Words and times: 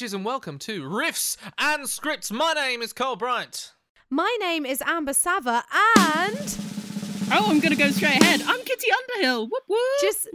children 0.00 0.22
of 0.22 0.26
all 0.26 0.36
ages, 0.40 0.50
and 0.50 0.50
welcome 0.50 0.58
to 0.58 0.82
Riffs 0.82 1.36
and 1.58 1.88
Scripts. 1.88 2.30
My 2.30 2.54
name 2.54 2.80
is 2.80 2.92
Cole 2.92 3.16
Bright. 3.16 3.72
My 4.08 4.34
name 4.40 4.64
is 4.64 4.82
Amber 4.86 5.12
Sava, 5.12 5.62
and 5.98 6.58
Oh, 7.32 7.46
I'm 7.48 7.60
gonna 7.60 7.76
go 7.76 7.90
straight 7.90 8.20
ahead. 8.22 8.40
I'm 8.46 8.62
Kitty 8.64 8.88
Underhill. 8.90 9.46
Whoop 9.46 9.62
whoop. 9.68 9.78
just 10.00 10.28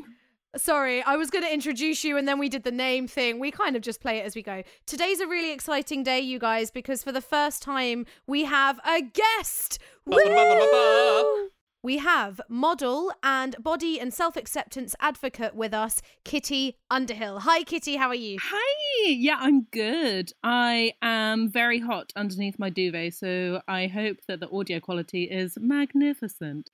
sorry, 0.55 1.02
I 1.02 1.16
was 1.16 1.30
going 1.30 1.43
to 1.43 1.54
introduce 1.54 2.04
you, 2.04 2.16
and 2.16 2.27
then 2.27 2.39
we 2.39 2.48
did 2.48 2.63
the 2.63 2.71
name 2.71 3.07
thing. 3.07 3.39
We 3.39 3.52
kind 3.52 3.75
of 3.75 3.81
just 3.81 3.99
play 3.99 4.20
it 4.20 4.25
as 4.25 4.36
we 4.36 4.41
go. 4.41 4.63
Today's 4.86 5.20
a 5.20 5.27
really 5.27 5.52
exciting 5.52 6.04
day, 6.04 6.21
you 6.21 6.40
guys, 6.40 6.71
because 6.71 7.04
for 7.04 7.12
the 7.12 7.20
first 7.20 7.62
time 7.62 8.05
we 8.26 8.45
have 8.45 8.79
a 8.85 9.02
guest. 9.02 9.79
Woo! 10.05 11.49
We 11.85 11.99
have 11.99 12.41
model 12.49 13.12
and 13.21 13.55
body 13.62 13.99
and 13.99 14.12
self 14.12 14.35
acceptance 14.35 14.95
advocate 14.99 15.53
with 15.53 15.71
us, 15.71 16.02
Kitty 16.23 16.77
Underhill. 16.89 17.41
Hi, 17.41 17.62
Kitty. 17.62 17.98
How 17.98 18.07
are 18.07 18.16
you? 18.16 18.39
Hi. 18.41 19.09
Yeah, 19.09 19.38
I'm 19.39 19.67
good. 19.71 20.31
I 20.43 20.93
am 21.03 21.48
very 21.48 21.79
hot 21.79 22.12
underneath 22.16 22.57
my 22.57 22.71
duvet, 22.71 23.13
so 23.13 23.62
I 23.67 23.85
hope 23.85 24.17
that 24.27 24.40
the 24.40 24.49
audio 24.49 24.79
quality 24.79 25.26
is 25.26 25.59
magnificent. 25.62 26.71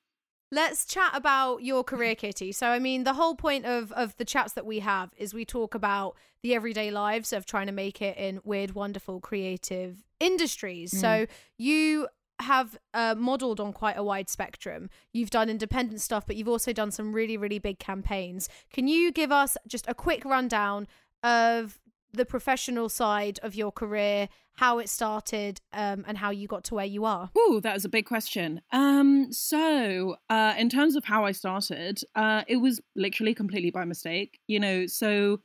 Let's 0.49 0.85
chat 0.85 1.11
about 1.13 1.57
your 1.57 1.83
career, 1.83 2.15
Kitty. 2.15 2.53
So, 2.53 2.67
I 2.67 2.79
mean, 2.79 3.03
the 3.03 3.15
whole 3.15 3.35
point 3.35 3.65
of 3.65 3.91
of 3.91 4.15
the 4.15 4.23
chats 4.23 4.53
that 4.53 4.65
we 4.65 4.79
have 4.79 5.11
is 5.17 5.33
we 5.33 5.43
talk 5.43 5.75
about 5.75 6.15
the 6.41 6.55
everyday 6.55 6.89
lives 6.89 7.33
of 7.33 7.45
trying 7.45 7.67
to 7.67 7.73
make 7.73 8.01
it 8.01 8.17
in 8.17 8.39
weird, 8.45 8.75
wonderful, 8.75 9.19
creative 9.19 10.05
industries. 10.21 10.97
So, 10.97 11.25
mm. 11.25 11.27
you 11.57 12.07
have 12.41 12.77
uh, 12.93 13.15
modeled 13.17 13.59
on 13.59 13.73
quite 13.73 13.97
a 13.97 14.03
wide 14.03 14.29
spectrum. 14.29 14.89
You've 15.13 15.29
done 15.29 15.49
independent 15.49 16.01
stuff, 16.01 16.25
but 16.25 16.35
you've 16.35 16.47
also 16.47 16.73
done 16.73 16.91
some 16.91 17.13
really, 17.13 17.37
really 17.37 17.59
big 17.59 17.79
campaigns. 17.79 18.49
Can 18.73 18.87
you 18.87 19.11
give 19.11 19.31
us 19.31 19.57
just 19.67 19.85
a 19.87 19.93
quick 19.93 20.25
rundown 20.25 20.87
of 21.23 21.79
the 22.13 22.25
professional 22.25 22.89
side 22.89 23.39
of 23.41 23.55
your 23.55 23.71
career, 23.71 24.27
how 24.55 24.79
it 24.79 24.89
started, 24.89 25.61
um, 25.73 26.03
and 26.07 26.17
how 26.17 26.29
you 26.29 26.47
got 26.47 26.63
to 26.65 26.75
where 26.75 26.85
you 26.85 27.05
are? 27.05 27.29
Ooh, 27.37 27.61
that 27.61 27.73
was 27.73 27.85
a 27.85 27.89
big 27.89 28.05
question. 28.05 28.61
Um, 28.71 29.31
so 29.31 30.17
uh, 30.29 30.55
in 30.57 30.69
terms 30.69 30.95
of 30.95 31.05
how 31.05 31.25
I 31.25 31.31
started, 31.31 32.01
uh, 32.15 32.43
it 32.47 32.57
was 32.57 32.81
literally 32.95 33.33
completely 33.33 33.71
by 33.71 33.85
mistake. 33.85 34.39
You 34.47 34.59
know, 34.59 34.87
so 34.87 35.41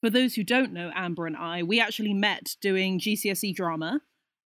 for 0.00 0.10
those 0.10 0.34
who 0.34 0.44
don't 0.44 0.72
know, 0.72 0.90
Amber 0.94 1.26
and 1.26 1.36
I, 1.36 1.62
we 1.62 1.80
actually 1.80 2.14
met 2.14 2.56
doing 2.60 2.98
GCSE 2.98 3.54
drama. 3.54 4.00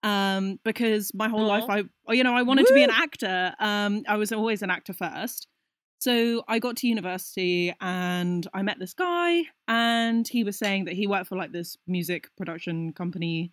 Um, 0.02 0.60
because 0.64 1.12
my 1.14 1.28
whole 1.28 1.46
life, 1.46 1.66
I, 1.68 1.84
you 2.14 2.24
know, 2.24 2.34
I 2.34 2.44
wanted 2.44 2.68
to 2.68 2.74
be 2.74 2.84
an 2.84 2.90
actor. 2.90 3.54
Um, 3.60 4.04
I 4.08 4.16
was 4.16 4.32
always 4.32 4.62
an 4.62 4.70
actor 4.70 4.94
first. 4.94 5.48
So 6.00 6.44
I 6.48 6.60
got 6.60 6.78
to 6.78 6.88
university 6.88 7.76
and 7.82 8.48
I 8.54 8.62
met 8.62 8.80
this 8.80 8.94
guy, 8.94 9.44
and 9.68 10.26
he 10.26 10.46
was 10.46 10.58
saying 10.58 10.86
that 10.86 10.94
he 10.94 11.08
worked 11.08 11.28
for 11.28 11.36
like 11.36 11.52
this 11.52 11.76
music 11.88 12.30
production 12.38 12.94
company 12.94 13.52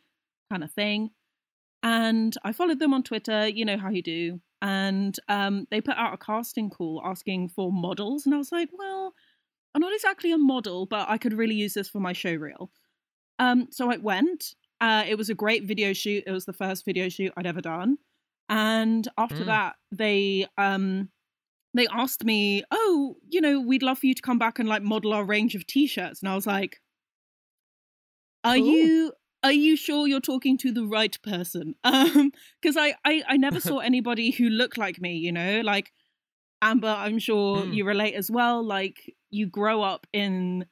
kind 0.51 0.63
of 0.63 0.71
thing. 0.71 1.11
And 1.83 2.37
I 2.45 2.53
followed 2.53 2.79
them 2.79 2.95
on 2.95 3.03
Twitter, 3.03 3.49
you 3.49 3.65
know 3.65 3.79
how 3.79 3.91
you 3.91 4.03
do. 4.03 4.41
And 4.63 5.17
um, 5.29 5.67
they 5.71 5.81
put 5.81 5.97
out 5.97 6.15
a 6.15 6.19
casting 6.19 6.71
call 6.71 7.03
asking 7.05 7.49
for 7.49 7.73
models. 7.73 8.27
And 8.27 8.35
I 8.35 8.39
was 8.39 8.53
like, 8.53 8.69
well, 8.73 9.13
I'm 9.75 9.81
not 9.81 9.95
exactly 9.95 10.33
a 10.33 10.39
model, 10.39 10.87
but 10.87 11.09
I 11.09 11.19
could 11.19 11.35
really 11.35 11.55
use 11.55 11.75
this 11.75 11.89
for 11.89 12.01
my 12.01 12.13
show 12.13 12.33
reel. 12.33 12.71
Um, 13.39 13.69
so 13.71 13.91
I 13.91 13.99
went. 13.99 14.55
Uh, 14.81 15.05
it 15.07 15.17
was 15.17 15.31
a 15.31 15.35
great 15.35 15.65
video 15.65 15.93
shoot. 15.93 16.25
It 16.27 16.33
was 16.33 16.45
the 16.45 16.53
first 16.53 16.85
video 16.85 17.09
shoot 17.09 17.33
I'd 17.37 17.47
ever 17.47 17.61
done. 17.61 17.99
And 18.49 19.09
after 19.19 19.45
Mm. 19.45 19.47
that, 19.47 19.77
they 19.91 20.47
um, 20.59 21.11
they 21.75 21.87
asked 21.89 22.25
me, 22.25 22.65
"Oh, 22.71 23.17
you 23.29 23.41
know, 23.41 23.61
we'd 23.61 23.83
love 23.83 24.01
for 24.01 24.07
you 24.07 24.15
to 24.15 24.23
come 24.23 24.39
back 24.39 24.59
and 24.59 24.69
like 24.69 24.83
model 24.83 25.13
our 25.15 25.25
range 25.25 25.55
of 25.55 25.67
t-shirts." 25.67 26.21
And 26.23 26.29
I 26.31 26.35
was 26.37 26.47
like, 26.47 26.81
"Are 28.45 28.57
you 28.57 29.13
are 29.43 29.53
you 29.53 29.77
sure 29.77 30.07
you're 30.07 30.21
talking 30.21 30.57
to 30.59 30.73
the 30.73 30.87
right 30.87 31.17
person?" 31.23 31.75
Um 31.85 32.33
because 32.61 32.77
I, 32.77 32.95
I 33.05 33.23
I 33.29 33.37
never 33.37 33.61
saw 33.61 33.79
anybody 33.81 34.31
who 34.31 34.49
looked 34.49 34.79
like 34.79 35.01
me, 35.01 35.17
you 35.17 35.33
know? 35.33 35.61
Like 35.63 35.93
Amber, 36.63 36.89
I'm 36.89 37.19
sure 37.19 37.67
Mm. 37.67 37.71
you 37.71 37.85
relate 37.87 38.15
as 38.15 38.31
well. 38.31 38.63
Like 38.65 39.15
you 39.31 39.47
grow 39.47 39.83
up 39.83 40.07
in 40.13 40.67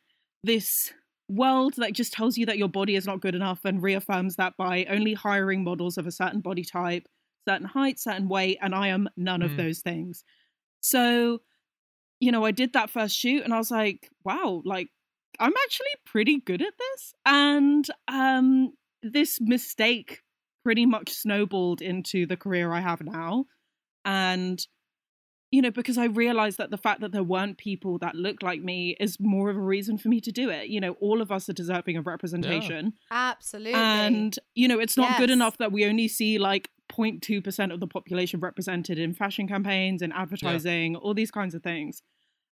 this 0.45 0.95
world 1.29 1.75
that 1.77 1.93
just 1.93 2.13
tells 2.13 2.37
you 2.37 2.47
that 2.47 2.59
your 2.59 2.69
body 2.69 2.97
is 2.97 3.07
not 3.07 3.21
good 3.21 3.35
enough 3.35 3.65
and 3.65 3.83
reaffirms 3.83 4.37
that 4.37 4.57
by 4.57 4.85
only 4.87 5.15
hiring 5.15 5.65
models 5.65 5.99
of 5.99 6.07
a 6.07 6.13
certain 6.13 6.41
body 6.41 6.65
type, 6.65 7.09
certain 7.49 7.67
height, 7.67 7.99
certain 7.99 8.29
weight, 8.29 8.59
and 8.61 8.75
I 8.75 8.89
am 8.89 9.09
none 9.17 9.43
of 9.43 9.55
Mm. 9.55 9.57
those 9.57 9.81
things. 9.81 10.25
So, 10.83 11.41
you 12.21 12.33
know, 12.33 12.45
I 12.45 12.51
did 12.51 12.73
that 12.73 12.91
first 12.91 13.17
shoot 13.17 13.45
and 13.45 13.53
I 13.53 13.59
was 13.59 13.71
like, 13.71 14.11
wow, 14.25 14.63
like 14.65 14.89
I'm 15.41 15.55
actually 15.65 15.89
pretty 16.07 16.41
good 16.41 16.63
at 16.63 16.75
this. 16.79 17.15
And 17.27 17.87
um 18.09 18.73
this 19.03 19.41
mistake 19.41 20.23
pretty 20.65 20.87
much 20.87 21.11
snowballed 21.11 21.83
into 21.83 22.27
the 22.27 22.37
career 22.37 22.73
I 22.73 22.81
have 22.81 23.03
now. 23.03 23.47
And 24.05 24.65
you 25.55 25.63
know, 25.63 25.71
because 25.71 25.97
I 25.97 26.07
realized 26.07 26.59
that 26.59 26.73
the 26.73 26.77
fact 26.77 27.01
that 27.01 27.13
there 27.13 27.23
weren't 27.23 27.59
people 27.59 27.97
that 27.99 28.17
looked 28.17 28.43
like 28.43 28.61
me 28.61 28.97
is 28.99 29.21
more 29.21 29.51
of 29.51 29.57
a 29.57 29.61
reason 29.61 29.97
for 29.97 30.09
me 30.09 30.21
to 30.21 30.33
do 30.33 30.51
it. 30.51 30.67
You 30.67 30.81
know, 30.81 30.97
all 31.01 31.23
of 31.23 31.31
us 31.31 31.49
are 31.49 31.53
deserving 31.53 31.97
of 31.97 32.09
representation. 32.09 32.95
Absolutely. 33.09 33.75
And, 33.75 34.37
you 34.57 34.67
know, 34.67 34.81
it's 34.81 34.97
not 34.97 35.17
good 35.17 35.31
enough 35.31 35.57
that 35.59 35.71
we 35.71 35.85
only 35.85 36.09
see 36.09 36.39
like 36.39 36.71
0.2% 36.91 37.73
of 37.73 37.79
the 37.79 37.87
population 37.87 38.41
represented 38.41 38.99
in 38.99 39.15
fashion 39.15 39.47
campaigns 39.47 40.03
and 40.03 40.13
advertising, 40.13 40.97
all 40.97 41.15
these 41.15 41.31
kinds 41.31 41.55
of 41.55 41.63
things. 41.63 42.03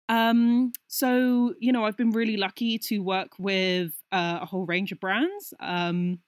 Um, 0.09 0.71
so, 0.87 1.55
you 1.59 1.73
know, 1.73 1.85
I've 1.85 1.97
been 1.97 2.13
really 2.13 2.37
lucky 2.37 2.79
to 2.79 3.01
work 3.01 3.33
with 3.37 3.95
uh, 4.13 4.39
a 4.43 4.47
whole 4.47 4.65
range 4.65 4.93
of 4.93 5.01
brands. 5.01 5.53
Um, 5.59 6.21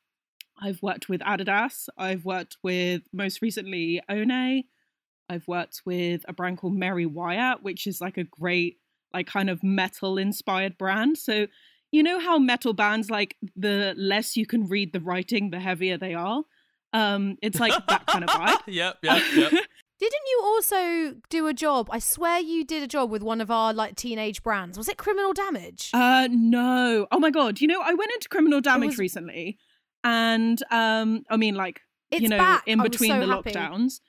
I've 0.60 0.82
worked 0.82 1.08
with 1.08 1.20
Adidas, 1.20 1.88
I've 1.96 2.24
worked 2.24 2.56
with 2.64 3.02
most 3.12 3.42
recently 3.42 4.00
One, 4.08 4.64
I've 5.28 5.46
worked 5.48 5.82
with 5.84 6.24
a 6.28 6.32
brand 6.32 6.58
called 6.58 6.74
Mary 6.74 7.06
Wyatt, 7.06 7.62
which 7.62 7.86
is 7.86 8.00
like 8.00 8.16
a 8.18 8.24
great, 8.24 8.78
like 9.12 9.26
kind 9.26 9.48
of 9.48 9.62
metal 9.62 10.18
inspired 10.18 10.76
brand. 10.78 11.18
So, 11.18 11.46
you 11.92 12.02
know 12.02 12.18
how 12.18 12.38
metal 12.38 12.72
bands 12.72 13.10
like 13.10 13.36
the 13.56 13.94
less 13.96 14.36
you 14.36 14.46
can 14.46 14.66
read 14.68 14.92
the 14.92 15.00
writing, 15.00 15.50
the 15.50 15.60
heavier 15.60 15.96
they 15.96 16.14
are. 16.14 16.42
Um, 16.92 17.36
it's 17.42 17.58
like 17.58 17.72
that 17.88 18.06
kind 18.06 18.24
of 18.24 18.30
vibe. 18.30 18.58
yep, 18.66 18.98
yep, 19.02 19.22
yep. 19.34 19.50
Didn't 20.00 20.22
you 20.28 20.40
also 20.44 21.14
do 21.30 21.46
a 21.46 21.54
job? 21.54 21.88
I 21.90 21.98
swear 22.00 22.40
you 22.40 22.64
did 22.64 22.82
a 22.82 22.86
job 22.86 23.10
with 23.10 23.22
one 23.22 23.40
of 23.40 23.50
our 23.50 23.72
like 23.72 23.94
teenage 23.94 24.42
brands. 24.42 24.76
Was 24.76 24.88
it 24.88 24.98
Criminal 24.98 25.32
Damage? 25.32 25.90
Uh 25.94 26.28
no. 26.30 27.06
Oh 27.12 27.18
my 27.20 27.30
god. 27.30 27.60
You 27.60 27.68
know, 27.68 27.80
I 27.80 27.94
went 27.94 28.10
into 28.12 28.28
criminal 28.28 28.60
damage 28.60 28.88
was- 28.88 28.98
recently. 28.98 29.56
And 30.02 30.60
um 30.70 31.22
I 31.30 31.36
mean 31.36 31.54
like 31.54 31.80
it's 32.10 32.22
you 32.22 32.28
know, 32.28 32.38
back. 32.38 32.64
in 32.66 32.82
between 32.82 33.10
so 33.12 33.20
the 33.20 33.26
happy. 33.26 33.52
lockdowns. 33.52 34.00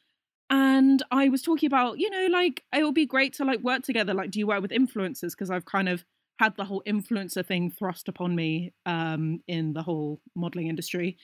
And 0.49 1.01
I 1.11 1.29
was 1.29 1.41
talking 1.41 1.67
about, 1.67 1.97
you 1.99 2.09
know, 2.09 2.27
like 2.31 2.63
it 2.75 2.83
would 2.83 2.93
be 2.93 3.05
great 3.05 3.33
to 3.35 3.45
like 3.45 3.61
work 3.61 3.83
together. 3.83 4.13
Like, 4.13 4.31
do 4.31 4.39
you 4.39 4.47
work 4.47 4.61
with 4.61 4.71
influencers? 4.71 5.31
Because 5.31 5.49
I've 5.49 5.65
kind 5.65 5.89
of 5.89 6.05
had 6.39 6.55
the 6.57 6.65
whole 6.65 6.83
influencer 6.85 7.45
thing 7.45 7.71
thrust 7.71 8.07
upon 8.09 8.35
me 8.35 8.73
um 8.85 9.39
in 9.47 9.73
the 9.73 9.81
whole 9.81 10.21
modeling 10.35 10.67
industry. 10.67 11.17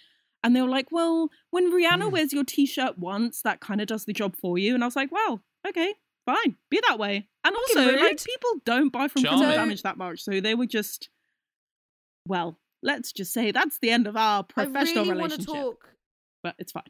And 0.43 0.55
they 0.55 0.61
were 0.61 0.69
like, 0.69 0.91
well, 0.91 1.29
when 1.51 1.71
Rihanna 1.71 2.07
Mm. 2.09 2.11
wears 2.13 2.33
your 2.33 2.43
t-shirt 2.43 2.97
once, 2.97 3.43
that 3.43 3.59
kind 3.59 3.79
of 3.79 3.85
does 3.87 4.05
the 4.05 4.13
job 4.13 4.35
for 4.35 4.57
you. 4.57 4.73
And 4.73 4.83
I 4.83 4.87
was 4.87 4.95
like, 4.95 5.11
well, 5.11 5.43
okay, 5.67 5.93
fine, 6.25 6.55
be 6.71 6.81
that 6.87 6.97
way. 6.97 7.27
And 7.43 7.55
also, 7.55 7.91
like, 7.95 8.23
people 8.23 8.49
don't 8.65 8.89
buy 8.91 9.07
from 9.07 9.21
Charming. 9.21 9.49
damage 9.49 9.83
that 9.83 9.97
much. 9.97 10.23
So 10.23 10.41
they 10.41 10.55
were 10.55 10.65
just, 10.65 11.09
well, 12.27 12.57
let's 12.81 13.11
just 13.11 13.33
say 13.33 13.51
that's 13.51 13.77
the 13.79 13.91
end 13.91 14.07
of 14.07 14.17
our 14.17 14.43
professional 14.43 15.05
I 15.05 15.09
really 15.09 15.21
relationship. 15.23 15.53
talk. 15.53 15.89
But 16.41 16.55
it's 16.57 16.71
fine. 16.71 16.83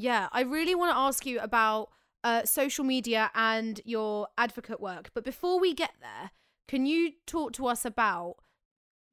Yeah, 0.00 0.28
I 0.30 0.42
really 0.42 0.76
want 0.76 0.92
to 0.92 0.96
ask 0.96 1.26
you 1.26 1.40
about 1.40 1.88
uh, 2.22 2.44
social 2.44 2.84
media 2.84 3.32
and 3.34 3.80
your 3.84 4.28
advocate 4.38 4.80
work. 4.80 5.10
But 5.12 5.24
before 5.24 5.58
we 5.58 5.74
get 5.74 5.90
there, 6.00 6.30
can 6.68 6.86
you 6.86 7.14
talk 7.26 7.52
to 7.54 7.66
us 7.66 7.84
about 7.84 8.36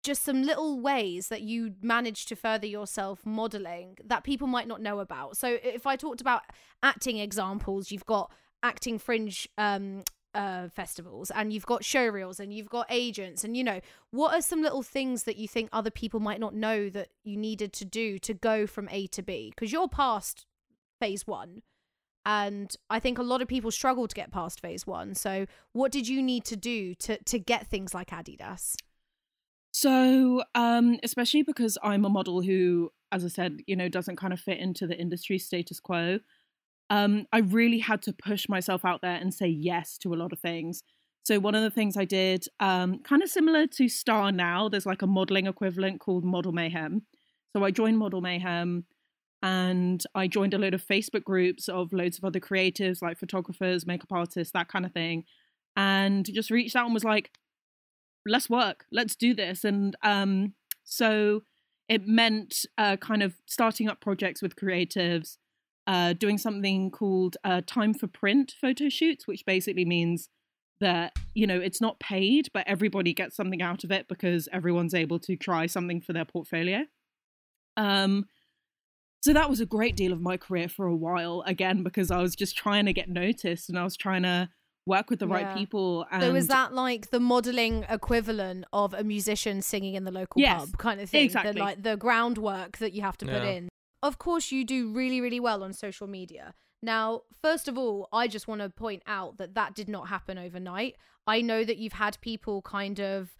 just 0.03 0.23
some 0.23 0.43
little 0.43 0.79
ways 0.79 1.29
that 1.29 1.41
you 1.41 1.73
manage 1.81 2.27
to 2.27 2.35
further 2.35 2.67
yourself 2.67 3.25
modeling 3.25 3.97
that 4.05 4.23
people 4.23 4.45
might 4.45 4.67
not 4.67 4.79
know 4.79 4.99
about? 4.99 5.37
So, 5.37 5.57
if 5.63 5.87
I 5.87 5.95
talked 5.95 6.21
about 6.21 6.43
acting 6.83 7.17
examples, 7.17 7.89
you've 7.89 8.05
got 8.05 8.31
acting 8.61 8.99
fringe 8.99 9.49
um, 9.57 10.03
uh, 10.35 10.67
festivals, 10.69 11.31
and 11.31 11.51
you've 11.51 11.65
got 11.65 11.81
showreels, 11.81 12.39
and 12.39 12.53
you've 12.53 12.69
got 12.69 12.85
agents, 12.91 13.43
and 13.43 13.57
you 13.57 13.63
know, 13.63 13.81
what 14.11 14.35
are 14.35 14.41
some 14.41 14.61
little 14.61 14.83
things 14.83 15.23
that 15.23 15.37
you 15.37 15.47
think 15.47 15.67
other 15.73 15.89
people 15.89 16.19
might 16.19 16.39
not 16.39 16.53
know 16.53 16.91
that 16.91 17.07
you 17.23 17.37
needed 17.37 17.73
to 17.73 17.85
do 17.85 18.19
to 18.19 18.35
go 18.35 18.67
from 18.67 18.87
A 18.91 19.07
to 19.07 19.23
B? 19.23 19.49
Because 19.49 19.71
you're 19.71 19.89
past 19.89 20.45
phase 20.99 21.25
one. 21.25 21.61
And 22.25 22.75
I 22.89 22.99
think 22.99 23.19
a 23.19 23.23
lot 23.23 23.41
of 23.41 23.47
people 23.47 23.69
struggle 23.69 24.07
to 24.07 24.15
get 24.15 24.31
past 24.31 24.59
phase 24.59 24.87
one. 24.87 25.13
So, 25.13 25.45
what 25.73 25.91
did 25.91 26.07
you 26.07 26.23
need 26.23 26.43
to 26.45 26.55
do 26.55 26.95
to 26.95 27.23
to 27.23 27.39
get 27.39 27.67
things 27.67 27.93
like 27.93 28.09
Adidas? 28.09 28.75
So, 29.71 30.43
um, 30.55 30.97
especially 31.03 31.43
because 31.43 31.77
I'm 31.83 32.05
a 32.05 32.09
model 32.09 32.41
who, 32.41 32.91
as 33.11 33.25
I 33.25 33.27
said, 33.27 33.59
you 33.67 33.75
know, 33.75 33.89
doesn't 33.89 34.15
kind 34.15 34.33
of 34.33 34.39
fit 34.39 34.57
into 34.57 34.87
the 34.87 34.97
industry 34.97 35.37
status 35.37 35.79
quo, 35.79 36.19
um, 36.89 37.25
I 37.33 37.39
really 37.39 37.79
had 37.79 38.01
to 38.03 38.13
push 38.13 38.47
myself 38.47 38.85
out 38.85 39.01
there 39.01 39.15
and 39.15 39.33
say 39.33 39.47
yes 39.47 39.97
to 39.99 40.13
a 40.13 40.15
lot 40.15 40.31
of 40.31 40.39
things. 40.39 40.81
So 41.23 41.39
one 41.39 41.55
of 41.55 41.63
the 41.63 41.71
things 41.71 41.97
I 41.97 42.05
did, 42.05 42.45
um, 42.59 42.99
kind 42.99 43.23
of 43.23 43.29
similar 43.29 43.67
to 43.67 43.85
StarNow, 43.85 44.69
there's 44.69 44.85
like 44.85 45.01
a 45.01 45.07
modeling 45.07 45.47
equivalent 45.47 45.99
called 45.99 46.23
Model 46.23 46.51
Mayhem. 46.51 47.01
So 47.51 47.63
I 47.63 47.71
joined 47.71 47.97
Model 47.97 48.21
Mayhem 48.21 48.85
and 49.45 50.03
I 50.15 50.25
joined 50.27 50.55
a 50.55 50.57
load 50.57 50.73
of 50.73 50.83
Facebook 50.83 51.23
groups 51.23 51.69
of 51.69 51.93
loads 51.93 52.17
of 52.17 52.25
other 52.25 52.39
creatives 52.39 53.03
like 53.03 53.19
photographers, 53.19 53.85
makeup 53.85 54.11
artists, 54.11 54.51
that 54.53 54.69
kind 54.69 54.87
of 54.87 54.91
thing. 54.91 55.23
And 55.77 56.25
just 56.33 56.49
reached 56.49 56.75
out 56.75 56.85
and 56.85 56.95
was 56.95 57.03
like, 57.03 57.29
let's 58.25 58.49
work, 58.49 58.85
let's 58.91 59.15
do 59.15 59.35
this. 59.35 59.63
And 59.63 59.95
um, 60.01 60.55
so 60.83 61.43
it 61.87 62.07
meant 62.07 62.65
uh, 62.79 62.97
kind 62.97 63.21
of 63.21 63.35
starting 63.45 63.87
up 63.87 64.01
projects 64.01 64.41
with 64.41 64.55
creatives, 64.55 65.37
uh, 65.85 66.13
doing 66.13 66.39
something 66.39 66.89
called 66.89 67.37
uh, 67.43 67.61
time 67.67 67.93
for 67.93 68.07
print 68.07 68.55
photo 68.59 68.89
shoots, 68.89 69.27
which 69.27 69.45
basically 69.45 69.85
means 69.85 70.27
that 70.81 71.13
you 71.35 71.45
know 71.45 71.59
it's 71.59 71.79
not 71.79 71.99
paid, 71.99 72.49
but 72.51 72.67
everybody 72.67 73.13
gets 73.13 73.35
something 73.35 73.61
out 73.61 73.83
of 73.83 73.91
it 73.91 74.07
because 74.07 74.49
everyone's 74.51 74.95
able 74.95 75.19
to 75.19 75.35
try 75.35 75.67
something 75.67 76.01
for 76.01 76.13
their 76.13 76.25
portfolio. 76.25 76.85
Um, 77.77 78.25
so 79.25 79.33
that 79.33 79.49
was 79.49 79.59
a 79.59 79.65
great 79.65 79.95
deal 79.95 80.13
of 80.13 80.21
my 80.21 80.37
career 80.37 80.69
for 80.69 80.85
a 80.85 80.95
while, 80.95 81.43
again 81.47 81.81
because 81.81 82.11
I 82.11 82.21
was 82.21 82.35
just 82.35 82.55
trying 82.55 82.85
to 82.85 82.93
get 82.93 83.09
noticed 83.09 83.69
and 83.69 83.77
I 83.79 83.83
was 83.83 83.97
trying 83.97 84.21
to 84.21 84.49
work 84.85 85.09
with 85.09 85.17
the 85.17 85.27
right 85.27 85.51
people. 85.57 86.05
And 86.11 86.21
So 86.21 86.31
was 86.33 86.47
that 86.47 86.73
like 86.73 87.09
the 87.09 87.19
modelling 87.19 87.85
equivalent 87.89 88.65
of 88.71 88.93
a 88.93 89.03
musician 89.03 89.63
singing 89.63 89.95
in 89.95 90.03
the 90.03 90.11
local 90.11 90.39
Yes, 90.41 90.59
pub 90.69 90.77
kind 90.77 91.01
of 91.01 91.09
thing? 91.09 91.25
exactly. 91.25 91.53
The, 91.53 91.59
like 91.59 91.81
the 91.81 91.97
groundwork 91.97 92.77
that 92.77 92.93
you 92.93 93.01
have 93.01 93.17
to 93.17 93.25
put 93.25 93.41
in. 93.55 93.67
Of 94.03 94.19
course, 94.19 94.51
you 94.51 94.63
do 94.63 94.91
really, 94.93 95.19
really 95.21 95.39
well 95.39 95.63
on 95.63 95.73
social 95.73 96.05
media. 96.05 96.53
Now, 96.83 97.21
first 97.41 97.67
of 97.67 97.79
all, 97.79 98.07
I 98.13 98.27
just 98.27 98.47
want 98.47 98.61
to 98.61 98.69
point 98.69 99.01
out 99.07 99.39
that 99.39 99.55
that 99.55 99.73
did 99.73 99.89
not 99.89 100.09
happen 100.09 100.37
overnight. 100.37 100.97
I 101.25 101.41
know 101.41 101.63
that 101.63 101.77
you've 101.77 101.93
had 101.93 102.21
people 102.21 102.61
kind 102.61 102.99
of, 102.99 103.35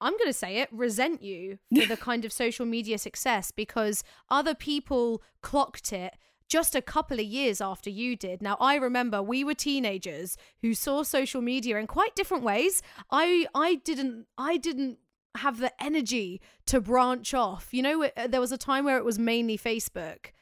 I'm 0.00 0.12
going 0.14 0.26
to 0.26 0.32
say 0.32 0.58
it, 0.58 0.68
resent 0.72 1.22
you 1.22 1.58
for 1.78 1.86
the 1.86 1.96
kind 1.96 2.24
of 2.24 2.32
social 2.32 2.66
media 2.66 2.98
success 2.98 3.50
because 3.50 4.02
other 4.30 4.54
people 4.54 5.22
clocked 5.42 5.92
it 5.92 6.14
just 6.48 6.74
a 6.74 6.82
couple 6.82 7.20
of 7.20 7.24
years 7.26 7.60
after 7.60 7.90
you 7.90 8.16
did. 8.16 8.42
Now 8.42 8.56
I 8.60 8.74
remember 8.76 9.22
we 9.22 9.44
were 9.44 9.54
teenagers 9.54 10.36
who 10.62 10.74
saw 10.74 11.02
social 11.04 11.40
media 11.42 11.76
in 11.78 11.86
quite 11.86 12.14
different 12.16 12.42
ways. 12.42 12.82
I 13.10 13.46
I 13.54 13.76
didn't 13.76 14.26
I 14.36 14.56
didn't 14.56 14.98
have 15.36 15.58
the 15.58 15.72
energy 15.80 16.40
to 16.66 16.80
branch 16.80 17.34
off. 17.34 17.68
You 17.70 17.82
know, 17.82 18.02
it- 18.02 18.14
there 18.32 18.40
was 18.40 18.50
a 18.50 18.58
time 18.58 18.84
where 18.84 18.96
it 18.98 19.04
was 19.04 19.16
mainly 19.18 19.56
Facebook. 19.56 20.32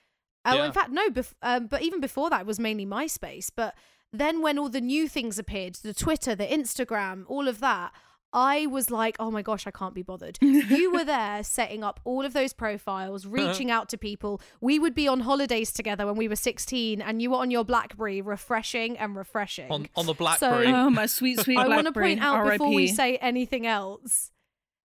Oh, 0.47 0.55
Yeah. 0.55 0.65
in 0.67 0.73
fact, 0.73 0.91
no, 0.91 1.11
bef- 1.11 1.35
um, 1.43 1.67
but 1.67 1.83
even 1.83 2.01
before 2.01 2.31
that, 2.31 2.41
it 2.41 2.47
was 2.47 2.59
mainly 2.59 2.87
MySpace. 2.87 3.51
But 3.55 3.75
then 4.15 4.41
when 4.41 4.59
all 4.59 4.71
the 4.71 4.81
new 4.81 5.07
things 5.07 5.39
appeared, 5.39 5.75
the 5.75 5.93
Twitter, 5.93 6.35
the 6.35 6.47
Instagram, 6.47 7.25
all 7.29 7.49
of 7.49 7.61
that, 7.61 7.93
I 8.33 8.67
was 8.67 8.91
like, 8.91 9.17
oh 9.19 9.31
my 9.31 9.43
gosh, 9.43 9.67
I 9.67 9.71
can't 9.71 9.95
be 9.95 10.03
bothered. 10.03 10.39
you 10.43 10.93
were 10.93 11.05
there 11.05 11.43
setting 11.43 11.83
up 11.83 12.01
all 12.05 12.25
of 12.25 12.35
those 12.35 12.53
profiles, 12.53 13.25
uh-huh. 13.25 13.35
reaching 13.35 13.71
out 13.71 13.89
to 13.91 13.99
people. 13.99 14.41
We 14.61 14.79
would 14.79 14.95
be 14.95 15.09
on 15.09 15.21
holidays 15.21 15.73
together 15.73 16.07
when 16.07 16.17
we 16.17 16.29
were 16.29 16.37
16, 16.37 17.01
and 17.01 17.23
you 17.23 17.31
were 17.31 17.39
on 17.39 17.51
your 17.51 17.65
Blackberry, 17.65 18.21
refreshing 18.21 18.99
and 18.99 19.17
refreshing. 19.17 19.71
on 19.71 19.89
on 19.97 20.07
the 20.07 20.15
BlackBerry. 20.15 20.67
So, 20.67 20.73
Oh, 20.77 20.91
my 20.91 21.07
sweet, 21.07 21.41
sweet 21.41 21.59
I 21.59 21.69
want 21.69 21.87
to 21.87 21.93
point 21.93 22.21
out 22.21 22.51
before 22.51 22.73
we 22.73 22.87
say 22.87 23.17
anything 23.17 23.67
else 23.67 24.31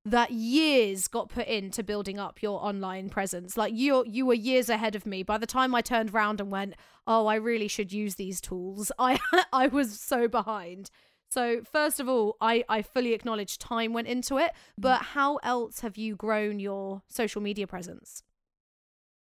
that 0.06 0.32
years 0.32 1.08
got 1.08 1.30
put 1.30 1.48
into 1.48 1.84
building 1.84 2.18
up 2.18 2.42
your 2.42 2.64
online 2.64 3.10
presence. 3.10 3.56
Like 3.56 3.74
you 3.74 4.04
you 4.08 4.26
were 4.26 4.34
years 4.34 4.70
ahead 4.70 4.96
of 4.96 5.06
me. 5.06 5.24
By 5.24 5.38
the 5.38 5.46
time 5.46 5.76
I 5.76 5.82
turned 5.82 6.14
around 6.14 6.42
and 6.42 6.52
went, 6.52 6.76
"Oh, 7.06 7.28
I 7.28 7.36
really 7.36 7.68
should 7.68 7.92
use 7.94 8.16
these 8.16 8.42
tools." 8.42 8.92
I 9.00 9.20
I 9.54 9.68
was 9.68 10.00
so 10.00 10.28
behind. 10.28 10.90
So, 11.32 11.62
first 11.64 12.02
of 12.02 12.10
all, 12.10 12.36
I 12.42 12.66
I 12.68 12.82
fully 12.82 13.14
acknowledge 13.14 13.58
time 13.58 13.94
went 13.94 14.08
into 14.10 14.38
it, 14.38 14.52
but 14.78 15.02
how 15.02 15.38
else 15.38 15.80
have 15.80 15.96
you 15.96 16.16
grown 16.18 16.60
your 16.60 17.04
social 17.08 17.42
media 17.42 17.66
presence? 17.66 18.24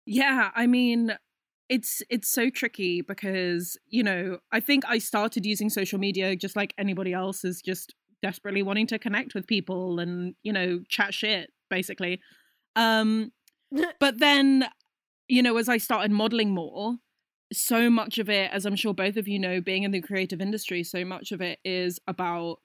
Yeah, 0.05 0.51
I 0.57 0.67
mean, 0.67 1.17
it's 1.69 2.03
it's 2.11 2.29
so 2.29 2.51
tricky 2.51 3.03
because 3.03 3.79
you 3.87 4.03
know 4.03 4.39
I 4.51 4.59
think 4.59 4.85
I 4.89 4.99
started 4.99 5.47
using 5.47 5.71
social 5.71 6.01
media 6.01 6.35
just 6.35 6.57
like 6.57 6.75
anybody 6.77 7.13
else 7.13 7.45
is 7.45 7.63
just 7.63 7.95
desperately 8.21 8.65
wanting 8.65 8.89
to 8.89 8.99
connect 8.99 9.33
with 9.33 9.47
people 9.47 10.01
and 10.01 10.35
you 10.43 10.53
know 10.53 10.81
chat 10.89 11.15
shit 11.15 11.51
basically. 11.71 12.21
Um, 12.75 13.31
but 14.01 14.19
then 14.19 14.67
you 15.29 15.41
know 15.41 15.57
as 15.57 15.69
I 15.69 15.79
started 15.79 16.11
modeling 16.11 16.51
more, 16.51 16.97
so 17.53 17.91
much 17.91 18.19
of 18.19 18.29
it, 18.29 18.51
as 18.53 18.67
I'm 18.67 18.77
sure 18.77 18.95
both 18.95 19.17
of 19.17 19.29
you 19.29 19.39
know, 19.39 19.61
being 19.61 19.83
in 19.83 19.91
the 19.91 20.01
creative 20.01 20.41
industry, 20.41 20.83
so 20.85 21.05
much 21.05 21.33
of 21.33 21.41
it 21.41 21.59
is 21.65 21.99
about 22.07 22.59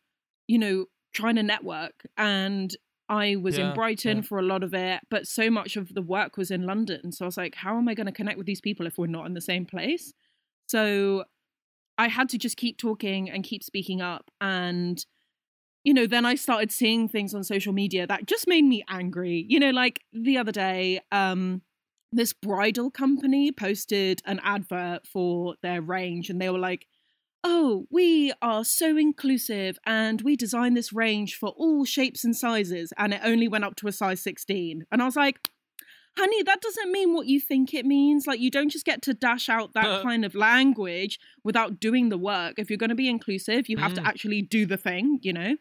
you 0.48 0.58
know 0.58 0.86
trying 1.14 1.36
to 1.36 1.44
network 1.44 2.06
and 2.18 2.76
I 3.10 3.38
was 3.38 3.58
Yeah, 3.58 3.70
in 3.70 3.76
Brighton 3.76 4.18
yeah. 4.18 4.24
for 4.24 4.38
a 4.38 4.44
lot 4.44 4.64
of 4.64 4.74
it, 4.74 5.02
but 5.10 5.28
so 5.28 5.50
much 5.50 5.78
of 5.78 5.94
the 5.94 6.02
work 6.02 6.36
was 6.38 6.52
in 6.52 6.64
London. 6.66 7.12
So 7.12 7.24
I 7.26 7.28
was 7.28 7.38
like, 7.38 7.56
how 7.56 7.78
am 7.78 7.88
I 7.88 7.94
going 7.94 8.08
to 8.08 8.12
connect 8.12 8.38
with 8.38 8.46
these 8.48 8.62
people 8.62 8.86
if 8.86 8.98
we're 8.98 9.08
not 9.08 9.26
in 9.26 9.34
the 9.34 9.42
same 9.42 9.66
place? 9.66 10.14
So 10.68 11.24
I 11.98 12.10
had 12.10 12.30
to 12.30 12.38
just 12.38 12.58
keep 12.58 12.78
talking 12.78 13.30
and 13.30 13.44
keep 13.44 13.64
speaking 13.64 14.02
up. 14.02 14.30
And, 14.42 15.04
you 15.84 15.94
know, 15.94 16.06
then 16.06 16.26
I 16.26 16.36
started 16.36 16.72
seeing 16.72 17.08
things 17.08 17.34
on 17.34 17.44
social 17.44 17.72
media 17.74 18.06
that 18.08 18.26
just 18.26 18.46
made 18.48 18.66
me 18.66 18.84
angry. 18.90 19.46
You 19.48 19.60
know, 19.62 19.70
like 19.72 20.02
the 20.12 20.38
other 20.38 20.52
day, 20.52 21.00
um, 21.12 21.62
this 22.12 22.34
bridal 22.34 22.90
company 22.90 23.52
posted 23.52 24.22
an 24.26 24.40
advert 24.44 25.06
for 25.06 25.56
their 25.62 25.82
range 25.82 26.30
and 26.30 26.40
they 26.42 26.50
were 26.50 26.58
like, 26.60 26.88
oh, 27.44 27.86
we 27.92 28.34
are 28.42 28.64
so 28.66 28.98
inclusive 28.98 29.78
and 29.86 30.22
we 30.22 30.36
designed 30.36 30.76
this 30.76 30.92
range 30.94 31.36
for 31.36 31.50
all 31.50 31.86
shapes 31.86 32.24
and 32.24 32.36
sizes, 32.36 32.92
and 32.98 33.14
it 33.14 33.22
only 33.24 33.48
went 33.48 33.64
up 33.64 33.76
to 33.78 33.88
a 33.88 33.92
size 33.92 34.22
16. 34.22 34.86
And 34.92 35.02
I 35.02 35.06
was 35.06 35.16
like, 35.16 35.50
honey, 36.18 36.42
that 36.44 36.62
doesn't 36.62 36.92
mean 36.92 37.14
what 37.14 37.28
you 37.28 37.40
think 37.40 37.74
it 37.74 37.86
means. 37.86 38.26
Like, 38.26 38.40
you 38.40 38.50
don't 38.50 38.70
just 38.70 38.86
get 38.86 39.02
to 39.04 39.14
dash 39.14 39.50
out 39.50 39.74
that 39.74 39.86
Uh. 39.86 40.02
kind 40.02 40.26
of 40.26 40.34
language 40.34 41.20
without 41.44 41.80
doing 41.80 42.10
the 42.10 42.18
work. 42.18 42.56
If 42.58 42.70
you're 42.70 42.78
going 42.78 42.90
to 42.90 42.96
be 42.96 43.08
inclusive, 43.08 43.70
you 43.70 43.78
have 43.78 43.94
to 43.94 44.02
Mm. 44.02 44.08
actually 44.08 44.42
do 44.42 44.66
the 44.66 44.78
thing, 44.78 45.20
you 45.22 45.32
know? 45.34 45.58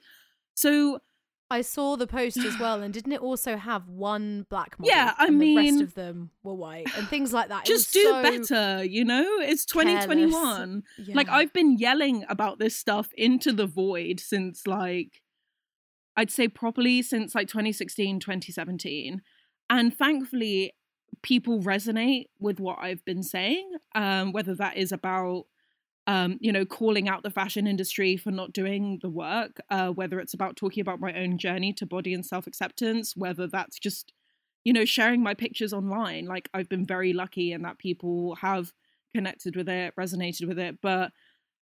So, 0.55 1.01
I 1.49 1.61
saw 1.61 1.97
the 1.97 2.09
post 2.09 2.39
as 2.39 2.59
well, 2.59 2.83
and 2.83 2.93
didn't 2.93 3.13
it 3.13 3.21
also 3.21 3.57
have 3.57 3.89
one 3.89 4.47
black 4.51 4.79
model? 4.79 4.93
Yeah, 4.93 5.15
I 5.17 5.27
and 5.27 5.41
the 5.41 5.55
rest 5.57 5.73
mean- 5.73 5.83
of 5.83 5.95
them 5.95 6.31
were 6.43 6.55
white 6.55 6.89
and 6.97 7.07
things 7.09 7.33
like 7.33 7.49
that. 7.51 7.69
It 7.69 7.73
just 7.73 7.93
do 7.93 8.03
so 8.03 8.23
better, 8.23 8.85
you 8.85 9.05
know? 9.05 9.25
It's 9.41 9.65
careless. 9.65 10.05
2021. 10.07 10.83
Like 11.15 11.29
I've 11.29 11.53
been 11.53 11.77
yelling 11.79 12.25
about 12.29 12.59
this 12.59 12.75
stuff 12.75 13.11
into 13.17 13.53
the 13.53 13.67
void 13.67 14.19
since 14.19 14.67
like 14.67 15.23
I'd 16.17 16.31
say 16.31 16.49
properly 16.49 17.03
since 17.03 17.35
like 17.35 17.47
2016, 17.47 18.19
2017. 18.21 19.23
And 19.71 19.97
thankfully 19.97 20.73
people 21.23 21.61
resonate 21.61 22.27
with 22.41 22.59
what 22.59 22.79
I've 22.81 23.05
been 23.05 23.23
saying, 23.23 23.71
um, 23.95 24.33
whether 24.33 24.55
that 24.57 24.77
is 24.77 24.93
about 24.93 25.45
um, 26.07 26.39
you 26.41 26.53
know, 26.53 26.65
calling 26.65 27.09
out 27.09 27.23
the 27.23 27.31
fashion 27.31 27.67
industry 27.67 28.17
for 28.17 28.31
not 28.31 28.53
doing 28.53 28.99
the 29.03 29.09
work, 29.09 29.61
uh, 29.71 29.89
whether 29.91 30.21
it's 30.21 30.35
about 30.35 30.57
talking 30.57 30.81
about 30.81 31.01
my 31.01 31.13
own 31.15 31.37
journey 31.39 31.73
to 31.75 31.87
body 31.87 32.15
and 32.15 32.25
self 32.25 32.47
acceptance, 32.47 33.17
whether 33.17 33.47
that's 33.47 33.79
just, 33.79 34.13
you 34.65 34.73
know, 34.73 34.85
sharing 34.85 35.23
my 35.23 35.35
pictures 35.35 35.73
online. 35.73 36.27
Like, 36.27 36.49
I've 36.55 36.69
been 36.69 36.87
very 36.87 37.13
lucky 37.13 37.53
in 37.53 37.63
that 37.63 37.79
people 37.79 38.37
have 38.37 38.73
connected 39.15 39.57
with 39.57 39.69
it, 39.69 39.95
resonated 39.97 40.47
with 40.47 40.59
it. 40.59 40.79
But, 40.81 41.11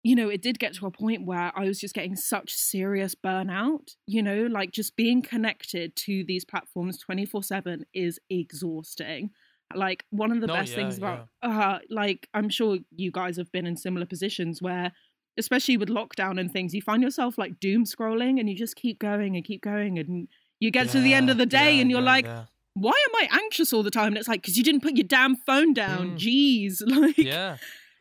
you 0.03 0.17
know, 0.17 0.29
it 0.29 0.43
did 0.43 0.59
get 0.59 0.75
to 0.75 0.87
a 0.87 0.91
point 0.91 1.25
where 1.27 1.53
I 1.55 1.65
was 1.65 1.81
just 1.81 1.95
getting 1.95 2.17
such 2.17 2.55
serious 2.55 3.15
burnout, 3.15 3.95
you 4.07 4.23
know, 4.23 4.47
like 4.47 4.73
just 4.73 4.97
being 4.97 5.23
connected 5.23 5.97
to 5.97 6.25
these 6.27 6.45
platforms 6.45 6.99
24 6.99 7.43
7 7.43 7.85
is 7.95 8.19
exhausting. 8.29 9.31
Like, 9.75 10.05
one 10.11 10.33
of 10.33 10.41
the 10.41 10.47
No, 10.47 10.55
best 10.55 10.71
yeah, 10.71 10.77
things 10.77 10.99
about, 10.99 11.29
uh, 11.43 11.79
like, 11.91 12.29
I'm 12.35 12.49
sure 12.49 12.79
you 12.95 13.11
guys 13.11 13.37
have 13.37 13.51
been 13.53 13.67
in 13.67 13.77
similar 13.77 14.07
positions 14.07 14.61
where, 14.63 14.93
especially 15.39 15.77
with 15.77 15.89
lockdown 15.89 16.39
and 16.39 16.53
things, 16.53 16.75
you 16.75 16.83
find 16.83 17.03
yourself 17.03 17.39
like 17.39 17.59
doom 17.61 17.85
scrolling 17.85 18.39
and 18.39 18.49
you 18.49 18.55
just 18.57 18.77
keep 18.77 18.99
going 18.99 19.35
and 19.37 19.45
keep 19.45 19.63
going. 19.63 19.99
And 19.99 20.29
you 20.61 20.71
get 20.71 20.91
to 20.91 21.01
the 21.01 21.13
end 21.15 21.31
of 21.31 21.39
the 21.39 21.47
day 21.47 21.75
yeah, 21.77 21.81
and 21.83 21.91
you're 21.91 22.01
yeah, 22.01 22.07
like, 22.07 22.25
yeah. 22.25 22.45
why 22.75 22.93
am 22.93 23.17
I 23.17 23.41
anxious 23.43 23.73
all 23.73 23.83
the 23.83 23.91
time? 23.91 24.09
And 24.09 24.19
it's 24.19 24.29
like, 24.29 24.43
because 24.43 24.57
you 24.57 24.63
didn't 24.65 24.83
put 24.83 24.97
your 24.97 25.07
damn 25.09 25.35
phone 25.35 25.73
down. 25.75 26.19
Mm. 26.19 26.19
Jeez. 26.19 26.83
Like, 26.87 27.19
yeah. 27.19 27.57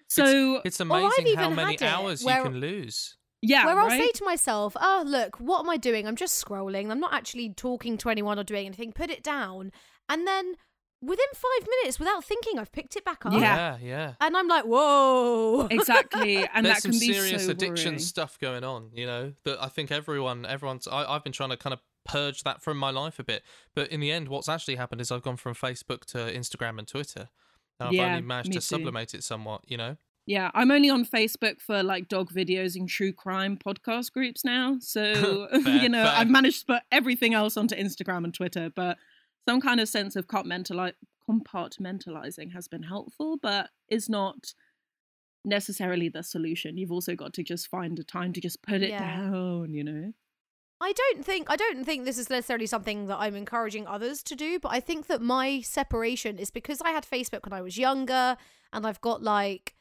so, 0.07 0.61
It's 0.63 0.77
Well, 0.79 0.93
I've 0.93 1.11
amazing 1.17 1.37
how 1.37 1.49
many 1.49 1.81
hours 1.81 2.23
where- 2.23 2.37
you 2.37 2.43
can 2.43 2.59
lose. 2.59 3.17
yeah. 3.41 3.65
Where 3.65 3.79
I'll 3.79 3.89
say 3.89 4.11
to 4.11 4.23
myself, 4.25 4.77
oh, 4.79 5.03
look, 5.05 5.39
what 5.39 5.61
am 5.61 5.69
I 5.71 5.77
doing? 5.77 6.07
I'm 6.07 6.15
just 6.15 6.43
scrolling. 6.43 6.91
I'm 6.91 6.99
not 6.99 7.13
actually 7.13 7.49
talking 7.49 7.97
to 7.99 8.09
anyone 8.09 8.37
or 8.37 8.43
doing 8.43 8.67
anything. 8.67 8.91
Put 8.91 9.09
it 9.09 9.23
down. 9.23 9.71
And 10.07 10.27
then 10.27 10.53
within 11.03 11.25
five 11.33 11.67
minutes, 11.67 11.99
without 11.99 12.23
thinking, 12.23 12.57
I've 12.59 12.71
picked 12.71 12.95
it 12.95 13.03
back 13.05 13.25
up. 13.25 13.33
Yeah. 13.33 13.39
Yeah, 13.41 13.77
yeah. 13.81 14.13
And 14.21 14.35
I'm 14.37 14.47
like, 14.47 14.65
whoa. 14.65 15.67
exactly. 15.69 16.37
And 16.53 16.65
There's 16.65 16.77
that 16.77 16.81
some 16.83 16.91
can 16.91 16.99
be 16.99 17.13
serious 17.13 17.45
so 17.45 17.51
addiction 17.51 17.85
worrying. 17.93 17.99
stuff 17.99 18.39
going 18.39 18.63
on, 18.63 18.91
you 18.93 19.05
know, 19.05 19.33
that 19.45 19.61
I 19.63 19.67
think 19.67 19.91
everyone, 19.91 20.45
everyone's, 20.45 20.87
I, 20.87 21.03
I've 21.05 21.23
been 21.23 21.33
trying 21.33 21.49
to 21.49 21.57
kind 21.57 21.73
of 21.73 21.79
purge 22.05 22.43
that 22.43 22.61
from 22.61 22.77
my 22.77 22.89
life 22.91 23.19
a 23.19 23.23
bit. 23.23 23.43
But 23.75 23.89
in 23.91 23.99
the 23.99 24.11
end, 24.11 24.27
what's 24.29 24.49
actually 24.49 24.75
happened 24.75 25.01
is 25.01 25.11
I've 25.11 25.21
gone 25.23 25.37
from 25.37 25.53
Facebook 25.53 26.05
to 26.07 26.17
Instagram 26.17 26.79
and 26.79 26.87
Twitter. 26.87 27.29
And 27.79 27.87
I've 27.89 27.93
Yeah, 27.93 28.07
only 28.07 28.21
managed 28.21 28.49
me 28.49 28.53
to 28.55 28.59
too. 28.59 28.65
sublimate 28.65 29.13
it 29.13 29.23
somewhat, 29.23 29.61
you 29.67 29.77
know? 29.77 29.97
Yeah, 30.25 30.51
I'm 30.53 30.71
only 30.71 30.89
on 30.89 31.05
Facebook 31.05 31.59
for 31.59 31.83
like 31.83 32.07
dog 32.07 32.31
videos 32.31 32.75
and 32.77 32.87
true 32.87 33.11
crime 33.11 33.57
podcast 33.57 34.13
groups 34.13 34.45
now. 34.45 34.77
So, 34.79 35.47
Fair, 35.63 35.77
you 35.81 35.89
know, 35.89 36.05
fair. 36.05 36.13
I've 36.15 36.29
managed 36.29 36.61
to 36.61 36.65
put 36.75 36.83
everything 36.91 37.33
else 37.33 37.57
onto 37.57 37.75
Instagram 37.75 38.23
and 38.23 38.33
Twitter, 38.33 38.71
but 38.73 38.97
some 39.47 39.61
kind 39.61 39.79
of 39.79 39.89
sense 39.89 40.15
of 40.15 40.27
compartmentalizing 40.27 42.53
has 42.53 42.67
been 42.67 42.83
helpful, 42.83 43.37
but 43.41 43.69
is 43.89 44.09
not 44.09 44.53
necessarily 45.45 46.09
the 46.09 46.23
solution. 46.23 46.77
You've 46.77 46.91
also 46.91 47.15
got 47.15 47.33
to 47.33 47.43
just 47.43 47.67
find 47.67 47.97
a 47.99 48.03
time 48.03 48.33
to 48.33 48.41
just 48.41 48.61
put 48.61 48.81
it 48.81 48.89
Yeah. 48.89 49.17
down, 49.17 49.73
you 49.73 49.83
know? 49.83 50.13
I 50.81 50.91
don't 50.91 51.25
think 51.25 51.49
I 51.49 51.55
don't 51.55 51.85
think 51.85 52.03
this 52.03 52.17
is 52.17 52.29
necessarily 52.29 52.65
something 52.65 53.07
that 53.07 53.17
I'm 53.17 53.35
encouraging 53.35 53.87
others 53.87 54.21
to 54.23 54.35
do, 54.35 54.59
but 54.59 54.73
I 54.73 54.81
think 54.81 55.07
that 55.07 55.21
my 55.21 55.61
separation 55.61 56.37
is 56.37 56.51
because 56.51 56.81
I 56.81 56.91
had 56.91 57.05
Facebook 57.05 57.43
when 57.45 57.53
I 57.53 57.61
was 57.61 57.77
younger 57.77 58.35
and 58.73 58.85
I've 58.85 58.99
got 58.99 59.23
like 59.23 59.72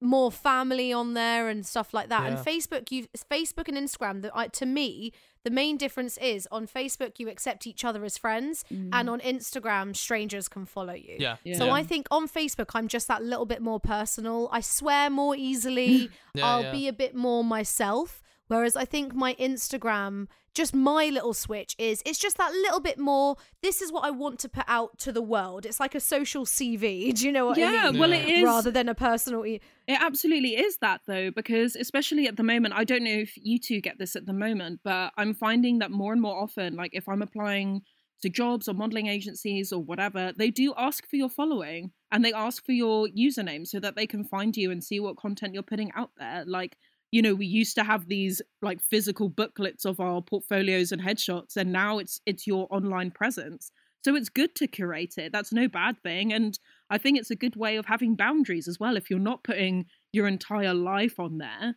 more 0.00 0.30
family 0.30 0.92
on 0.92 1.14
there 1.14 1.48
and 1.48 1.66
stuff 1.66 1.94
like 1.94 2.08
that. 2.08 2.26
And 2.26 2.38
Facebook 2.38 2.90
you 2.90 3.06
Facebook 3.30 3.68
and 3.68 3.76
Instagram 3.76 4.22
that 4.22 4.32
I, 4.34 4.48
to 4.48 4.66
me 4.66 5.12
the 5.44 5.50
main 5.50 5.76
difference 5.76 6.18
is 6.18 6.48
on 6.50 6.66
Facebook 6.66 7.20
you 7.20 7.28
accept 7.28 7.68
each 7.68 7.84
other 7.84 8.04
as 8.04 8.18
friends 8.18 8.64
mm. 8.72 8.90
and 8.92 9.08
on 9.08 9.20
Instagram 9.20 9.94
strangers 9.94 10.48
can 10.48 10.66
follow 10.66 10.92
you. 10.92 11.16
Yeah. 11.20 11.36
Yeah. 11.44 11.56
So 11.56 11.70
I 11.70 11.82
think 11.84 12.08
on 12.10 12.28
Facebook 12.28 12.70
I'm 12.74 12.88
just 12.88 13.08
that 13.08 13.22
little 13.22 13.46
bit 13.46 13.62
more 13.62 13.78
personal. 13.78 14.48
I 14.50 14.60
swear 14.60 15.08
more 15.10 15.36
easily. 15.36 16.10
Yeah, 16.34 16.46
I'll 16.46 16.62
yeah. 16.64 16.72
be 16.72 16.86
a 16.88 16.92
bit 16.92 17.14
more 17.14 17.42
myself. 17.42 18.22
Whereas 18.48 18.76
I 18.76 18.84
think 18.84 19.14
my 19.14 19.34
Instagram, 19.34 20.28
just 20.54 20.74
my 20.74 21.06
little 21.08 21.34
switch 21.34 21.74
is 21.78 22.02
it's 22.06 22.18
just 22.18 22.38
that 22.38 22.52
little 22.52 22.80
bit 22.80 22.98
more. 22.98 23.36
This 23.62 23.82
is 23.82 23.90
what 23.92 24.04
I 24.04 24.10
want 24.10 24.38
to 24.40 24.48
put 24.48 24.64
out 24.68 24.98
to 25.00 25.12
the 25.12 25.20
world. 25.22 25.66
It's 25.66 25.80
like 25.80 25.94
a 25.94 26.00
social 26.00 26.44
CV. 26.44 27.12
Do 27.16 27.26
you 27.26 27.32
know 27.32 27.46
what 27.46 27.58
I 27.58 27.60
mean? 27.62 27.72
yeah, 27.74 27.90
well, 28.00 28.12
it 28.12 28.28
is. 28.28 28.44
Rather 28.44 28.70
than 28.70 28.88
a 28.88 28.94
personal. 28.94 29.44
E- 29.44 29.60
It 29.88 29.98
absolutely 30.00 30.56
is 30.56 30.78
that 30.78 31.00
though, 31.06 31.30
because 31.30 31.76
especially 31.76 32.26
at 32.28 32.36
the 32.36 32.42
moment, 32.42 32.74
I 32.76 32.84
don't 32.84 33.04
know 33.04 33.10
if 33.10 33.32
you 33.36 33.58
two 33.58 33.80
get 33.80 33.98
this 33.98 34.16
at 34.16 34.26
the 34.26 34.32
moment, 34.32 34.80
but 34.84 35.12
I'm 35.16 35.34
finding 35.34 35.78
that 35.80 35.90
more 35.90 36.12
and 36.12 36.22
more 36.22 36.40
often, 36.40 36.76
like 36.76 36.90
if 36.94 37.08
I'm 37.08 37.22
applying 37.22 37.82
to 38.22 38.30
jobs 38.30 38.66
or 38.66 38.72
modeling 38.72 39.08
agencies 39.08 39.72
or 39.72 39.82
whatever, 39.82 40.32
they 40.38 40.50
do 40.50 40.72
ask 40.78 41.06
for 41.06 41.16
your 41.16 41.28
following 41.28 41.90
and 42.10 42.24
they 42.24 42.32
ask 42.32 42.64
for 42.64 42.72
your 42.72 43.08
username 43.08 43.66
so 43.66 43.78
that 43.78 43.94
they 43.94 44.06
can 44.06 44.24
find 44.24 44.56
you 44.56 44.70
and 44.70 44.82
see 44.82 45.00
what 45.00 45.18
content 45.18 45.52
you're 45.52 45.62
putting 45.62 45.92
out 45.94 46.10
there. 46.18 46.42
Like, 46.46 46.78
you 47.16 47.22
know, 47.22 47.34
we 47.34 47.46
used 47.46 47.74
to 47.76 47.82
have 47.84 48.08
these 48.08 48.42
like 48.60 48.80
physical 48.82 49.30
booklets 49.30 49.86
of 49.86 50.00
our 50.00 50.20
portfolios 50.20 50.92
and 50.92 51.00
headshots, 51.00 51.56
and 51.56 51.72
now 51.72 51.98
it's 51.98 52.20
it's 52.26 52.46
your 52.46 52.66
online 52.70 53.10
presence. 53.10 53.70
So 54.04 54.14
it's 54.14 54.28
good 54.28 54.54
to 54.56 54.66
curate 54.66 55.14
it. 55.16 55.32
That's 55.32 55.50
no 55.60 55.66
bad 55.66 55.94
thing. 56.02 56.32
And 56.32 56.58
I 56.90 56.98
think 56.98 57.18
it's 57.18 57.30
a 57.30 57.34
good 57.44 57.56
way 57.56 57.76
of 57.76 57.86
having 57.86 58.16
boundaries 58.16 58.68
as 58.68 58.78
well. 58.78 58.96
If 58.98 59.08
you're 59.08 59.18
not 59.30 59.44
putting 59.44 59.86
your 60.12 60.26
entire 60.28 60.74
life 60.74 61.18
on 61.18 61.38
there, 61.38 61.76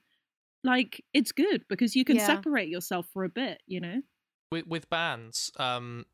like 0.63 1.03
it's 1.13 1.31
good 1.31 1.63
because 1.69 1.95
you 1.95 2.03
can 2.03 2.17
Yeah. 2.17 2.25
separate 2.25 2.67
yourself 2.67 3.07
for 3.13 3.23
a 3.23 3.29
bit, 3.29 3.61
you 3.65 3.79
know? 3.79 4.01
with 4.51 4.67
with 4.67 4.89
bands 4.89 5.51
um 5.57 6.05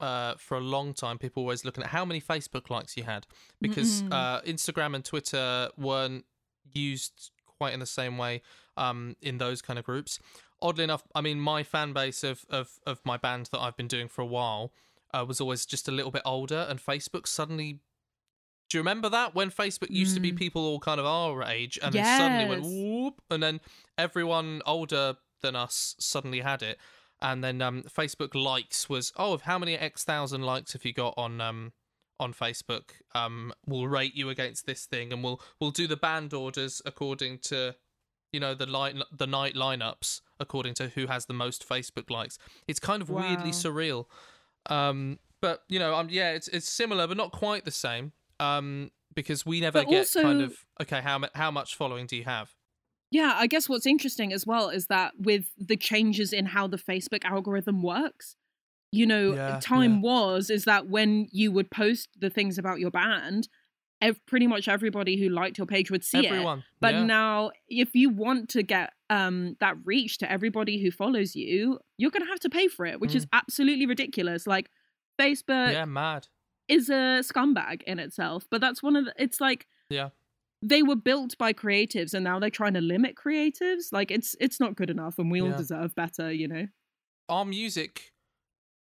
uh, 0.00 0.34
for 0.38 0.56
a 0.56 0.60
long 0.76 0.94
time, 0.94 1.18
people 1.18 1.42
were 1.42 1.48
always 1.48 1.64
looking 1.66 1.84
at 1.84 1.90
how 1.90 2.06
many 2.06 2.22
Facebook 2.22 2.70
likes 2.70 2.96
you 2.96 3.04
had 3.04 3.26
because 3.60 4.02
uh, 4.10 4.40
Instagram 4.54 4.94
and 4.94 5.04
Twitter 5.04 5.68
weren't 5.76 6.24
used 6.72 7.30
quite 7.58 7.74
in 7.74 7.80
the 7.80 7.92
same 8.00 8.16
way 8.16 8.40
um, 8.76 9.16
in 9.20 9.38
those 9.38 9.62
kind 9.62 9.78
of 9.78 9.84
groups. 9.84 10.18
Oddly 10.62 10.84
enough, 10.84 11.02
I 11.14 11.20
mean, 11.20 11.40
my 11.40 11.62
fan 11.62 11.92
base 11.92 12.22
of, 12.22 12.44
of, 12.50 12.78
of 12.86 13.00
my 13.04 13.16
band 13.16 13.48
that 13.52 13.60
I've 13.60 13.76
been 13.76 13.88
doing 13.88 14.08
for 14.08 14.22
a 14.22 14.26
while 14.26 14.72
uh, 15.12 15.24
was 15.26 15.40
always 15.40 15.64
just 15.66 15.88
a 15.88 15.90
little 15.90 16.10
bit 16.10 16.22
older, 16.24 16.66
and 16.68 16.78
Facebook 16.78 17.26
suddenly. 17.26 17.80
Do 18.68 18.78
you 18.78 18.80
remember 18.80 19.08
that 19.08 19.34
when 19.34 19.50
Facebook 19.50 19.90
used 19.90 20.14
to 20.14 20.20
be 20.20 20.30
Mm. 20.30 20.36
people 20.36 20.62
all 20.64 20.78
kind 20.78 21.00
of 21.00 21.06
our 21.06 21.42
age, 21.42 21.78
and 21.82 21.92
then 21.92 22.18
suddenly 22.18 22.44
went 22.48 22.62
whoop, 22.64 23.20
and 23.28 23.42
then 23.42 23.60
everyone 23.98 24.62
older 24.64 25.16
than 25.42 25.56
us 25.56 25.96
suddenly 25.98 26.40
had 26.40 26.62
it, 26.62 26.78
and 27.20 27.42
then 27.42 27.60
um, 27.62 27.82
Facebook 27.82 28.34
likes 28.34 28.88
was 28.88 29.12
oh, 29.16 29.32
of 29.32 29.42
how 29.42 29.58
many 29.58 29.74
x 29.76 30.04
thousand 30.04 30.42
likes 30.42 30.72
have 30.74 30.84
you 30.84 30.92
got 30.92 31.14
on 31.16 31.40
um 31.40 31.72
on 32.20 32.32
Facebook? 32.32 32.90
Um, 33.12 33.52
we'll 33.66 33.88
rate 33.88 34.14
you 34.14 34.28
against 34.28 34.66
this 34.66 34.84
thing, 34.86 35.12
and 35.12 35.24
we'll 35.24 35.40
we'll 35.58 35.72
do 35.72 35.88
the 35.88 35.96
band 35.96 36.32
orders 36.32 36.80
according 36.86 37.38
to 37.38 37.74
you 38.32 38.40
know 38.40 38.54
the 38.54 38.66
line 38.66 39.02
the 39.12 39.26
night 39.26 39.54
lineups 39.54 40.20
according 40.38 40.74
to 40.74 40.88
who 40.88 41.06
has 41.06 41.26
the 41.26 41.34
most 41.34 41.68
Facebook 41.68 42.10
likes. 42.10 42.38
It's 42.68 42.80
kind 42.80 43.02
of 43.02 43.10
weirdly 43.10 43.50
surreal. 43.52 44.06
Um, 44.66 45.18
but 45.40 45.64
you 45.68 45.78
know, 45.78 45.94
um, 45.94 46.08
yeah, 46.10 46.32
it's 46.32 46.48
it's 46.48 46.68
similar, 46.68 47.06
but 47.06 47.16
not 47.16 47.32
quite 47.32 47.64
the 47.64 47.70
same. 47.70 48.12
Um, 48.38 48.90
because 49.14 49.44
we 49.44 49.60
never 49.60 49.80
But 49.80 49.88
get 49.88 50.12
kind 50.20 50.40
of 50.40 50.64
okay, 50.80 51.00
how 51.00 51.20
how 51.34 51.50
much 51.50 51.76
following 51.76 52.06
do 52.06 52.16
you 52.16 52.24
have? 52.24 52.54
Yeah, 53.10 53.34
I 53.36 53.46
guess 53.48 53.68
what's 53.68 53.86
interesting 53.86 54.32
as 54.32 54.46
well 54.46 54.68
is 54.68 54.86
that 54.86 55.14
with 55.18 55.52
the 55.58 55.76
changes 55.76 56.32
in 56.32 56.46
how 56.46 56.68
the 56.68 56.76
Facebook 56.76 57.24
algorithm 57.24 57.82
works, 57.82 58.36
you 58.92 59.06
know, 59.06 59.32
Yeah, 59.34 59.58
time 59.60 59.94
yeah. 59.94 60.00
was 60.02 60.50
is 60.50 60.64
that 60.66 60.88
when 60.88 61.28
you 61.32 61.52
would 61.52 61.70
post 61.70 62.08
the 62.18 62.30
things 62.30 62.58
about 62.58 62.80
your 62.80 62.90
band, 62.92 63.48
ev- 64.00 64.24
pretty 64.26 64.46
much 64.46 64.68
everybody 64.68 65.16
who 65.18 65.28
liked 65.28 65.58
your 65.58 65.66
page 65.66 65.90
would 65.90 66.04
see 66.04 66.18
it. 66.20 66.26
Everyone, 66.26 66.64
But 66.80 66.94
yeah. 66.94 67.04
now, 67.04 67.50
if 67.68 67.94
you 67.94 68.10
want 68.10 68.48
to 68.50 68.62
get 68.62 68.92
um, 69.10 69.56
that 69.60 69.76
reach 69.84 70.18
to 70.18 70.30
everybody 70.30 70.80
who 70.82 70.90
follows 70.90 71.34
you, 71.34 71.78
you're 71.98 72.10
going 72.10 72.22
to 72.24 72.28
have 72.30 72.40
to 72.40 72.50
pay 72.50 72.68
for 72.68 72.86
it, 72.86 73.00
which 73.00 73.14
is 73.14 73.26
absolutely 73.32 73.86
ridiculous. 73.86 74.46
Like, 74.46 74.70
Facebook 75.20 75.68
Mm. 75.68 75.72
yeah, 75.72 75.84
mad. 75.84 76.28
is 76.68 76.88
a 76.88 77.20
scumbag 77.22 77.82
in 77.82 77.98
itself, 77.98 78.46
but 78.50 78.60
that's 78.60 78.82
one 78.82 78.94
of 78.96 79.04
the, 79.06 79.14
it's 79.18 79.40
like, 79.40 79.66
Yeah. 79.90 80.10
they 80.62 80.82
were 80.82 80.94
built 80.96 81.36
by 81.38 81.52
creatives 81.52 82.14
and 82.14 82.22
now 82.22 82.38
they're 82.38 82.48
trying 82.50 82.74
to 82.74 82.80
limit 82.80 83.16
creatives. 83.16 83.92
Like, 83.92 84.10
it's 84.10 84.36
it's 84.40 84.60
not 84.60 84.76
good 84.76 84.88
enough, 84.90 85.18
and 85.18 85.30
we 85.30 85.40
all 85.40 85.48
Yeah. 85.50 85.56
deserve 85.56 85.94
better, 85.94 86.32
you 86.32 86.46
know? 86.48 86.68
our 87.28 87.44
music 87.44 88.12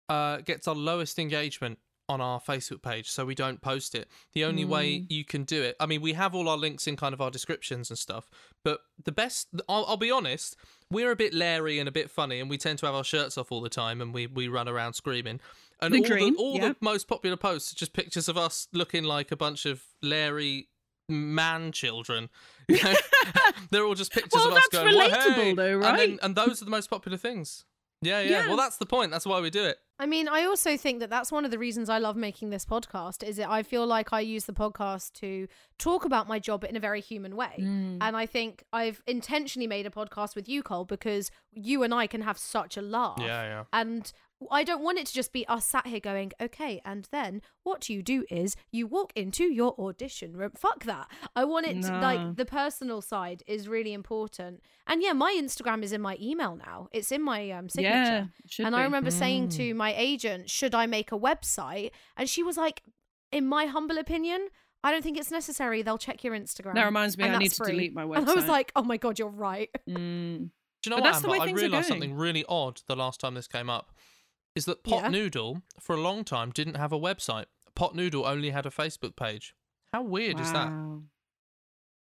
uh, 0.08 0.38
gets 0.38 0.66
our 0.68 0.74
lowest 0.74 1.18
engagement 1.18 1.78
on 2.08 2.20
our 2.20 2.40
Facebook 2.40 2.82
page, 2.82 3.10
so 3.10 3.24
we 3.26 3.34
don't 3.34 3.60
post 3.60 3.94
it. 3.94 4.08
The 4.32 4.44
only 4.44 4.64
way 4.64 5.00
Mm. 5.00 5.06
you 5.10 5.24
can 5.24 5.44
do 5.44 5.62
it, 5.62 5.76
I 5.78 5.86
mean, 5.86 6.00
we 6.00 6.14
have 6.14 6.34
all 6.34 6.48
our 6.48 6.56
links 6.56 6.86
in 6.86 6.96
kind 6.96 7.12
of 7.12 7.20
our 7.20 7.30
descriptions 7.30 7.90
and 7.90 7.98
stuff, 7.98 8.30
but 8.64 8.80
the 9.04 9.12
best, 9.12 9.48
I'll, 9.68 9.84
I'll 9.86 9.96
be 9.96 10.10
honest, 10.10 10.56
we're 10.90 11.10
a 11.10 11.16
bit 11.16 11.34
leery 11.34 11.78
and 11.78 11.88
a 11.88 11.92
bit 11.92 12.10
funny, 12.10 12.40
and 12.40 12.48
we 12.48 12.56
tend 12.58 12.78
to 12.80 12.86
have 12.86 12.94
our 12.94 13.04
shirts 13.04 13.36
off 13.36 13.52
all 13.52 13.60
the 13.60 13.68
time, 13.68 14.00
and 14.00 14.14
we, 14.14 14.26
we 14.26 14.48
run 14.48 14.68
around 14.68 14.94
screaming. 14.94 15.40
And 15.80 15.92
The 15.94 15.98
all, 15.98 16.04
dream, 16.04 16.34
the, 16.34 16.40
all 16.40 16.54
yeah. 16.56 16.68
the 16.68 16.76
most 16.80 17.08
popular 17.08 17.36
posts 17.36 17.72
are 17.72 17.76
just 17.76 17.92
pictures 17.92 18.28
of 18.28 18.36
us 18.36 18.68
looking 18.72 19.04
like 19.04 19.30
a 19.30 19.36
bunch 19.36 19.66
of 19.66 19.82
leery 20.02 20.68
man 21.10 21.72
children. 21.72 22.28
You 22.68 22.82
know? 22.84 22.94
They're 23.70 23.84
all 23.84 23.94
just 23.94 24.12
pictures 24.12 24.32
Well, 24.34 24.48
of 24.52 24.54
us 24.58 24.66
going, 24.72 24.94
"Well, 24.96 25.08
relatable 25.08 25.34
hey!" 25.34 25.52
though, 25.54 25.74
And, 25.74 25.82
then, 25.82 26.10
right? 26.10 26.18
and 26.22 26.34
those 26.36 26.60
are 26.60 26.64
the 26.64 26.70
most 26.70 26.88
popular 26.90 27.16
things. 27.16 27.64
Yeah, 28.00 28.20
yeah, 28.20 28.30
Yeah. 28.30 28.48
Well, 28.48 28.56
that's 28.56 28.76
the 28.76 28.86
point. 28.86 29.10
That's 29.10 29.26
why 29.26 29.40
we 29.40 29.50
do 29.50 29.64
it. 29.64 29.78
I 30.00 30.06
mean, 30.06 30.28
I 30.28 30.44
also 30.44 30.76
think 30.76 31.00
that 31.00 31.10
that's 31.10 31.32
one 31.32 31.44
of 31.44 31.50
the 31.50 31.58
reasons 31.58 31.88
I 31.90 31.98
love 31.98 32.16
making 32.16 32.50
this 32.50 32.64
podcast. 32.64 33.24
Is 33.24 33.36
that 33.36 33.50
I 33.50 33.64
feel 33.64 33.84
like 33.84 34.12
I 34.12 34.20
use 34.20 34.44
the 34.44 34.52
podcast 34.52 35.12
to 35.14 35.48
talk 35.78 36.04
about 36.04 36.28
my 36.28 36.38
job 36.38 36.64
in 36.64 36.76
a 36.76 36.80
very 36.80 37.00
human 37.00 37.34
way. 37.34 37.56
Mm. 37.58 37.98
And 38.00 38.16
I 38.16 38.24
think 38.26 38.62
I've 38.72 39.02
intentionally 39.08 39.66
made 39.66 39.86
a 39.86 39.90
podcast 39.90 40.36
with 40.36 40.48
you, 40.48 40.62
Cole, 40.62 40.84
because 40.84 41.32
you 41.52 41.82
and 41.82 41.92
I 41.92 42.06
can 42.06 42.20
have 42.20 42.38
such 42.38 42.76
a 42.76 42.82
laugh. 42.82 43.18
yeah. 43.18 43.42
Yeah. 43.42 43.64
And 43.72 44.12
I 44.52 44.62
don't 44.62 44.82
want 44.82 44.98
it 44.98 45.06
to 45.06 45.12
just 45.12 45.32
be 45.32 45.46
us 45.48 45.64
sat 45.66 45.86
here 45.88 45.98
going, 45.98 46.30
okay, 46.40 46.80
and 46.84 47.08
then 47.10 47.42
what 47.64 47.88
you 47.88 48.02
do 48.02 48.24
is 48.30 48.54
you 48.70 48.86
walk 48.86 49.12
into 49.16 49.44
your 49.44 49.74
audition 49.80 50.36
room. 50.36 50.52
Fuck 50.56 50.84
that. 50.84 51.08
I 51.34 51.44
want 51.44 51.66
it 51.66 51.82
to, 51.82 51.90
No. 51.90 51.98
like, 52.00 52.36
the 52.36 52.44
personal 52.44 53.00
side 53.02 53.42
is 53.48 53.66
really 53.66 53.92
important. 53.92 54.62
And 54.86 55.02
yeah, 55.02 55.12
my 55.12 55.36
Instagram 55.36 55.82
is 55.82 55.92
in 55.92 56.00
my 56.00 56.16
email 56.20 56.54
now, 56.56 56.88
it's 56.92 57.10
in 57.10 57.22
my 57.22 57.50
um, 57.50 57.68
signature. 57.68 57.94
Yeah, 57.96 58.24
it 58.44 58.50
should 58.52 58.66
and 58.66 58.76
I 58.76 58.80
be. 58.80 58.84
remember 58.84 59.10
saying 59.10 59.48
Mm. 59.48 59.56
to 59.56 59.74
my 59.74 59.92
agent, 59.96 60.48
should 60.50 60.74
I 60.74 60.86
make 60.86 61.10
a 61.10 61.18
website? 61.18 61.90
And 62.16 62.28
she 62.28 62.42
was 62.44 62.56
like, 62.56 62.82
in 63.32 63.44
my 63.46 63.66
humble 63.66 63.98
opinion, 63.98 64.48
I 64.84 64.92
don't 64.92 65.02
think 65.02 65.18
it's 65.18 65.32
necessary. 65.32 65.82
They'll 65.82 65.98
check 65.98 66.22
your 66.22 66.34
Instagram. 66.36 66.74
That 66.74 66.84
reminds 66.84 67.18
me, 67.18 67.24
I 67.24 67.36
need 67.38 67.46
that's 67.50 67.58
to 67.58 67.64
delete 67.64 67.92
my 67.92 68.04
website. 68.04 68.16
And 68.18 68.30
I 68.30 68.34
was 68.34 68.46
like, 68.46 68.70
oh 68.76 68.84
my 68.84 68.96
God, 68.98 69.18
you're 69.18 69.28
right. 69.28 69.68
Mm. 69.88 70.50
Do 70.80 70.90
you 70.90 70.90
know 70.90 70.96
But 70.98 71.02
what, 71.02 71.02
that's 71.02 71.22
the 71.22 71.26
Amber? 71.28 71.32
way 71.32 71.42
I 71.42 71.46
things 71.46 71.58
are 71.60 71.62
realised 71.64 71.88
something 71.88 72.14
really 72.14 72.44
odd 72.48 72.80
the 72.86 72.94
last 72.94 73.18
time 73.18 73.34
this 73.34 73.48
came 73.48 73.68
up. 73.68 73.90
Is 74.58 74.64
that 74.66 74.82
Pot 74.82 75.04
Yeah. 75.04 75.08
Noodle 75.08 75.62
for 75.80 75.94
a 75.94 76.00
long 76.00 76.24
time 76.24 76.50
didn't 76.50 76.74
have 76.76 76.92
a 76.92 76.98
website. 76.98 77.46
Pot 77.74 77.94
Noodle 77.94 78.26
only 78.26 78.50
had 78.50 78.66
a 78.66 78.70
Facebook 78.70 79.14
page. 79.16 79.54
How 79.92 80.02
weird 80.02 80.38
is 80.40 80.52
that? 80.52 80.70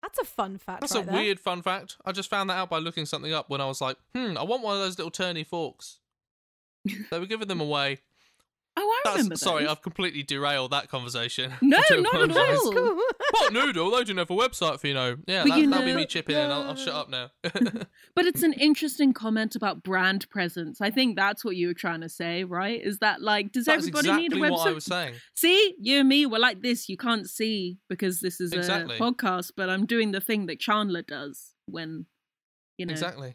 That's 0.03 0.19
a 0.19 0.25
fun 0.25 0.59
fact. 0.59 0.81
That's 0.81 0.95
right 0.97 1.05
a 1.05 1.07
there. 1.07 1.15
weird 1.15 1.39
fun 1.39 1.63
fact. 1.63 1.97
I 2.05 2.11
just 2.11 2.29
found 2.29 2.51
that 2.51 2.55
out 2.55 2.69
by 2.69 2.79
looking 2.79 3.07
something 3.07 3.33
up 3.33 3.49
when 3.49 3.61
I 3.61 3.67
was 3.67 3.81
like, 3.81 3.97
hmm, 4.15 4.37
I 4.37 4.43
want 4.43 4.63
one 4.65 4.75
of 4.75 4.81
those 4.83 4.99
little 4.99 5.13
turny 5.13 5.47
forks. 5.47 6.01
they 6.85 7.19
were 7.21 7.27
giving 7.27 7.47
them 7.49 7.61
away. 7.61 8.01
Oh, 8.75 8.81
I 8.81 9.01
That's, 9.05 9.17
remember. 9.19 9.37
sorry, 9.37 9.65
those. 9.65 9.73
I've 9.73 9.83
completely 9.83 10.23
derailed 10.23 10.71
that 10.71 10.89
conversation. 10.89 11.53
No, 11.63 11.77
I 11.79 11.83
do 11.89 12.01
not 12.01 12.31
at 12.31 12.37
all. 12.37 12.73
Cool. 12.73 13.01
What 13.33 13.53
noodle? 13.53 13.91
They 13.91 13.99
didn't 13.99 14.19
have 14.19 14.31
a 14.31 14.35
website 14.35 14.79
for 14.81 14.87
you 14.87 14.95
know. 14.95 15.17
Yeah, 15.27 15.45
that, 15.45 15.59
you 15.59 15.69
that'll 15.69 15.85
be 15.87 15.95
me 15.95 16.07
chipping 16.07 16.37
in. 16.37 16.51
I'll, 16.51 16.63
I'll 16.63 16.77
shut 16.77 16.95
up 16.95 17.09
now. 17.11 17.31
But 18.15 18.27
it's 18.27 18.43
an 18.43 18.53
interesting 18.55 19.13
comment 19.15 19.57
about 19.57 19.83
brand 19.83 20.29
presence. 20.31 20.81
I 20.81 20.91
think 20.91 21.17
that's 21.17 21.45
what 21.45 21.57
you 21.57 21.69
were 21.69 21.75
trying 21.75 22.03
to 22.03 22.09
say, 22.11 22.45
right? 22.45 22.81
Is 22.83 22.99
that 22.99 23.23
like, 23.23 23.53
does 23.53 23.65
That's 23.65 23.79
everybody 23.89 24.09
exactly 24.09 24.29
need 24.29 24.33
a 24.35 24.37
website? 24.37 24.51
what 24.53 24.69
I 24.69 24.73
was 24.73 24.85
saying. 24.85 25.15
See, 25.35 25.75
you 25.81 26.01
and 26.01 26.09
me, 26.09 26.27
we're 26.27 26.39
like 26.39 26.61
this. 26.63 26.89
You 26.91 26.97
can't 26.99 27.29
see 27.29 27.79
because 27.89 28.21
this 28.21 28.39
is 28.41 28.53
Exactly. 28.53 28.97
a 28.97 29.01
podcast, 29.01 29.53
but 29.57 29.71
I'm 29.71 29.87
doing 29.87 30.13
the 30.13 30.21
thing 30.21 30.47
that 30.47 30.61
Chandler 30.61 31.03
does 31.03 31.53
when, 31.67 32.05
you 32.77 32.85
know, 32.87 32.93
Exactly. 32.93 33.35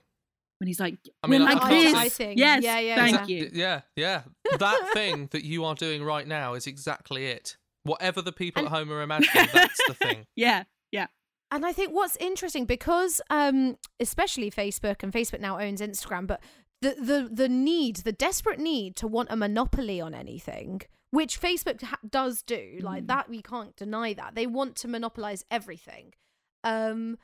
When 0.60 0.68
he's 0.68 0.80
like, 0.80 0.98
I 1.24 1.28
mean, 1.28 1.42
we're 1.42 1.48
like 1.50 1.62
I 1.62 1.70
this. 1.70 1.94
can't 1.94 2.06
Exciting. 2.08 2.38
Yes, 2.38 2.64
Yeah, 2.64 2.80
yeah, 2.80 2.96
thank 2.96 3.30
yeah. 3.30 3.36
you. 3.36 3.50
Yeah, 3.54 3.82
yeah. 3.96 4.22
That 4.60 4.90
thing 4.94 5.28
that 5.32 5.44
you 5.44 5.66
are 5.66 5.76
doing 5.76 6.04
right 6.04 6.28
now 6.28 6.54
is 6.56 6.66
exactly 6.68 7.28
it. 7.28 7.58
Whatever 7.84 8.22
the 8.22 8.32
people 8.32 8.62
And- 8.66 8.74
at 8.74 8.78
home 8.78 8.92
are 8.92 9.02
imagining, 9.02 9.48
that's 9.54 9.80
the 9.88 9.94
thing. 9.94 10.26
Yeah, 10.36 10.64
yeah. 10.92 11.08
And 11.52 11.66
I 11.66 11.72
think 11.74 11.94
what's 11.94 12.18
interesting 12.18 12.66
because 12.66 13.22
um 13.30 13.78
especially 14.00 14.52
Facebook 14.52 15.04
and 15.04 15.14
Facebook 15.14 15.40
now 15.40 15.60
owns 15.60 15.80
Instagram, 15.80 16.28
but 16.28 16.42
the 16.82 16.96
the 17.00 17.30
the 17.32 17.50
need, 17.50 17.98
the 17.98 18.12
desperate 18.12 18.60
need 18.60 18.96
to 18.98 19.08
want 19.08 19.30
a 19.32 19.36
monopoly 19.36 20.02
on 20.02 20.14
anything, 20.14 20.82
which 21.12 21.40
Facebook 21.40 21.82
ha- 21.84 22.00
does 22.10 22.42
do, 22.42 22.80
like 22.82 23.04
Mm. 23.04 23.08
that 23.08 23.30
we 23.30 23.42
can't 23.42 23.76
deny 23.78 24.14
that. 24.14 24.36
They 24.36 24.46
want 24.48 24.76
to 24.78 24.88
monopolize 24.88 25.46
everything. 25.50 26.14
Um 26.64 27.18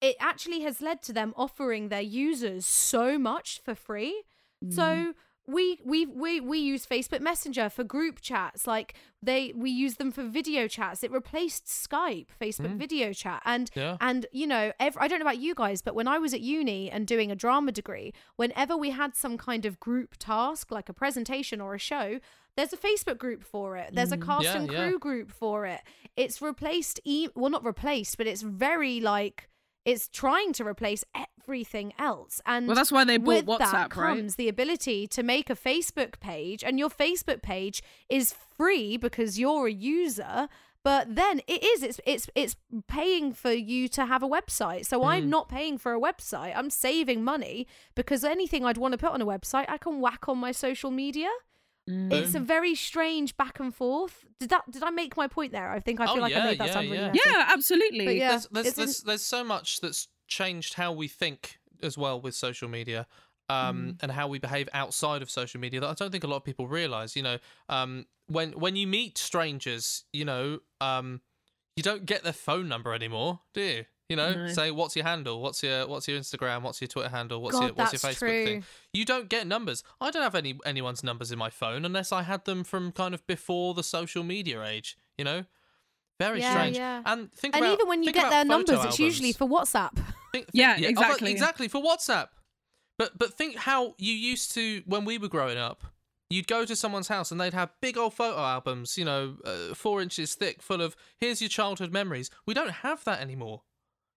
it 0.00 0.16
actually 0.20 0.60
has 0.60 0.80
led 0.80 1.02
to 1.02 1.12
them 1.12 1.32
offering 1.36 1.88
their 1.88 2.00
users 2.02 2.66
so 2.66 3.18
much 3.18 3.60
for 3.64 3.74
free. 3.74 4.22
Mm. 4.64 4.72
So 4.72 5.14
we 5.48 5.78
we 5.84 6.06
we 6.06 6.40
we 6.40 6.58
use 6.58 6.84
Facebook 6.86 7.20
Messenger 7.20 7.68
for 7.70 7.84
group 7.84 8.20
chats. 8.20 8.66
Like 8.66 8.94
they 9.22 9.52
we 9.54 9.70
use 9.70 9.94
them 9.94 10.10
for 10.10 10.24
video 10.24 10.66
chats. 10.66 11.04
It 11.04 11.12
replaced 11.12 11.66
Skype, 11.66 12.26
Facebook 12.40 12.74
Mm. 12.74 12.78
video 12.78 13.12
chat, 13.12 13.42
and 13.44 13.70
Yeah. 13.74 13.96
and 14.00 14.26
you 14.32 14.46
know, 14.48 14.72
ev 14.80 14.96
I 14.98 15.06
don't 15.08 15.20
know 15.20 15.24
about 15.24 15.38
you 15.38 15.54
guys, 15.54 15.82
but 15.82 15.94
when 15.94 16.08
I 16.08 16.18
was 16.18 16.34
at 16.34 16.40
uni 16.40 16.90
and 16.90 17.06
doing 17.06 17.30
a 17.30 17.36
drama 17.36 17.70
degree, 17.72 18.12
whenever 18.36 18.76
we 18.76 18.90
had 18.90 19.14
some 19.14 19.38
kind 19.38 19.64
of 19.64 19.78
group 19.78 20.16
task, 20.18 20.70
like 20.72 20.88
a 20.88 20.92
presentation 20.92 21.60
or 21.60 21.74
a 21.74 21.78
show, 21.78 22.18
there's 22.56 22.72
a 22.72 22.76
Facebook 22.76 23.18
group 23.18 23.44
for 23.44 23.76
it. 23.76 23.94
There's 23.94 24.12
a 24.12 24.16
Mm. 24.16 24.26
cast 24.26 24.44
Yeah, 24.44 24.56
and 24.58 24.72
yeah. 24.72 24.88
crew 24.88 24.98
group 24.98 25.30
for 25.30 25.64
it. 25.66 25.80
It's 26.16 26.42
replaced, 26.42 26.98
e- 27.04 27.28
well, 27.36 27.50
not 27.50 27.64
replaced, 27.64 28.16
but 28.18 28.26
it's 28.26 28.42
very 28.42 28.98
like 29.00 29.48
it's 29.86 30.08
trying 30.08 30.52
to 30.54 30.66
replace 30.66 31.02
everything 31.14 31.92
else. 31.98 32.40
And 32.44 32.66
Well, 32.66 32.74
that's 32.76 32.92
why 32.92 33.04
they 33.04 33.16
bought 33.16 33.46
with 33.46 33.58
that 33.58 33.60
WhatsApp, 33.60 33.96
right? 33.96 34.16
comes 34.16 34.34
the 34.36 34.48
ability 34.48 35.06
to 35.06 35.22
make 35.22 35.48
a 35.48 35.54
Facebook 35.56 36.20
page, 36.20 36.62
and 36.62 36.78
your 36.78 36.90
Facebook 36.90 37.40
page 37.40 37.82
is 38.10 38.34
free 38.58 38.96
because 38.98 39.38
you're 39.38 39.68
a 39.68 39.72
user. 39.72 40.48
But 40.82 41.16
then 41.16 41.40
it 41.48 41.64
is 41.64 41.82
it's 41.82 42.00
it's 42.06 42.28
it's 42.36 42.54
paying 42.86 43.32
for 43.32 43.50
you 43.52 43.88
to 43.88 44.06
have 44.06 44.22
a 44.22 44.28
website. 44.28 44.86
So 44.86 45.02
I'm 45.04 45.24
Mm. 45.24 45.28
not 45.36 45.48
paying 45.48 45.78
for 45.78 45.92
a 45.94 46.00
website. 46.00 46.52
I'm 46.56 46.70
saving 46.70 47.24
money 47.24 47.66
because 47.96 48.22
anything 48.22 48.64
I'd 48.64 48.76
want 48.78 48.92
to 48.92 48.98
put 48.98 49.10
on 49.10 49.20
a 49.20 49.26
website, 49.26 49.66
I 49.68 49.78
can 49.78 50.00
whack 50.00 50.28
on 50.28 50.38
my 50.38 50.52
social 50.52 50.92
media. 50.92 51.28
Mm. 51.88 52.12
It's 52.12 52.34
a 52.34 52.40
very 52.40 52.74
strange 52.74 53.36
back 53.36 53.60
and 53.60 53.74
forth. 53.74 54.24
Did 54.40 54.50
that 54.50 54.70
did 54.70 54.82
I 54.82 54.90
make 54.90 55.16
my 55.16 55.28
point 55.28 55.52
there? 55.52 55.70
I 55.70 55.78
think 55.80 56.00
I 56.00 56.06
feel 56.06 56.16
Oh, 56.16 56.20
like 56.20 56.32
yeah, 56.32 56.40
I 56.42 56.46
made 56.46 56.58
that 56.58 56.66
yeah, 56.68 56.72
sound 56.72 56.90
really 56.90 57.02
yeah. 57.02 57.12
yeah, 57.26 57.46
absolutely. 57.52 58.04
But 58.04 58.16
yeah, 58.16 58.28
there's 58.30 58.48
there's, 58.50 58.66
it's 58.66 58.78
in- 58.78 58.84
there's 58.84 59.00
there's 59.02 59.22
so 59.22 59.44
much 59.44 59.80
that's 59.80 60.08
changed 60.26 60.74
how 60.74 60.90
we 60.92 61.06
think 61.08 61.58
as 61.82 61.96
well 61.96 62.20
with 62.20 62.34
social 62.34 62.68
media 62.68 63.06
um 63.48 63.76
Mm. 63.76 63.96
and 64.02 64.10
how 64.12 64.26
we 64.26 64.40
behave 64.40 64.68
outside 64.72 65.22
of 65.22 65.30
social 65.30 65.60
media 65.60 65.78
that 65.78 65.88
I 65.88 65.94
don't 65.94 66.10
think 66.10 66.24
a 66.24 66.26
lot 66.26 66.38
of 66.38 66.44
people 66.44 66.66
realize 66.66 67.14
you 67.14 67.22
know 67.22 67.38
um 67.68 68.06
when 68.26 68.50
when 68.52 68.74
you 68.74 68.88
meet 68.88 69.16
strangers 69.18 70.02
you 70.12 70.24
know 70.24 70.58
um 70.80 71.20
you 71.76 71.84
don't 71.84 72.04
get 72.06 72.24
their 72.24 72.32
phone 72.32 72.66
number 72.68 72.92
anymore 72.92 73.38
do 73.54 73.60
you 73.60 73.84
you 74.08 74.16
know 74.16 74.32
No. 74.32 74.48
say 74.48 74.70
what's 74.70 74.94
your 74.96 75.04
handle 75.04 75.40
what's 75.42 75.62
your 75.62 75.86
what's 75.86 76.06
your 76.06 76.18
Instagram 76.18 76.62
what's 76.62 76.80
your 76.80 76.88
Twitter 76.88 77.08
handle 77.08 77.40
what's 77.42 77.54
God, 77.56 77.64
your 77.64 77.74
what's 77.74 77.92
your 77.92 77.98
that's 77.98 78.20
Facebook 78.20 78.44
thing 78.44 78.64
you 78.92 79.04
don't 79.04 79.28
get 79.28 79.46
numbers 79.46 79.82
I 80.00 80.10
don't 80.10 80.22
have 80.22 80.34
any 80.34 80.58
anyone's 80.64 81.02
numbers 81.02 81.32
in 81.32 81.38
my 81.38 81.50
phone 81.50 81.84
unless 81.84 82.12
I 82.12 82.22
had 82.22 82.44
them 82.44 82.62
from 82.62 82.92
kind 82.92 83.14
of 83.14 83.26
before 83.26 83.74
the 83.74 83.82
social 83.82 84.22
media 84.22 84.62
age 84.64 84.96
you 85.18 85.24
know 85.24 85.44
very 86.18 86.40
Yeah, 86.40 86.52
strange 86.52 86.76
yeah. 86.76 87.02
and 87.04 87.32
think 87.32 87.54
And 87.54 87.64
about 87.64 87.74
even 87.74 87.88
when 87.88 88.02
you 88.02 88.12
get 88.12 88.30
their 88.30 88.44
photo 88.44 88.56
numbers, 88.72 88.84
it's 88.86 88.98
usually 88.98 89.32
for 89.32 89.46
WhatsApp. 89.46 89.90
Think, 90.32 90.46
Yeah, 90.54 90.74
oh, 90.78 90.80
but 90.80 90.88
exactly. 90.88 91.30
exactly 91.30 91.68
for 91.68 91.82
WhatsApp. 91.82 92.28
But 92.98 93.18
but 93.18 93.34
think 93.34 93.56
how 93.56 93.94
you 93.98 94.14
used 94.14 94.52
to 94.54 94.82
when 94.86 95.04
we 95.04 95.18
were 95.18 95.28
growing 95.28 95.58
up. 95.58 95.84
You'd 96.30 96.48
go 96.48 96.64
to 96.64 96.74
someone's 96.74 97.08
house 97.08 97.30
and 97.30 97.38
they'd 97.40 97.52
have 97.52 97.70
big 97.82 97.96
old 97.98 98.14
photo 98.14 98.38
albums, 98.38 98.96
you 98.98 99.04
know, 99.04 99.36
uh, 99.44 99.74
four 99.74 100.00
inches 100.02 100.34
thick, 100.34 100.60
full 100.62 100.80
of 100.80 100.96
here's 101.20 101.40
your 101.42 101.48
childhood 101.50 101.92
memories. 101.92 102.30
We 102.46 102.54
don't 102.54 102.70
have 102.82 103.04
that 103.04 103.20
anymore. 103.20 103.62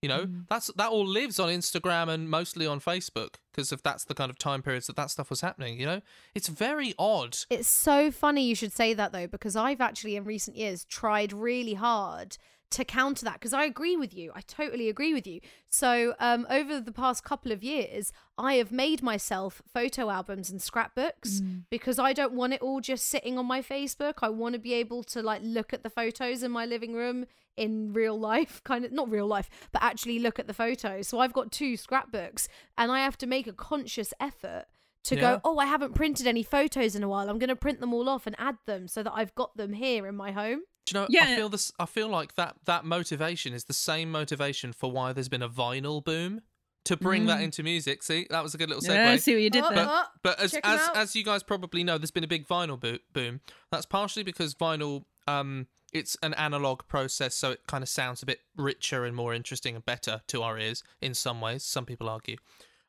You 0.06 0.12
know, 0.16 0.26
Mm. 0.26 0.46
that's 0.48 0.70
that 0.76 0.90
all 0.90 1.04
lives 1.04 1.40
on 1.40 1.48
Instagram 1.48 2.08
and 2.08 2.30
mostly 2.30 2.64
on 2.64 2.78
Facebook 2.80 3.34
because 3.50 3.72
if 3.72 3.82
that's 3.82 4.04
the 4.04 4.14
kind 4.14 4.30
of 4.30 4.38
time 4.38 4.62
periods 4.62 4.86
that 4.86 4.94
that 4.96 5.10
stuff 5.10 5.30
was 5.30 5.40
happening. 5.40 5.80
You 5.80 5.86
know, 5.86 6.00
it's 6.32 6.46
very 6.48 6.94
odd. 6.96 7.36
It's 7.50 7.68
so 7.68 8.12
funny 8.12 8.46
you 8.46 8.54
should 8.54 8.72
say 8.72 8.94
that 8.94 9.10
though, 9.10 9.26
because 9.26 9.56
I've 9.56 9.80
actually 9.80 10.14
in 10.14 10.22
recent 10.24 10.56
years 10.56 10.84
tried 10.84 11.32
really 11.32 11.74
hard 11.74 12.38
to 12.70 12.84
counter 12.84 13.24
that 13.24 13.34
because 13.34 13.52
I 13.52 13.64
agree 13.64 13.96
with 13.96 14.12
you. 14.12 14.32
I 14.34 14.40
totally 14.40 14.88
agree 14.88 15.14
with 15.14 15.26
you. 15.26 15.40
So, 15.70 16.14
um, 16.18 16.46
over 16.50 16.80
the 16.80 16.92
past 16.92 17.22
couple 17.22 17.52
of 17.52 17.62
years, 17.62 18.12
I 18.36 18.54
have 18.54 18.72
made 18.72 19.02
myself 19.02 19.62
photo 19.72 20.10
albums 20.10 20.50
and 20.50 20.60
scrapbooks 20.60 21.40
because 21.70 21.98
I 21.98 22.12
don't 22.12 22.32
want 22.32 22.54
it 22.54 22.60
all 22.62 22.80
just 22.80 23.06
sitting 23.06 23.38
on 23.38 23.46
my 23.46 23.62
Facebook. 23.62 24.14
I 24.22 24.30
want 24.30 24.54
to 24.54 24.58
be 24.58 24.74
able 24.74 25.04
to 25.04 25.22
like 25.22 25.42
look 25.44 25.72
at 25.72 25.82
the 25.84 25.90
photos 25.90 26.42
in 26.42 26.50
my 26.50 26.66
living 26.66 26.92
room 26.94 27.26
in 27.56 27.92
real 27.92 28.18
life, 28.18 28.60
kind 28.64 28.84
of 28.84 28.92
not 28.92 29.10
real 29.10 29.26
life, 29.26 29.48
but 29.72 29.82
actually 29.82 30.18
look 30.18 30.38
at 30.38 30.46
the 30.48 30.54
photos. 30.54 31.06
So, 31.08 31.20
I've 31.20 31.32
got 31.32 31.52
two 31.52 31.76
scrapbooks 31.76 32.48
and 32.76 32.90
I 32.90 33.00
have 33.00 33.16
to 33.18 33.26
make 33.26 33.46
a 33.46 33.52
conscious 33.52 34.12
effort 34.18 34.64
to 35.04 35.14
Yeah. 35.14 35.20
go, 35.20 35.40
oh, 35.44 35.58
I 35.58 35.66
haven't 35.66 35.94
printed 35.94 36.26
any 36.26 36.42
photos 36.42 36.96
in 36.96 37.04
a 37.04 37.08
while. 37.08 37.30
I'm 37.30 37.38
going 37.38 37.48
to 37.48 37.54
print 37.56 37.78
them 37.80 37.94
all 37.94 38.08
off 38.08 38.26
and 38.26 38.34
add 38.40 38.56
them 38.66 38.88
so 38.88 39.04
that 39.04 39.12
I've 39.14 39.34
got 39.36 39.56
them 39.56 39.72
here 39.72 40.04
in 40.08 40.16
my 40.16 40.32
home. 40.32 40.62
Do 40.86 40.98
you 40.98 41.00
know? 41.00 41.22
I 41.22 41.36
feel 41.36 41.48
this. 41.48 41.72
I 41.78 41.86
feel 41.86 42.08
like 42.08 42.34
that 42.36 42.56
that 42.64 42.84
motivation 42.84 43.52
is 43.52 43.64
the 43.64 43.72
same 43.72 44.10
motivation 44.10 44.72
for 44.72 44.90
why 44.90 45.12
there's 45.12 45.28
been 45.28 45.42
a 45.42 45.48
vinyl 45.48 46.02
boom 46.02 46.42
to 46.84 46.96
bring 46.96 47.26
that 47.26 47.40
Mm. 47.40 47.44
into 47.44 47.62
music. 47.64 48.02
See, 48.04 48.26
that 48.30 48.42
was 48.44 48.54
a 48.54 48.58
good 48.58 48.68
little 48.68 48.82
segue. 48.82 48.94
Yeah, 48.94 49.10
I 49.10 49.16
see 49.16 49.34
what 49.34 49.42
you 49.42 49.50
did 49.50 49.64
Oh, 49.64 49.74
there. 49.74 49.86
oh, 49.88 50.04
But 50.22 50.38
as 50.40 50.54
as 50.62 50.88
as 50.94 51.16
you 51.16 51.24
guys 51.24 51.42
probably 51.42 51.82
know, 51.82 51.98
there's 51.98 52.12
been 52.12 52.24
a 52.24 52.28
big 52.28 52.46
vinyl 52.46 52.78
bo- 52.78 52.98
boom. 53.12 53.40
That's 53.72 53.86
partially 53.86 54.22
because 54.22 54.54
vinyl, 54.54 55.04
um, 55.26 55.66
it's 55.92 56.16
an 56.22 56.34
analog 56.34 56.86
process, 56.86 57.34
so 57.34 57.50
it 57.50 57.66
kind 57.66 57.82
of 57.82 57.88
sounds 57.88 58.22
a 58.22 58.26
bit 58.26 58.40
richer 58.56 59.04
and 59.04 59.16
more 59.16 59.34
interesting 59.34 59.74
and 59.74 59.84
better 59.84 60.22
to 60.28 60.42
our 60.42 60.56
ears 60.58 60.84
in 61.00 61.14
some 61.14 61.40
ways. 61.40 61.64
Some 61.64 61.84
people 61.86 62.08
argue, 62.08 62.36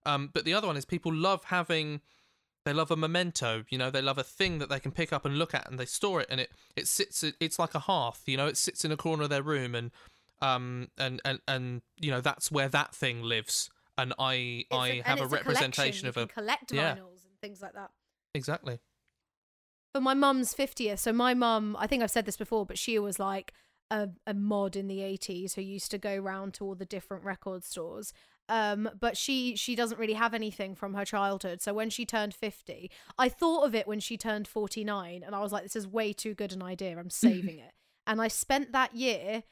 um, 0.05 0.29
but 0.31 0.45
the 0.45 0.53
other 0.53 0.67
one 0.67 0.77
is 0.77 0.85
people 0.85 1.11
love 1.13 1.45
having. 1.45 2.01
They 2.67 2.73
love 2.73 2.91
a 2.91 2.97
memento, 2.97 3.63
you 3.69 3.77
know. 3.77 3.89
They 3.89 4.01
love 4.01 4.17
a 4.17 4.23
thing 4.23 4.57
that 4.59 4.67
they 4.67 4.81
can 4.81 4.91
pick 4.91 5.13
up 5.13 5.23
and 5.25 5.37
look 5.39 5.53
at, 5.55 5.69
and 5.69 5.79
they 5.79 5.85
store 5.85 6.19
it, 6.19 6.27
and 6.29 6.41
it 6.41 6.51
it 6.75 6.85
sits. 6.87 7.23
It's 7.39 7.57
like 7.57 7.73
a 7.73 7.79
hearth, 7.79 8.23
you 8.25 8.35
know. 8.35 8.45
It 8.47 8.57
sits 8.57 8.83
in 8.83 8.91
a 8.91 8.97
corner 8.97 9.23
of 9.23 9.29
their 9.29 9.41
room, 9.41 9.73
and 9.73 9.91
um 10.41 10.89
and 10.97 11.21
and 11.23 11.39
and 11.47 11.81
you 11.97 12.11
know 12.11 12.19
that's 12.19 12.51
where 12.51 12.67
that 12.67 12.93
thing 12.93 13.21
lives. 13.23 13.69
And 13.97 14.13
I 14.19 14.33
It's 14.33 14.67
I 14.73 14.87
a- 14.87 14.91
and 14.97 15.05
have 15.05 15.21
a 15.21 15.27
representation 15.27 16.05
You 16.07 16.09
of 16.09 16.17
a 16.17 16.27
collect 16.27 16.73
yeah. 16.73 16.95
vinyls 16.95 17.23
and 17.25 17.39
things 17.41 17.61
like 17.61 17.73
that. 17.73 17.91
exactly. 18.35 18.79
For 19.93 20.01
my 20.01 20.13
mum's 20.13 20.53
50th, 20.53 20.99
so 20.99 21.13
my 21.13 21.33
mum, 21.33 21.75
I 21.79 21.87
think 21.87 22.03
I've 22.03 22.11
said 22.11 22.25
this 22.25 22.37
before, 22.37 22.65
but 22.65 22.77
she 22.77 22.99
was 22.99 23.17
like 23.17 23.53
a, 23.89 24.09
a 24.27 24.33
mod 24.33 24.75
in 24.75 24.87
the 24.87 24.99
80s 24.99 25.55
who 25.55 25.61
used 25.61 25.89
to 25.91 25.97
go 25.97 26.17
round 26.17 26.53
to 26.55 26.65
all 26.65 26.75
the 26.75 26.85
different 26.85 27.23
record 27.23 27.63
stores. 27.63 28.11
Um, 28.49 28.89
but 28.99 29.17
she 29.17 29.55
she 29.55 29.75
doesn't 29.75 29.99
really 29.99 30.13
have 30.13 30.33
anything 30.33 30.73
from 30.75 30.93
her 30.93 31.03
childhood. 31.03 31.61
So 31.61 31.73
when 31.73 31.89
she 31.89 32.05
turned 32.05 32.33
50, 32.33 32.89
I 33.17 33.27
thought 33.29 33.65
of 33.65 33.75
it 33.75 33.87
when 33.87 33.99
she 33.99 34.17
turned 34.17 34.47
49 34.47 35.23
and 35.25 35.35
I 35.35 35.41
was 35.41 35.51
like 35.51 35.63
this 35.63 35.75
is 35.75 35.85
way 35.87 36.13
too 36.13 36.33
good 36.33 36.53
an 36.53 36.63
idea. 36.63 36.97
I'm 36.97 37.09
saving 37.09 37.59
it. 37.67 37.73
And 38.05 38.21
I 38.21 38.29
spent 38.29 38.71
that 38.71 38.95
year 38.95 39.43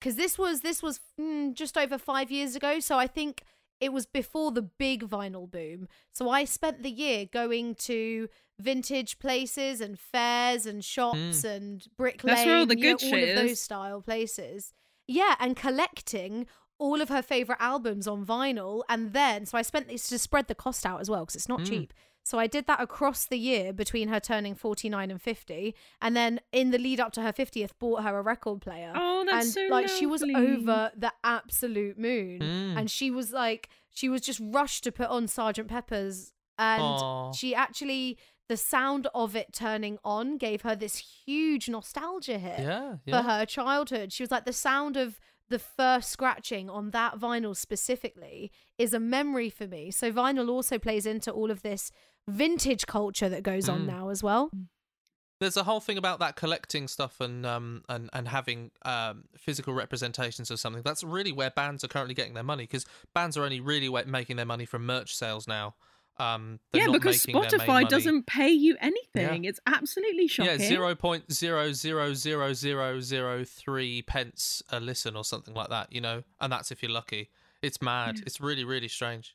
cuz 0.00 0.14
this 0.14 0.38
was 0.38 0.60
this 0.60 0.82
was 0.82 1.00
mm, 1.20 1.52
just 1.52 1.76
over 1.76 1.98
5 1.98 2.30
years 2.30 2.54
ago, 2.54 2.78
so 2.78 2.96
I 2.96 3.08
think 3.08 3.42
it 3.80 3.92
was 3.92 4.06
before 4.06 4.52
the 4.52 4.62
big 4.62 5.02
vinyl 5.02 5.50
boom. 5.50 5.88
So 6.12 6.30
I 6.30 6.44
spent 6.44 6.82
the 6.84 6.90
year 6.90 7.26
going 7.26 7.74
to 7.90 8.28
vintage 8.60 9.18
places 9.18 9.80
and 9.80 9.98
fairs 9.98 10.64
and 10.64 10.84
shops 10.84 11.42
and 11.42 11.84
Brick 11.96 12.22
Lane, 12.22 12.36
That's 12.36 12.48
all 12.48 12.66
the 12.66 12.78
you 12.78 12.90
know, 12.92 12.96
good 12.98 13.12
all 13.12 13.28
of 13.30 13.34
those 13.36 13.50
is. 13.50 13.60
style 13.60 14.00
places. 14.00 14.72
Yeah, 15.08 15.34
and 15.40 15.56
collecting 15.56 16.46
all 16.78 17.00
of 17.00 17.08
her 17.08 17.22
favorite 17.22 17.58
albums 17.60 18.06
on 18.08 18.24
vinyl 18.26 18.82
and 18.88 19.12
then 19.12 19.46
so 19.46 19.56
I 19.56 19.62
spent 19.62 19.88
this 19.88 20.08
to 20.08 20.18
spread 20.18 20.48
the 20.48 20.54
cost 20.54 20.84
out 20.84 21.00
as 21.00 21.08
well 21.08 21.20
because 21.20 21.36
it's 21.36 21.48
not 21.48 21.60
Mm. 21.60 21.68
cheap. 21.68 21.92
So 22.26 22.38
I 22.38 22.46
did 22.46 22.66
that 22.68 22.80
across 22.80 23.26
the 23.26 23.36
year 23.38 23.70
between 23.72 24.08
her 24.08 24.18
turning 24.18 24.54
49 24.54 25.10
and 25.10 25.20
50 25.20 25.74
and 26.00 26.16
then 26.16 26.40
in 26.52 26.70
the 26.70 26.78
lead 26.78 26.98
up 26.98 27.12
to 27.12 27.22
her 27.22 27.32
50th 27.32 27.72
bought 27.78 28.02
her 28.02 28.18
a 28.18 28.22
record 28.22 28.60
player 28.62 28.92
Oh, 28.96 29.24
that's 29.26 29.44
and 29.44 29.52
so 29.54 29.66
like 29.70 29.88
she 29.88 30.06
was 30.06 30.22
over 30.22 30.90
the 30.96 31.12
absolute 31.22 31.98
moon 31.98 32.40
Mm. 32.40 32.78
and 32.78 32.90
she 32.90 33.10
was 33.10 33.30
like 33.32 33.68
she 33.90 34.08
was 34.08 34.20
just 34.22 34.40
rushed 34.42 34.84
to 34.84 34.92
put 34.92 35.08
on 35.08 35.28
sergeant 35.28 35.68
pepper's 35.68 36.32
and 36.58 36.82
Aw. 36.82 37.32
she 37.32 37.54
actually 37.54 38.18
the 38.48 38.56
sound 38.56 39.06
of 39.14 39.34
it 39.34 39.52
turning 39.52 39.98
on 40.04 40.36
gave 40.36 40.62
her 40.62 40.74
this 40.76 40.96
huge 41.26 41.68
nostalgia 41.68 42.38
hit 42.38 42.60
Yeah, 42.60 42.96
for 43.08 43.22
her 43.22 43.46
childhood. 43.46 44.12
She 44.12 44.22
was 44.22 44.30
like, 44.30 44.44
the 44.44 44.52
sound 44.52 44.98
of 44.98 45.18
the 45.54 45.58
first 45.60 46.10
scratching 46.10 46.68
on 46.68 46.90
that 46.90 47.14
vinyl 47.16 47.56
specifically 47.56 48.50
is 48.76 48.92
a 48.92 48.98
memory 48.98 49.48
for 49.48 49.68
me. 49.68 49.92
So 49.92 50.10
vinyl 50.10 50.48
also 50.50 50.80
plays 50.80 51.06
into 51.06 51.30
all 51.30 51.48
of 51.52 51.62
this 51.62 51.92
vintage 52.28 52.86
culture 52.88 53.28
that 53.28 53.44
goes 53.44 53.68
on 53.68 53.82
Mm. 53.82 53.86
now 53.86 54.08
as 54.08 54.20
well. 54.20 54.50
There's 55.38 55.56
a 55.56 55.62
whole 55.62 55.78
thing 55.78 55.96
about 55.96 56.18
that 56.18 56.34
collecting 56.34 56.88
stuff 56.88 57.20
and 57.20 57.46
um 57.46 57.84
and 57.88 58.10
and 58.12 58.26
having 58.26 58.72
um 58.84 59.24
physical 59.36 59.74
representations 59.74 60.50
of 60.50 60.58
something. 60.58 60.82
That's 60.82 61.04
really 61.04 61.30
where 61.30 61.50
bands 61.50 61.84
are 61.84 61.88
currently 61.88 62.14
getting 62.14 62.34
their 62.34 62.42
money 62.52 62.64
because 62.64 62.84
bands 63.14 63.36
are 63.36 63.44
only 63.44 63.60
really 63.60 63.88
making 64.06 64.34
their 64.34 64.46
money 64.46 64.64
from 64.64 64.84
merch 64.84 65.14
sales 65.14 65.46
now. 65.46 65.76
Um, 66.16 66.60
yeah, 66.72 66.86
because 66.92 67.26
making 67.26 67.40
their 67.42 67.50
main 67.58 67.60
Spotify 67.66 67.88
doesn't 67.88 68.26
pay 68.26 68.48
you 68.50 68.76
anything. 68.80 69.44
It's 69.44 69.58
absolutely 69.66 70.28
shocking. 70.28 70.60
Yeah, 70.60 70.66
zero 70.68 70.94
point 70.94 71.32
zero 71.32 71.72
zero 71.72 72.14
zero 72.14 72.52
zero 72.52 73.00
zero 73.00 73.44
three 73.44 74.02
pence 74.02 74.62
a 74.70 74.78
listen 74.78 75.16
or 75.16 75.24
something 75.24 75.54
like 75.54 75.70
that. 75.70 75.92
You 75.92 76.00
know, 76.00 76.22
and 76.40 76.52
that's 76.52 76.70
if 76.70 76.82
you're 76.82 76.92
lucky. 76.92 77.30
It's 77.62 77.82
mad. 77.82 78.20
It's 78.26 78.40
really 78.40 78.64
really 78.64 78.88
strange. 78.88 79.34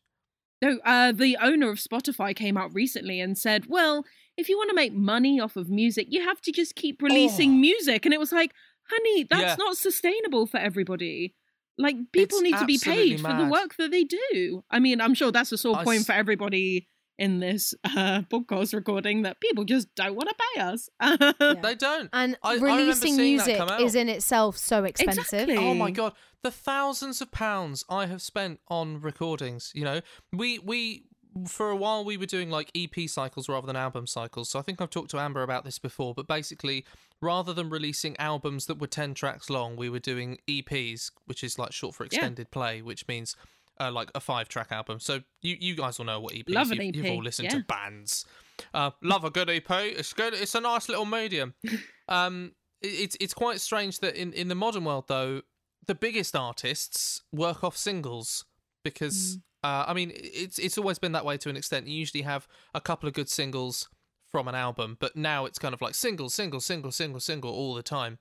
No, 0.61 0.77
uh, 0.85 1.11
the 1.13 1.37
owner 1.41 1.69
of 1.69 1.79
Spotify 1.79 2.35
came 2.35 2.57
out 2.57 2.73
recently 2.73 3.19
and 3.19 3.37
said, 3.37 3.65
"Well, 3.67 4.05
if 4.37 4.47
you 4.49 4.57
want 4.57 4.69
to 4.69 4.75
make 4.75 4.93
money 4.93 5.39
off 5.39 5.55
of 5.55 5.69
music, 5.69 6.07
you 6.09 6.21
have 6.23 6.39
to 6.41 6.51
just 6.51 6.75
keep 6.75 7.01
releasing 7.01 7.51
Oh. 7.51 7.55
music." 7.55 8.05
And 8.05 8.13
it 8.13 8.19
was 8.19 8.31
like, 8.31 8.53
"Honey, 8.89 9.23
that's 9.23 9.41
Yeah. 9.41 9.55
not 9.57 9.77
sustainable 9.77 10.45
for 10.47 10.57
everybody. 10.57 11.33
Like, 11.79 11.95
people 12.11 12.37
It's 12.39 12.43
need 12.43 12.57
to 12.57 12.65
be 12.65 12.75
absolutely 12.75 13.09
paid 13.13 13.21
for 13.21 13.33
the 13.33 13.49
work 13.49 13.75
that 13.77 13.89
they 13.91 14.03
do." 14.03 14.63
I 14.69 14.79
mean, 14.79 14.99
I'm 15.01 15.13
sure 15.15 15.31
that's 15.31 15.51
a 15.51 15.57
sore 15.57 15.77
I 15.77 15.83
point 15.83 16.01
s- 16.01 16.05
for 16.05 16.11
everybody 16.11 16.87
in 17.17 17.39
this 17.39 17.73
uh, 17.83 18.21
podcast 18.31 18.73
recording 18.73 19.23
that 19.23 19.41
people 19.41 19.63
just 19.65 19.93
don't 19.95 20.15
want 20.15 20.29
to 20.29 20.35
pay 20.55 20.61
us. 20.61 20.89
They 21.61 21.75
don't. 21.75 22.09
And 22.13 22.37
I- 22.43 22.53
I 22.53 22.55
releasing 22.55 23.15
seeing 23.15 23.37
that 23.37 23.47
music 23.47 23.81
is 23.81 23.95
in 23.95 24.07
itself 24.09 24.57
so 24.57 24.83
expensive. 24.85 25.23
Exactly. 25.23 25.57
Oh 25.57 25.73
my 25.73 25.91
god, 25.91 26.13
the 26.43 26.51
thousands 26.51 27.19
of 27.21 27.31
pounds 27.31 27.83
I 27.89 28.05
have 28.05 28.21
spent 28.21 28.59
on 28.69 29.01
recordings. 29.01 29.71
You 29.75 29.83
know, 29.85 30.01
we 30.31 30.59
we 30.59 31.07
for 31.47 31.69
a 31.69 31.75
while 31.75 32.03
we 32.03 32.17
were 32.17 32.25
doing 32.25 32.49
like 32.49 32.71
EP 32.75 33.07
cycles 33.09 33.47
rather 33.49 33.67
than 33.67 33.75
album 33.75 34.07
cycles. 34.07 34.49
So 34.49 34.59
I 34.59 34.61
think 34.61 34.81
I've 34.81 34.89
talked 34.89 35.11
to 35.11 35.19
Amber 35.19 35.43
about 35.43 35.63
this 35.65 35.79
before. 35.79 36.13
But 36.13 36.27
basically, 36.27 36.85
rather 37.21 37.53
than 37.53 37.69
releasing 37.69 38.17
albums 38.17 38.65
that 38.67 38.79
were 38.79 38.87
ten 38.87 39.13
tracks 39.13 39.49
long, 39.49 39.75
we 39.75 39.89
were 39.89 39.99
doing 39.99 40.37
EPs, 40.47 41.11
which 41.25 41.43
is 41.43 41.57
like 41.59 41.71
short 41.71 41.95
for 41.95 42.03
Yeah. 42.03 42.07
extended 42.07 42.51
play, 42.51 42.81
which 42.81 43.07
means. 43.07 43.35
Uh, 43.81 43.89
like 43.89 44.11
a 44.13 44.19
five-track 44.19 44.73
album, 44.73 44.99
so 44.99 45.21
you 45.41 45.55
you 45.57 45.73
guys 45.73 45.97
will 45.97 46.05
know 46.05 46.19
what 46.19 46.33
EPs. 46.33 46.49
Love 46.53 46.69
an 46.71 46.81
you've, 46.81 46.97
you've 46.97 47.05
all 47.15 47.23
listened 47.23 47.45
yeah. 47.49 47.59
to 47.59 47.63
bands. 47.63 48.25
Uh, 48.73 48.91
love 49.01 49.23
a 49.23 49.29
good 49.29 49.49
EP. 49.49 49.71
It's 49.71 50.11
good. 50.11 50.33
It's 50.33 50.53
a 50.53 50.59
nice 50.59 50.89
little 50.89 51.05
medium. 51.05 51.53
um, 52.09 52.51
it- 52.81 52.87
it's 52.87 53.17
it's 53.21 53.33
quite 53.33 53.61
strange 53.61 53.99
that 53.99 54.17
in 54.17 54.33
in 54.33 54.49
the 54.49 54.55
modern 54.55 54.83
world 54.83 55.05
though, 55.07 55.43
the 55.87 55.95
biggest 55.95 56.35
artists 56.35 57.21
work 57.31 57.63
off 57.63 57.77
singles 57.77 58.43
because 58.83 59.37
Mm. 59.37 59.41
Uh, 59.63 59.85
I 59.87 59.93
mean 59.93 60.11
it's 60.15 60.57
it's 60.59 60.77
always 60.77 60.99
been 60.99 61.11
that 61.13 61.25
way 61.25 61.37
to 61.37 61.49
an 61.49 61.57
extent. 61.57 61.87
You 61.87 61.97
usually 61.97 62.23
have 62.23 62.47
a 62.73 62.81
couple 62.81 63.07
of 63.07 63.13
good 63.13 63.29
singles 63.29 63.89
from 64.29 64.47
an 64.47 64.55
album, 64.55 64.97
but 64.99 65.15
now 65.15 65.45
it's 65.45 65.59
kind 65.59 65.73
of 65.73 65.81
like 65.81 65.95
single, 65.95 66.29
single, 66.29 66.59
single, 66.59 66.91
single, 66.91 67.19
single 67.19 67.51
all 67.51 67.73
the 67.73 67.83
time, 67.83 68.19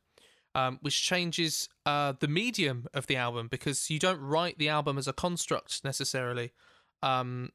um, 0.55 0.79
which 0.81 1.03
changes 1.03 1.68
uh, 1.85 2.14
the 2.18 2.29
medium 2.29 2.87
of 2.94 3.07
the 3.07 3.16
album 3.16 3.46
because 3.48 3.90
you 3.90 3.98
don't 3.98 4.20
write 4.20 4.59
the 4.59 4.68
album 4.68 4.98
as 4.98 5.07
a 5.07 5.12
construct 5.12 5.85
necessarily. 5.85 6.53
Um, 7.03 7.51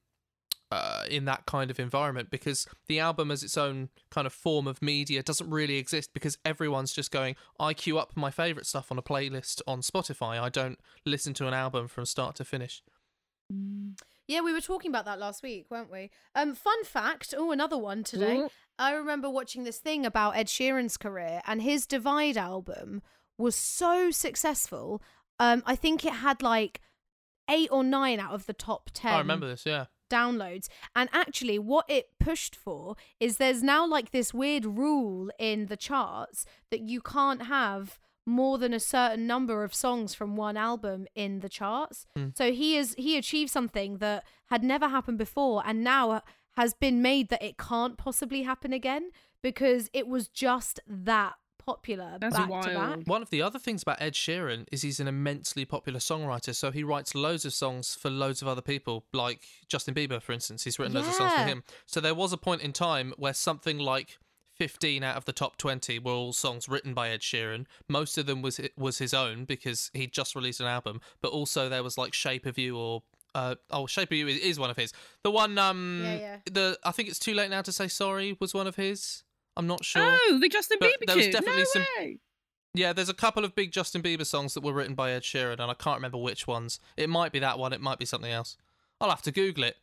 uh, 0.73 1.03
in 1.07 1.25
that 1.25 1.45
kind 1.45 1.69
of 1.69 1.79
environment 1.79 2.31
because 2.31 2.65
the 2.87 2.99
album 2.99 3.29
as 3.29 3.43
its 3.43 3.57
own 3.57 3.89
kind 4.09 4.25
of 4.25 4.33
form 4.33 4.65
of 4.65 4.81
media 4.81 5.21
doesn't 5.21 5.51
really 5.51 5.77
exist 5.77 6.09
because 6.15 6.35
everyone's 6.43 6.91
just 6.91 7.11
going 7.11 7.35
I 7.59 7.75
queue 7.75 7.99
up 7.99 8.13
my 8.15 8.31
favorite 8.31 8.65
stuff 8.65 8.91
on 8.91 8.97
a 8.97 9.03
playlist 9.03 9.61
on 9.67 9.81
Spotify 9.81 10.41
I 10.41 10.49
don't 10.49 10.79
listen 11.05 11.35
to 11.35 11.47
an 11.47 11.53
album 11.53 11.87
from 11.87 12.07
start 12.07 12.35
to 12.37 12.43
finish 12.43 12.81
Yeah, 14.27 14.41
we 14.41 14.53
were 14.53 14.61
talking 14.61 14.89
about 14.89 15.05
that 15.05 15.19
last 15.19 15.43
week, 15.43 15.65
weren't 15.69 15.91
we? 15.91 16.09
Um, 16.33 16.55
fun 16.55 16.83
fact. 16.85 17.33
Oh, 17.37 17.51
another 17.51 17.77
one 17.77 18.03
today. 18.03 18.37
Ooh. 18.37 18.49
I 18.79 18.93
remember 18.93 19.29
watching 19.29 19.63
this 19.63 19.79
thing 19.79 20.05
about 20.05 20.35
Ed 20.35 20.47
Sheeran's 20.47 20.97
career, 20.97 21.41
and 21.45 21.61
his 21.61 21.85
Divide 21.85 22.37
album 22.37 23.01
was 23.37 23.55
so 23.55 24.11
successful. 24.11 25.01
Um, 25.39 25.61
I 25.65 25.75
think 25.75 26.05
it 26.05 26.13
had 26.13 26.41
like 26.41 26.79
eight 27.49 27.69
or 27.71 27.83
nine 27.83 28.19
out 28.19 28.33
of 28.33 28.45
the 28.45 28.53
top 28.53 28.89
ten 28.93 29.13
I 29.13 29.17
remember 29.17 29.47
this 29.47 29.65
yeah 29.65 29.85
downloads. 30.09 30.67
And 30.95 31.09
actually, 31.11 31.59
what 31.59 31.85
it 31.89 32.09
pushed 32.19 32.55
for 32.55 32.95
is 33.19 33.37
there's 33.37 33.63
now 33.63 33.85
like 33.85 34.11
this 34.11 34.33
weird 34.33 34.65
rule 34.65 35.31
in 35.39 35.65
the 35.65 35.77
charts 35.77 36.45
that 36.69 36.81
you 36.81 37.01
can't 37.01 37.43
have 37.43 37.99
more 38.25 38.57
than 38.57 38.73
a 38.73 38.79
certain 38.79 39.27
number 39.27 39.63
of 39.63 39.73
songs 39.73 40.13
from 40.13 40.35
one 40.35 40.57
album 40.57 41.07
in 41.15 41.41
the 41.41 41.49
charts. 41.49 42.05
Hmm. 42.15 42.29
So 42.35 42.51
he 42.51 42.77
is 42.77 42.95
he 42.97 43.17
achieved 43.17 43.51
something 43.51 43.97
that 43.97 44.23
had 44.47 44.63
never 44.63 44.87
happened 44.87 45.17
before 45.17 45.63
and 45.65 45.83
now 45.83 46.21
has 46.55 46.73
been 46.73 47.01
made 47.01 47.29
that 47.29 47.43
it 47.43 47.57
can't 47.57 47.97
possibly 47.97 48.43
happen 48.43 48.73
again 48.73 49.09
because 49.41 49.89
it 49.93 50.07
was 50.07 50.27
just 50.27 50.79
that 50.87 51.33
popular 51.65 52.17
That's 52.19 52.35
back 52.35 52.49
to 52.63 52.73
back. 52.73 52.99
one 53.05 53.21
of 53.21 53.29
the 53.29 53.41
other 53.41 53.57
things 53.57 53.81
about 53.83 54.01
Ed 54.01 54.13
Sheeran 54.13 54.67
is 54.71 54.81
he's 54.81 54.99
an 54.99 55.07
immensely 55.07 55.63
popular 55.63 55.99
songwriter 55.99 56.53
so 56.53 56.71
he 56.71 56.83
writes 56.83 57.15
loads 57.15 57.45
of 57.45 57.53
songs 57.53 57.95
for 57.95 58.09
loads 58.09 58.41
of 58.41 58.49
other 58.49 58.61
people 58.61 59.05
like 59.13 59.43
Justin 59.69 59.93
Bieber 59.93 60.21
for 60.21 60.33
instance 60.33 60.65
he's 60.65 60.77
written 60.77 60.93
loads 60.93 61.07
of 61.07 61.13
songs 61.13 61.33
for 61.33 61.43
him 61.43 61.63
so 61.85 62.01
there 62.01 62.13
was 62.13 62.33
a 62.33 62.37
point 62.37 62.61
in 62.61 62.73
time 62.73 63.13
where 63.17 63.33
something 63.33 63.79
like 63.79 64.17
15 64.63 65.03
out 65.03 65.17
of 65.17 65.25
the 65.25 65.33
top 65.33 65.57
20 65.57 65.99
were 65.99 66.13
all 66.13 66.31
songs 66.31 66.69
written 66.69 66.93
by 66.93 67.09
Ed 67.09 67.19
Sheeran. 67.19 67.65
Most 67.89 68.17
of 68.17 68.27
them 68.27 68.41
was 68.41 68.61
was 68.77 68.97
his 68.99 69.13
own 69.13 69.43
because 69.43 69.91
he 69.93 70.07
just 70.07 70.35
released 70.35 70.61
an 70.61 70.67
album, 70.67 71.01
but 71.21 71.33
also 71.33 71.67
there 71.67 71.83
was 71.83 71.97
like 71.97 72.13
Shape 72.13 72.45
of 72.45 72.57
You 72.57 72.77
or 72.77 73.03
uh, 73.35 73.55
oh 73.71 73.87
Shape 73.87 74.09
of 74.11 74.17
You 74.17 74.27
is, 74.29 74.37
is 74.39 74.57
one 74.59 74.69
of 74.69 74.77
his. 74.77 74.93
The 75.23 75.31
one 75.31 75.57
um 75.57 76.01
Yeah, 76.05 76.15
yeah. 76.15 76.37
the 76.49 76.79
I 76.85 76.91
think 76.91 77.09
it's 77.09 77.19
too 77.19 77.33
late 77.33 77.49
now 77.49 77.61
to 77.61 77.73
say 77.73 77.89
sorry 77.89 78.37
was 78.39 78.53
one 78.53 78.67
of 78.67 78.77
his. 78.77 79.23
I'm 79.57 79.67
not 79.67 79.83
sure. 79.83 80.01
Oh, 80.17 80.37
the 80.39 80.47
Justin 80.47 80.77
But 80.79 80.91
Bieber 80.91 81.07
there 81.07 81.17
was 81.17 81.27
definitely 81.27 81.63
no 81.63 81.65
some- 81.65 81.85
way. 81.99 82.19
Yeah, 82.73 82.93
there's 82.93 83.09
a 83.09 83.13
couple 83.13 83.43
of 83.43 83.53
big 83.53 83.71
Justin 83.73 84.01
Bieber 84.01 84.25
songs 84.25 84.53
that 84.53 84.61
were 84.63 84.71
written 84.73 84.95
by 84.95 85.11
Ed 85.11 85.23
Sheeran, 85.23 85.59
and 85.59 85.69
I 85.69 85.73
can't 85.75 85.97
remember 85.97 86.17
which 86.17 86.47
ones. 86.47 86.79
It 86.97 87.09
might 87.09 87.33
be 87.33 87.39
that 87.39 87.59
one. 87.59 87.73
It 87.73 87.81
might 87.81 87.99
be 87.99 88.05
something 88.05 88.31
else. 88.31 88.55
I'll 89.01 89.09
have 89.09 89.21
to 89.23 89.31
Google 89.31 89.65
it. 89.65 89.75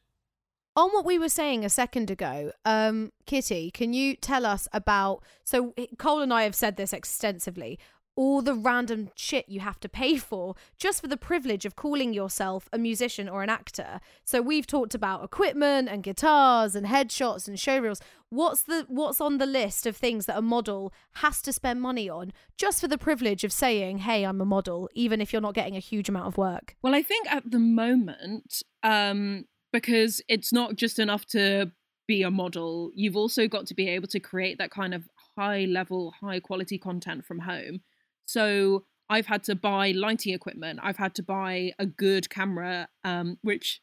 On 0.77 0.91
what 0.91 1.05
we 1.05 1.19
were 1.19 1.29
saying 1.29 1.65
a 1.65 1.71
second 1.71 2.11
ago, 2.11 2.53
um, 2.65 3.13
Kitty, 3.27 3.71
can 3.71 3.93
you 3.93 4.15
tell 4.17 4.47
us 4.47 4.69
about? 4.73 5.23
So 5.45 5.75
Cole 5.99 6.21
and 6.21 6.33
I 6.33 6.45
have 6.45 6.55
said 6.55 6.77
this 6.77 6.93
extensively. 6.93 7.79
All 8.17 8.43
the 8.43 8.55
random 8.55 9.11
shit 9.15 9.49
you 9.49 9.61
have 9.61 9.81
to 9.81 9.89
pay 9.89 10.19
for 10.19 10.55
just 10.77 11.01
for 11.01 11.07
the 11.07 11.17
privilege 11.17 11.65
of 11.65 11.75
calling 11.75 12.13
yourself 12.13 12.69
a 12.73 12.77
musician 12.77 13.29
or 13.29 13.43
an 13.43 13.49
actor. 13.49 14.01
So 14.25 14.43
we've 14.43 14.67
talked 14.67 14.95
about 14.95 15.25
equipment 15.25 15.89
and 15.89 16.03
guitars 16.03 16.75
and 16.75 16.87
headshots 16.87 17.49
and 17.49 17.57
showreels. 17.57 18.01
What's 18.29 18.63
the 18.63 18.85
what's 18.89 19.21
on 19.21 19.39
the 19.39 19.47
list 19.47 19.87
of 19.87 19.97
things 19.97 20.27
that 20.27 20.37
a 20.37 20.43
model 20.43 20.93
has 21.15 21.41
to 21.43 21.53
spend 21.53 21.81
money 21.81 22.11
on 22.11 22.33
just 22.59 22.81
for 22.81 22.89
the 22.89 22.99
privilege 22.99 23.43
of 23.43 23.53
saying, 23.53 23.99
"Hey, 23.99 24.25
I'm 24.25 24.41
a 24.41 24.45
model," 24.45 24.91
even 24.95 25.21
if 25.21 25.33
you're 25.33 25.41
not 25.41 25.55
getting 25.55 25.77
a 25.77 25.81
huge 25.81 26.09
amount 26.09 26.27
of 26.27 26.37
work? 26.37 26.77
Well, 26.83 26.95
I 26.95 27.03
think 27.03 27.31
at 27.33 27.51
the 27.51 27.59
moment, 27.59 28.63
um, 28.83 29.47
because 29.73 30.21
it's 30.29 30.53
not 30.53 30.77
just 30.77 30.99
enough 30.99 31.27
to 31.27 31.73
be 32.07 32.23
a 32.23 32.31
model, 32.31 32.91
you've 32.95 33.17
also 33.17 33.47
got 33.47 33.67
to 33.67 33.75
be 33.75 33.89
able 33.89 34.09
to 34.09 34.21
create 34.21 34.59
that 34.59 34.71
kind 34.71 34.95
of 34.95 35.09
high 35.37 35.65
level, 35.65 36.13
high 36.21 36.41
quality 36.41 36.79
content 36.79 37.25
from 37.25 37.41
home. 37.41 37.81
So 38.27 38.85
I've 39.09 39.27
had 39.27 39.43
to 39.45 39.55
buy 39.55 39.93
lighting 39.93 40.35
equipment. 40.35 40.81
I've 40.83 40.97
had 40.97 41.15
to 41.17 41.23
buy 41.23 41.73
a 41.79 41.87
good 41.87 42.31
camera, 42.31 42.89
um, 43.05 43.39
which 43.43 43.81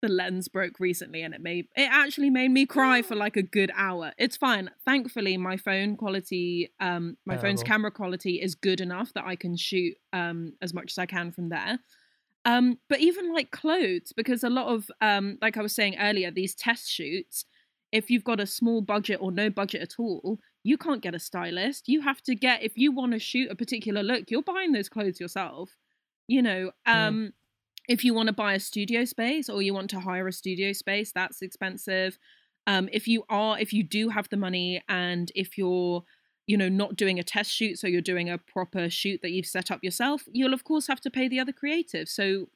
the 0.00 0.08
lens 0.08 0.48
broke 0.48 0.78
recently 0.78 1.22
and 1.22 1.34
it 1.34 1.40
made 1.40 1.66
it 1.76 1.88
actually 1.90 2.30
made 2.30 2.50
me 2.50 2.64
cry 2.66 3.02
for 3.02 3.16
like 3.16 3.36
a 3.36 3.42
good 3.42 3.72
hour. 3.74 4.12
It's 4.16 4.36
fine. 4.36 4.70
Thankfully 4.84 5.36
my 5.36 5.56
phone 5.56 5.96
quality 5.96 6.72
um 6.78 7.16
my 7.26 7.36
phone's 7.36 7.62
camera 7.64 7.90
quality 7.90 8.40
is 8.40 8.54
good 8.54 8.80
enough 8.80 9.12
that 9.14 9.24
I 9.26 9.34
can 9.34 9.56
shoot 9.56 9.94
um 10.12 10.52
as 10.62 10.72
much 10.72 10.92
as 10.92 10.98
I 10.98 11.06
can 11.06 11.32
from 11.32 11.48
there. 11.48 11.80
Um 12.44 12.78
but 12.88 13.00
even 13.00 13.32
like 13.32 13.50
clothes 13.50 14.12
because 14.16 14.42
a 14.44 14.50
lot 14.50 14.68
of 14.68 14.90
um 15.00 15.38
like 15.42 15.56
I 15.56 15.62
was 15.62 15.74
saying 15.74 15.96
earlier 15.98 16.30
these 16.30 16.54
test 16.54 16.90
shoots 16.90 17.44
if 17.92 18.10
you've 18.10 18.24
got 18.24 18.40
a 18.40 18.46
small 18.46 18.82
budget 18.82 19.18
or 19.20 19.32
no 19.32 19.48
budget 19.48 19.80
at 19.80 19.94
all, 19.98 20.38
you 20.62 20.76
can't 20.76 21.00
get 21.00 21.14
a 21.14 21.18
stylist. 21.18 21.88
You 21.88 22.02
have 22.02 22.20
to 22.24 22.34
get 22.34 22.62
if 22.62 22.76
you 22.76 22.92
want 22.92 23.12
to 23.12 23.18
shoot 23.18 23.50
a 23.50 23.54
particular 23.56 24.02
look, 24.02 24.30
you're 24.30 24.42
buying 24.42 24.72
those 24.72 24.88
clothes 24.90 25.20
yourself. 25.20 25.76
You 26.26 26.42
know, 26.42 26.72
Mm. 26.94 27.18
um 27.18 27.32
if 27.88 28.04
you 28.04 28.14
want 28.14 28.26
to 28.28 28.32
buy 28.34 28.54
a 28.54 28.60
studio 28.60 29.04
space 29.04 29.48
or 29.48 29.62
you 29.62 29.72
want 29.74 29.90
to 29.90 30.00
hire 30.00 30.28
a 30.28 30.32
studio 30.32 30.72
space, 30.72 31.12
that's 31.12 31.42
expensive. 31.42 32.18
Um, 32.66 32.88
if 32.92 33.08
you 33.08 33.24
are, 33.30 33.58
if 33.58 33.72
you 33.72 33.82
do 33.82 34.10
have 34.10 34.28
the 34.28 34.36
money, 34.36 34.82
and 34.88 35.32
if 35.34 35.56
you're, 35.56 36.04
you 36.48 36.56
know, 36.56 36.68
not 36.68 36.96
doing 36.96 37.18
a 37.20 37.22
test 37.22 37.52
shoot, 37.52 37.78
so 37.78 37.86
you're 37.86 38.00
doing 38.00 38.28
a 38.30 38.38
proper 38.38 38.88
shoot 38.90 39.20
that 39.22 39.30
you've 39.30 39.46
set 39.46 39.70
up 39.70 39.80
yourself, 39.84 40.22
you'll 40.32 40.54
of 40.54 40.64
course 40.64 40.86
have 40.88 41.00
to 41.02 41.10
pay 41.10 41.28
the 41.28 41.38
other 41.38 41.52
creative. 41.52 42.08
So, 42.08 42.48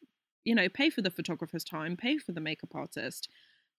you 0.44 0.54
know, 0.54 0.68
pay 0.68 0.88
for 0.90 1.02
the 1.02 1.10
photographer's 1.10 1.62
time, 1.62 1.96
pay 1.96 2.16
for 2.18 2.32
the 2.32 2.40
makeup 2.40 2.74
artist. 2.74 3.28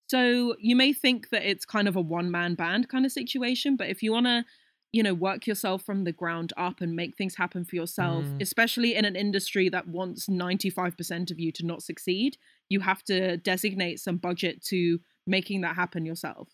So 0.08 0.56
you 0.60 0.76
may 0.76 0.94
think 0.94 1.30
that 1.32 1.44
it's 1.44 1.66
kind 1.66 1.88
of 1.88 1.96
a 1.96 2.02
one 2.02 2.30
man 2.30 2.54
band 2.56 2.90
kind 2.90 3.06
of 3.06 3.12
situation, 3.12 3.76
but 3.76 3.90
if 3.90 4.04
you 4.04 4.12
want 4.14 4.28
to, 4.28 4.46
you 4.92 5.02
know, 5.02 5.16
work 5.16 5.48
yourself 5.48 5.82
from 5.84 6.04
the 6.04 6.12
ground 6.12 6.54
up 6.58 6.80
and 6.80 6.96
make 6.96 7.16
things 7.18 7.36
happen 7.36 7.66
for 7.66 7.76
yourself, 7.76 8.26
Mm. 8.26 8.40
especially 8.40 8.94
in 8.94 9.06
an 9.06 9.16
industry 9.16 9.68
that 9.70 9.88
wants 9.88 10.30
95% 10.30 11.32
of 11.32 11.40
you 11.40 11.52
to 11.54 11.66
not 11.66 11.82
succeed, 11.82 12.38
you 12.70 12.82
have 12.82 13.04
to 13.06 13.38
designate 13.38 14.00
some 14.00 14.18
budget 14.18 14.64
to 14.66 15.00
making 15.26 15.62
that 15.62 15.76
happen 15.76 16.06
yourself. 16.06 16.50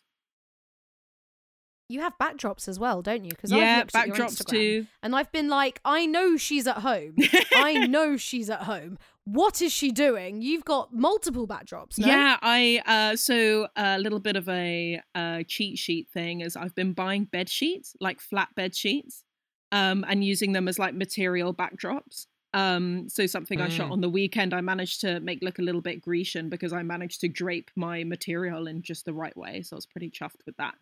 You 1.89 2.01
have 2.01 2.13
backdrops 2.19 2.67
as 2.67 2.77
well, 2.79 3.01
don't 3.01 3.25
you? 3.25 3.31
Because 3.31 3.51
yeah, 3.51 3.57
I've 3.57 3.77
looked 3.79 3.95
at 3.95 4.07
your 4.07 4.15
backdrops 4.15 4.45
too. 4.45 4.85
and 5.03 5.15
I've 5.15 5.31
been 5.31 5.49
like, 5.49 5.81
I 5.83 6.05
know 6.05 6.37
she's 6.37 6.67
at 6.67 6.77
home. 6.77 7.15
I 7.55 7.87
know 7.87 8.15
she's 8.15 8.49
at 8.49 8.61
home. 8.63 8.97
What 9.25 9.61
is 9.61 9.71
she 9.73 9.91
doing? 9.91 10.41
You've 10.41 10.65
got 10.65 10.93
multiple 10.93 11.47
backdrops. 11.47 11.97
No? 11.99 12.07
Yeah, 12.07 12.37
I 12.41 12.81
uh 12.85 13.15
so 13.15 13.67
a 13.75 13.99
little 13.99 14.19
bit 14.19 14.35
of 14.35 14.47
a 14.47 15.01
uh 15.15 15.43
cheat 15.47 15.77
sheet 15.79 16.09
thing 16.13 16.41
is 16.41 16.55
I've 16.55 16.75
been 16.75 16.93
buying 16.93 17.25
bed 17.25 17.49
sheets, 17.49 17.95
like 17.99 18.21
flat 18.21 18.49
bed 18.55 18.75
sheets, 18.75 19.23
um, 19.71 20.05
and 20.07 20.23
using 20.23 20.51
them 20.53 20.67
as 20.67 20.77
like 20.79 20.93
material 20.95 21.53
backdrops. 21.53 22.27
Um, 22.53 23.07
so 23.09 23.27
something 23.27 23.61
I 23.61 23.69
shot 23.69 23.89
Mm. 23.89 23.91
on 23.93 24.01
the 24.01 24.09
weekend, 24.09 24.53
I 24.55 24.61
managed 24.61 25.01
to 25.01 25.19
make 25.19 25.43
look 25.43 25.59
a 25.59 25.61
little 25.61 25.81
bit 25.81 26.01
Grecian 26.01 26.49
because 26.49 26.73
I 26.73 26.81
managed 26.81 27.21
to 27.21 27.27
drape 27.27 27.69
my 27.75 28.03
material 28.03 28.65
in 28.67 28.81
just 28.81 29.05
the 29.05 29.13
right 29.13 29.35
way. 29.37 29.61
So 29.61 29.75
I 29.75 29.77
was 29.77 29.85
pretty 29.85 30.09
chuffed 30.09 30.43
with 30.47 30.57
that. 30.57 30.73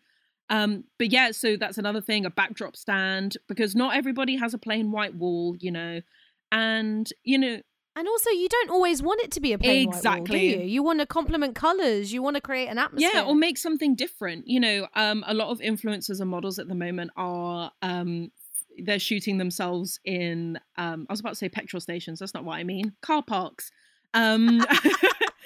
Um, 0.50 0.84
but 0.98 1.12
yeah, 1.12 1.30
so 1.32 1.56
that's 1.56 1.78
another 1.78 2.00
thing, 2.00 2.24
a 2.24 2.30
backdrop 2.30 2.76
stand, 2.76 3.36
because 3.48 3.74
not 3.74 3.94
everybody 3.96 4.36
has 4.36 4.54
a 4.54 4.58
plain 4.58 4.90
white 4.90 5.14
wall, 5.14 5.56
you 5.60 5.70
know. 5.70 6.00
And, 6.50 7.08
you 7.22 7.36
know, 7.38 7.60
And 7.96 8.08
also, 8.08 8.30
you 8.30 8.48
don't 8.48 8.70
always 8.70 9.02
want 9.02 9.20
it 9.22 9.30
to 9.32 9.40
be 9.40 9.52
a 9.52 9.58
plain 9.58 9.88
white 9.88 9.94
wall, 10.04 10.14
Exactly. 10.14 10.38
do 10.38 10.44
you? 10.44 10.60
You 10.64 10.82
want 10.82 11.00
to 11.00 11.06
complement 11.06 11.54
colors. 11.56 12.12
You 12.12 12.22
want 12.22 12.36
to 12.36 12.40
create 12.40 12.68
an 12.68 12.78
atmosphere. 12.78 13.10
Yeah, 13.12 13.24
or 13.24 13.34
make 13.34 13.58
something 13.58 13.94
different. 13.96 14.46
You 14.46 14.60
know, 14.60 14.86
um, 14.94 15.24
a 15.26 15.34
lot 15.34 15.50
of 15.50 15.58
influencers 15.58 16.20
and 16.20 16.30
models 16.30 16.58
at 16.58 16.68
the 16.68 16.74
moment 16.76 17.10
are 17.16 17.72
um, 17.82 18.30
they're 18.84 19.00
shooting 19.00 19.38
themselves 19.38 19.98
in. 20.04 20.58
Um, 20.76 21.06
I 21.08 21.12
was 21.12 21.20
about 21.20 21.30
to 21.30 21.36
say 21.36 21.48
petrol 21.48 21.80
stations. 21.80 22.20
That's 22.20 22.34
not 22.34 22.44
what 22.44 22.56
I 22.56 22.64
mean. 22.64 22.92
Car 23.02 23.22
parks. 23.22 23.70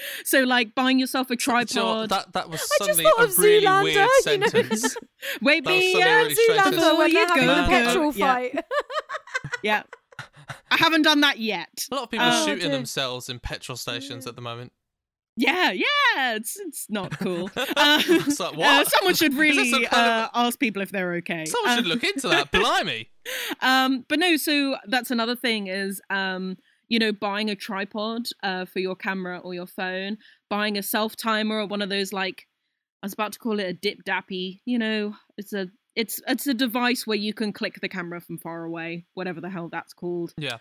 Um, 0.02 0.22
so 0.24 0.40
like 0.42 0.74
buying 0.74 0.98
yourself 0.98 1.30
a 1.30 1.36
Do 1.36 1.44
you 1.50 1.54
know 1.56 1.64
tripod. 1.64 2.08
that 2.10 2.32
that 2.32 2.50
was 2.50 2.60
I 2.60 2.62
just 2.64 2.78
suddenly 2.78 3.04
thought 3.04 3.20
a 3.20 3.24
of 3.24 3.38
really 3.38 3.66
Zoolander, 3.66 3.82
weird 3.82 3.94
you 4.26 4.38
know? 4.38 4.46
sentence. 4.48 4.96
Wait, 5.42 5.64
me 5.66 6.00
and 6.00 6.04
really 6.04 6.34
strange. 6.34 6.60
Zoolander, 6.60 6.78
Zoolander 6.78 6.98
when 6.98 7.08
you 7.10 7.14
they're 7.14 7.26
having 7.28 7.46
go, 7.46 7.54
the 7.54 7.68
petrol 7.68 8.12
Yeah, 8.14 8.34
fight. 8.34 8.64
yeah. 9.62 9.82
I 10.70 10.76
haven't 10.76 11.02
done 11.02 11.20
that 11.20 11.38
yet. 11.38 11.86
A 11.90 11.94
lot 11.94 12.04
of 12.04 12.10
people 12.10 12.26
Oh, 12.26 12.30
are 12.30 12.44
shooting 12.46 12.60
dear. 12.68 12.70
themselves 12.70 13.28
in 13.28 13.38
petrol 13.38 13.76
stations 13.76 14.26
at 14.26 14.36
the 14.36 14.42
moment. 14.42 14.72
Yeah, 15.34 15.70
yeah, 15.72 16.34
it's 16.34 16.58
it's 16.60 16.86
not 16.90 17.18
cool. 17.18 17.50
Uh, 17.56 18.02
It's 18.06 18.38
like, 18.38 18.58
uh, 18.58 18.84
someone 18.84 19.14
should 19.14 19.32
really 19.34 19.70
some 19.70 19.84
kind 19.86 20.06
of- 20.10 20.24
uh, 20.26 20.28
ask 20.34 20.58
people 20.58 20.82
if 20.82 20.90
they're 20.90 21.14
okay. 21.14 21.46
Someone 21.46 21.76
should 21.76 21.84
Um, 21.86 21.90
look 21.90 22.04
into 22.04 22.28
that. 22.28 22.50
Blimey. 22.50 23.10
um 23.62 24.04
but 24.08 24.18
no 24.18 24.36
so 24.36 24.76
that's 24.88 25.10
another 25.10 25.34
thing 25.36 25.68
is 25.68 26.02
um 26.10 26.56
you 26.92 26.98
know 26.98 27.10
buying 27.10 27.48
a 27.48 27.56
tripod 27.56 28.26
uh 28.42 28.66
for 28.66 28.78
your 28.78 28.94
camera 28.94 29.38
or 29.38 29.54
your 29.54 29.66
phone 29.66 30.18
buying 30.50 30.76
a 30.76 30.82
self 30.82 31.16
timer 31.16 31.60
or 31.60 31.66
one 31.66 31.80
of 31.80 31.88
those 31.88 32.12
like 32.12 32.46
i 33.02 33.06
was 33.06 33.14
about 33.14 33.32
to 33.32 33.38
call 33.38 33.58
it 33.58 33.64
a 33.64 33.72
dip 33.72 34.04
dappy 34.06 34.60
you 34.66 34.78
know 34.78 35.14
it's 35.38 35.54
a 35.54 35.68
it's 35.96 36.20
it's 36.26 36.46
a 36.46 36.52
device 36.52 37.06
where 37.06 37.16
you 37.16 37.32
can 37.32 37.50
click 37.50 37.80
the 37.80 37.88
camera 37.88 38.20
from 38.20 38.36
far 38.36 38.64
away 38.64 39.06
whatever 39.14 39.40
the 39.40 39.48
hell 39.48 39.70
that's 39.72 39.94
called 39.94 40.34
Yeah. 40.36 40.58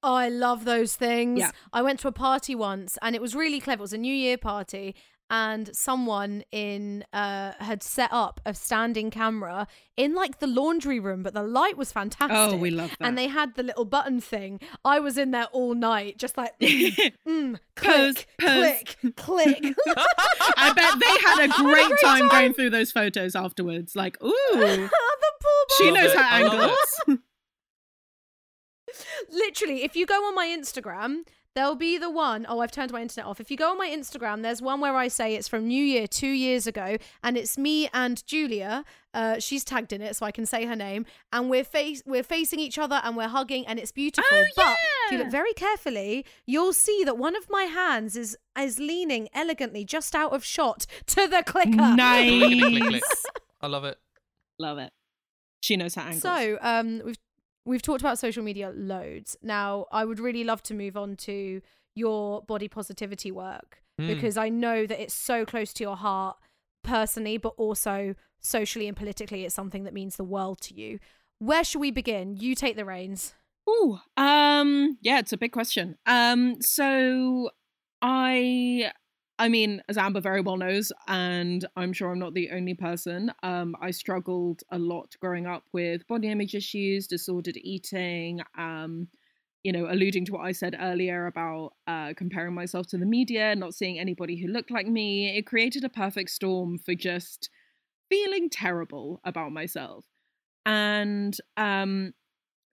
Oh, 0.00 0.14
I 0.14 0.28
love 0.28 0.64
those 0.64 0.94
things. 0.94 1.40
Yeah. 1.40 1.50
I 1.72 1.82
went 1.82 1.98
to 2.00 2.08
a 2.08 2.12
party 2.12 2.54
once 2.54 2.96
and 3.02 3.16
it 3.16 3.20
was 3.20 3.34
really 3.34 3.58
clever. 3.58 3.80
It 3.80 3.82
was 3.82 3.92
a 3.92 3.98
New 3.98 4.14
Year 4.14 4.38
party 4.38 4.94
and 5.30 5.74
someone 5.76 6.42
in 6.52 7.04
uh 7.12 7.52
had 7.58 7.82
set 7.82 8.10
up 8.12 8.40
a 8.46 8.54
standing 8.54 9.10
camera 9.10 9.66
in 9.96 10.14
like 10.14 10.38
the 10.38 10.46
laundry 10.46 10.98
room, 11.00 11.22
but 11.22 11.34
the 11.34 11.42
light 11.42 11.76
was 11.76 11.92
fantastic. 11.92 12.36
oh 12.36 12.56
we 12.56 12.70
love 12.70 12.90
that 12.98 13.06
and 13.06 13.18
they 13.18 13.26
had 13.28 13.54
the 13.56 13.62
little 13.62 13.84
button 13.84 14.20
thing. 14.20 14.60
I 14.84 15.00
was 15.00 15.18
in 15.18 15.30
there 15.32 15.46
all 15.52 15.74
night, 15.74 16.18
just 16.18 16.36
like 16.36 16.58
mm, 16.60 17.10
mm, 17.26 17.58
Pose, 17.76 18.14
click, 18.14 18.26
pose. 18.40 18.82
click, 19.16 19.16
click. 19.16 19.74
i 20.56 20.72
bet 20.72 20.94
they 20.98 21.28
had 21.28 21.44
a 21.44 21.48
great, 21.62 21.86
great 21.88 22.00
time, 22.00 22.20
time. 22.20 22.28
going 22.28 22.52
through 22.54 22.70
those 22.70 22.90
photos 22.92 23.34
afterwards 23.36 23.94
like 23.94 24.16
ooh 24.22 24.32
the 24.52 24.90
poor 25.40 25.64
she 25.76 25.84
Love 25.90 25.94
knows 25.94 26.10
it. 26.12 26.16
her 26.18 26.22
I 26.24 26.42
love 26.42 26.54
it. 26.54 26.78
angles 27.08 27.20
literally 29.30 29.84
if 29.84 29.94
you 29.96 30.06
go 30.06 30.14
on 30.26 30.34
my 30.34 30.46
instagram 30.46 31.18
there'll 31.58 31.74
be 31.74 31.98
the 31.98 32.10
one 32.10 32.46
oh 32.48 32.60
i've 32.60 32.70
turned 32.70 32.92
my 32.92 33.02
internet 33.02 33.26
off. 33.26 33.40
If 33.40 33.50
you 33.50 33.56
go 33.56 33.70
on 33.70 33.78
my 33.78 33.88
instagram 33.88 34.42
there's 34.42 34.62
one 34.62 34.80
where 34.80 34.94
i 34.96 35.08
say 35.08 35.34
it's 35.34 35.48
from 35.48 35.66
new 35.66 35.82
year 35.84 36.06
two 36.06 36.28
years 36.28 36.66
ago 36.68 36.96
and 37.22 37.36
it's 37.36 37.58
me 37.58 37.88
and 37.92 38.24
julia 38.26 38.84
uh, 39.14 39.40
she's 39.40 39.64
tagged 39.64 39.92
in 39.92 40.00
it 40.00 40.14
so 40.14 40.24
i 40.24 40.30
can 40.30 40.46
say 40.46 40.66
her 40.66 40.76
name 40.76 41.04
and 41.32 41.50
we're 41.50 41.64
face 41.64 42.02
we're 42.06 42.22
facing 42.22 42.60
each 42.60 42.78
other 42.78 43.00
and 43.02 43.16
we're 43.16 43.26
hugging 43.26 43.66
and 43.66 43.78
it's 43.80 43.90
beautiful. 43.90 44.24
Oh, 44.30 44.44
but 44.54 44.76
if 45.06 45.12
you 45.12 45.18
look 45.18 45.30
very 45.30 45.52
carefully 45.54 46.24
you'll 46.46 46.72
see 46.72 47.02
that 47.04 47.18
one 47.18 47.34
of 47.34 47.50
my 47.50 47.64
hands 47.64 48.16
is 48.16 48.36
is 48.56 48.78
leaning 48.78 49.28
elegantly 49.34 49.84
just 49.84 50.14
out 50.14 50.32
of 50.32 50.44
shot 50.44 50.86
to 51.06 51.26
the 51.26 51.42
clicker. 51.44 51.72
Clickety 51.72 52.60
click, 52.60 52.72
click. 52.72 52.92
nice 52.92 53.22
I 53.60 53.66
love 53.66 53.84
it. 53.84 53.98
love 54.60 54.78
it. 54.78 54.92
She 55.60 55.76
knows 55.76 55.96
her 55.96 56.02
angles. 56.02 56.22
So, 56.22 56.58
um, 56.60 57.02
we've 57.04 57.16
we've 57.68 57.82
talked 57.82 58.00
about 58.00 58.18
social 58.18 58.42
media 58.42 58.72
loads. 58.74 59.36
Now, 59.42 59.86
I 59.92 60.04
would 60.04 60.20
really 60.20 60.44
love 60.44 60.62
to 60.64 60.74
move 60.74 60.96
on 60.96 61.16
to 61.28 61.60
your 61.94 62.42
body 62.42 62.68
positivity 62.68 63.30
work 63.30 63.82
Mm. 64.00 64.06
because 64.14 64.36
I 64.36 64.48
know 64.48 64.86
that 64.86 65.02
it's 65.02 65.14
so 65.14 65.44
close 65.44 65.72
to 65.74 65.82
your 65.84 65.96
heart 65.96 66.36
personally, 66.84 67.36
but 67.36 67.54
also 67.56 68.14
socially 68.40 68.86
and 68.86 68.96
politically, 68.96 69.44
it's 69.44 69.54
something 69.54 69.82
that 69.84 69.92
means 69.92 70.16
the 70.16 70.24
world 70.24 70.60
to 70.62 70.74
you. 70.74 71.00
Where 71.40 71.64
should 71.64 71.80
we 71.80 71.90
begin? 71.90 72.36
You 72.36 72.54
take 72.54 72.76
the 72.76 72.84
reins. 72.84 73.34
Ooh, 73.68 73.98
um, 74.16 74.96
yeah, 75.02 75.18
it's 75.18 75.32
a 75.32 75.36
big 75.36 75.52
question. 75.52 75.98
Um, 76.06 76.62
so 76.62 77.50
I, 78.00 78.92
I 79.38 79.48
mean, 79.48 79.82
as 79.88 79.96
Amber 79.96 80.20
very 80.20 80.40
well 80.40 80.56
knows, 80.56 80.90
and 81.06 81.64
I'm 81.76 81.92
sure 81.92 82.10
I'm 82.10 82.18
not 82.18 82.34
the 82.34 82.50
only 82.50 82.74
person. 82.74 83.32
Um, 83.42 83.76
I 83.80 83.92
struggled 83.92 84.62
a 84.70 84.78
lot 84.78 85.14
growing 85.20 85.46
up 85.46 85.64
with 85.72 86.06
body 86.08 86.28
image 86.28 86.54
issues, 86.54 87.06
disordered 87.06 87.56
eating. 87.56 88.40
Um, 88.56 89.08
you 89.64 89.72
know, 89.72 89.86
alluding 89.90 90.24
to 90.24 90.32
what 90.32 90.46
I 90.46 90.52
said 90.52 90.76
earlier 90.80 91.26
about 91.26 91.74
uh, 91.86 92.14
comparing 92.16 92.54
myself 92.54 92.86
to 92.88 92.98
the 92.98 93.04
media, 93.04 93.54
not 93.56 93.74
seeing 93.74 93.98
anybody 93.98 94.36
who 94.40 94.48
looked 94.48 94.70
like 94.70 94.86
me. 94.86 95.36
It 95.36 95.46
created 95.46 95.84
a 95.84 95.88
perfect 95.88 96.30
storm 96.30 96.78
for 96.78 96.94
just 96.94 97.50
feeling 98.08 98.50
terrible 98.50 99.20
about 99.24 99.52
myself. 99.52 100.04
And 100.66 101.36
um, 101.56 102.14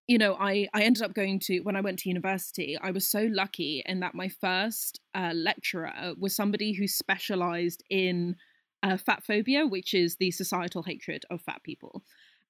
you 0.08 0.18
know, 0.18 0.36
I 0.40 0.68
I 0.74 0.84
ended 0.84 1.04
up 1.04 1.14
going 1.14 1.40
to 1.42 1.60
when 1.62 1.76
I 1.76 1.82
went 1.82 2.00
to 2.00 2.10
university. 2.10 2.78
I 2.80 2.92
was 2.92 3.08
so 3.08 3.28
lucky 3.32 3.84
in 3.86 4.02
that 4.02 4.16
my 4.16 4.30
first 4.30 5.00
uh, 5.14 5.32
lecturer 5.34 6.14
was 6.20 6.36
somebody 6.36 6.74
who 6.74 6.88
specialized 6.88 7.84
in 7.90 8.36
uh, 8.84 8.98
fat 8.98 9.24
phobia, 9.24 9.66
which 9.66 9.94
is 9.94 10.18
the 10.18 10.32
societal 10.32 10.84
hatred 10.84 11.26
of 11.30 11.42
fat 11.42 11.64
people. 11.64 12.04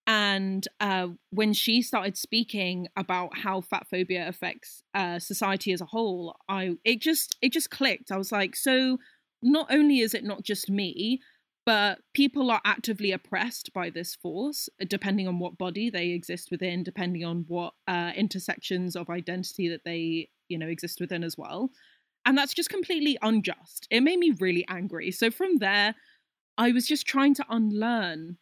And 0.08 0.68
uh, 0.80 1.08
when 1.32 1.54
she 1.54 1.82
started 1.82 2.18
speaking 2.18 2.88
about 2.96 3.38
how 3.38 3.62
fat 3.62 3.88
phobia 3.90 4.28
affects 4.28 4.84
uh, 4.94 5.18
society 5.20 5.72
as 5.72 5.82
a 5.82 5.86
whole, 5.86 6.36
I 6.48 6.76
it 6.84 7.00
just 7.02 7.38
it 7.42 7.52
just 7.54 7.72
clicked. 7.72 8.12
I 8.12 8.18
was 8.18 8.32
like, 8.32 8.56
so 8.56 9.00
not 9.42 9.68
only 9.72 10.00
is 10.00 10.14
it 10.14 10.24
not 10.24 10.44
just 10.44 10.70
me, 10.70 11.22
but 11.66 12.00
people 12.14 12.52
are 12.52 12.62
actively 12.64 13.12
oppressed 13.12 13.74
by 13.74 13.90
this 13.90 14.16
force, 14.16 14.70
depending 14.88 15.28
on 15.28 15.40
what 15.40 15.58
body 15.58 15.90
they 15.90 16.10
exist 16.10 16.50
within, 16.52 16.84
depending 16.84 17.26
on 17.26 17.46
what 17.48 17.74
uh, 17.88 18.12
intersections 18.16 18.96
of 18.96 19.10
identity 19.10 19.68
that 19.70 19.84
they 19.84 20.30
you 20.48 20.58
know 20.58 20.68
exist 20.68 21.00
within 21.00 21.24
as 21.24 21.38
well. 21.38 21.70
And 22.26 22.38
that's 22.38 22.54
just 22.54 22.70
completely 22.70 23.18
unjust. 23.22 23.88
It 23.92 24.02
made 24.02 24.18
me 24.20 24.34
really 24.40 24.66
angry. 24.68 25.12
So 25.12 25.30
from 25.30 25.58
there, 25.58 25.94
I 26.58 26.72
was 26.72 26.88
just 26.88 27.06
trying 27.06 27.36
to 27.36 27.46
unlearn 27.50 28.38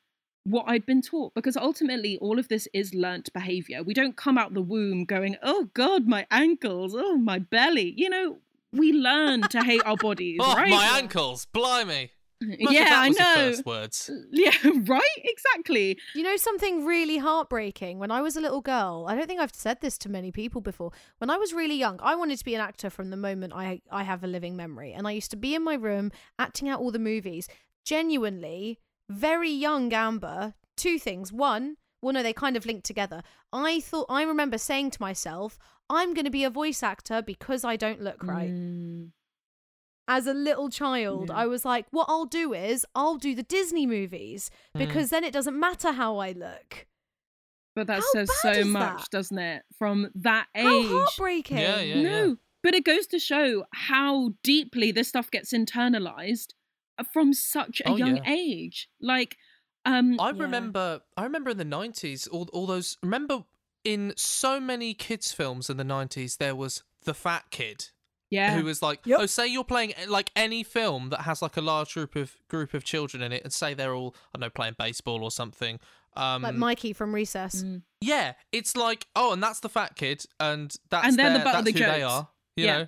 what 0.46 0.66
I'd 0.68 0.86
been 0.86 1.02
taught 1.02 1.34
because 1.34 1.58
ultimately 1.58 2.18
all 2.18 2.40
of 2.40 2.48
this 2.48 2.68
is 2.74 2.94
learnt 2.94 3.32
behavior. 3.34 3.84
We 3.84 3.94
don't 3.94 4.16
come 4.16 4.38
out 4.38 4.54
the 4.54 4.62
womb 4.62 5.04
going, 5.06 5.36
oh 5.44 5.70
God, 5.74 6.08
my 6.08 6.26
ankles, 6.32 6.94
oh, 6.98 7.18
my 7.18 7.40
belly. 7.40 7.94
You 7.98 8.10
know, 8.10 8.38
we 8.72 8.94
learn 8.94 9.42
to 9.44 9.62
hate 9.64 9.82
our 9.86 9.98
bodies, 9.98 10.40
Oh, 10.44 10.56
right? 10.56 10.70
my 10.70 10.98
ankles. 10.98 11.46
Blimey. 11.48 12.12
Imagine 12.60 12.74
yeah, 12.74 12.84
that 12.86 13.04
I 13.04 13.08
was 13.08 13.20
your 13.20 13.28
know. 13.28 13.36
First 13.36 13.66
words. 13.66 14.10
Yeah, 14.32 14.52
right? 14.86 15.02
Exactly. 15.18 15.98
You 16.16 16.24
know 16.24 16.38
something 16.38 16.86
really 16.86 17.18
heartbreaking? 17.18 18.00
When 18.00 18.12
I 18.12 18.22
was 18.22 18.36
a 18.36 18.42
little 18.42 18.62
girl, 18.62 19.06
I 19.08 19.16
don't 19.16 19.28
think 19.28 19.40
I've 19.40 19.54
said 19.54 19.80
this 19.82 19.98
to 20.00 20.10
many 20.10 20.32
people 20.32 20.62
before. 20.62 20.92
When 21.20 21.30
I 21.30 21.38
was 21.38 21.54
really 21.54 21.76
young, 21.76 22.00
I 22.02 22.16
wanted 22.16 22.40
to 22.40 22.46
be 22.46 22.56
an 22.56 22.62
actor 22.62 22.90
from 22.90 23.10
the 23.10 23.18
moment 23.18 23.54
I 23.56 23.82
I 23.92 24.04
have 24.04 24.24
a 24.24 24.28
living 24.28 24.56
memory, 24.56 24.94
and 24.94 25.08
I 25.08 25.12
used 25.12 25.32
to 25.32 25.38
be 25.38 25.56
in 25.56 25.64
my 25.64 25.76
room 25.76 26.12
acting 26.38 26.70
out 26.70 26.80
all 26.80 26.92
the 26.92 27.00
movies. 27.00 27.48
Genuinely, 27.86 28.80
very 29.10 29.52
young 29.52 29.94
Amber. 29.94 30.54
Two 30.76 30.98
things. 30.98 31.32
One, 31.32 31.78
well, 32.02 32.14
no, 32.14 32.24
they 32.24 32.34
kind 32.34 32.58
of 32.58 32.66
link 32.66 32.84
together. 32.84 33.22
I 33.54 33.80
thought 33.80 34.08
I 34.10 34.24
remember 34.24 34.58
saying 34.58 34.92
to 34.92 35.02
myself, 35.02 35.58
"I'm 35.90 36.14
going 36.14 36.26
to 36.26 36.32
be 36.32 36.44
a 36.44 36.50
voice 36.50 36.84
actor 36.84 37.22
because 37.22 37.64
I 37.64 37.76
don't 37.76 38.02
look 38.02 38.24
right." 38.24 38.52
Mm. 38.52 39.12
As 40.08 40.28
a 40.28 40.34
little 40.34 40.70
child, 40.70 41.30
Yeah. 41.30 41.36
I 41.38 41.46
was 41.48 41.64
like, 41.66 41.86
what 41.92 42.08
I'll 42.10 42.26
do 42.26 42.54
is 42.54 42.86
I'll 42.94 43.18
do 43.18 43.34
the 43.36 43.44
Disney 43.44 43.86
movies 43.86 44.52
Mm. 44.76 44.80
because 44.80 45.10
then 45.10 45.24
it 45.24 45.32
doesn't 45.34 45.58
matter 45.60 45.92
how 45.94 46.18
I 46.18 46.32
look. 46.34 46.88
But 47.76 47.88
that 47.88 48.02
How 48.02 48.12
says 48.12 48.30
so 48.42 48.64
much, 48.66 49.02
that? 49.04 49.10
doesn't 49.12 49.38
it? 49.40 49.64
From 49.80 50.12
that 50.16 50.48
age. 50.56 50.64
How 50.64 51.00
heartbreaking. 51.00 51.58
Yeah, 51.58 51.80
yeah. 51.82 52.02
no, 52.02 52.38
but 52.62 52.76
it 52.76 52.86
goes 52.86 53.08
to 53.08 53.20
show 53.20 53.66
how 53.74 54.34
deeply 54.44 54.92
this 54.92 55.08
stuff 55.08 55.32
gets 55.32 55.52
internalized 55.54 56.54
uh, 57.00 57.04
from 57.12 57.34
such 57.34 57.82
a 57.82 57.90
Oh, 57.90 57.96
young 57.98 58.18
yeah. 58.18 58.24
age. 58.32 58.90
Like, 59.02 59.38
um, 59.86 60.20
I 60.20 60.30
Yeah. 60.32 60.44
remember. 60.44 61.02
I 61.18 61.24
remember 61.24 61.50
in 61.50 61.58
the 61.58 61.66
nineties, 61.66 62.28
all 62.28 62.48
all 62.54 62.68
those. 62.68 62.98
Remember 63.02 63.46
in 63.84 64.14
so 64.16 64.60
many 64.60 64.94
kids' 64.94 65.32
films 65.32 65.70
in 65.70 65.78
the 65.78 65.84
nineties, 65.84 66.38
there 66.38 66.56
was 66.56 66.84
the 67.04 67.14
fat 67.16 67.46
kid 67.50 67.90
yeah, 68.34 68.56
who 68.58 68.64
was 68.66 68.82
like, 68.82 69.00
Yep. 69.06 69.20
oh, 69.22 69.26
say 69.28 69.48
you're 69.48 69.64
playing 69.64 69.94
like 70.08 70.32
any 70.36 70.64
film 70.64 71.10
that 71.10 71.22
has 71.22 71.42
like 71.42 71.58
a 71.58 71.62
large 71.62 71.94
group 71.94 72.16
of 72.16 72.36
group 72.50 72.74
of 72.74 72.84
children 72.84 73.22
in 73.24 73.32
it, 73.32 73.44
and 73.44 73.54
say 73.54 73.74
they're 73.74 73.96
all 73.96 74.16
I 74.34 74.38
don't 74.38 74.42
know 74.42 74.50
playing 74.50 74.76
baseball 74.78 75.24
or 75.24 75.32
something. 75.32 75.80
Um, 76.16 76.44
Like 76.44 76.56
Mikey 76.56 76.94
from 76.94 77.14
Recess. 77.16 77.64
Mm. 77.64 77.82
yeah, 78.02 78.34
it's 78.52 78.76
like 78.76 79.08
oh, 79.16 79.34
and 79.34 79.42
that's 79.42 79.60
the 79.62 79.70
fat 79.70 79.96
kid, 79.96 80.26
and 80.40 80.76
that's 80.90 81.08
And 81.08 81.18
they're 81.18 81.30
the 81.32 81.36
their- 81.40 81.44
butt 81.46 81.56
of 81.60 81.66
the 81.66 81.72
who 81.72 81.80
they 81.80 82.04
are. 82.04 82.30
You 82.56 82.66
Yeah. 82.66 82.78
know. 82.80 82.88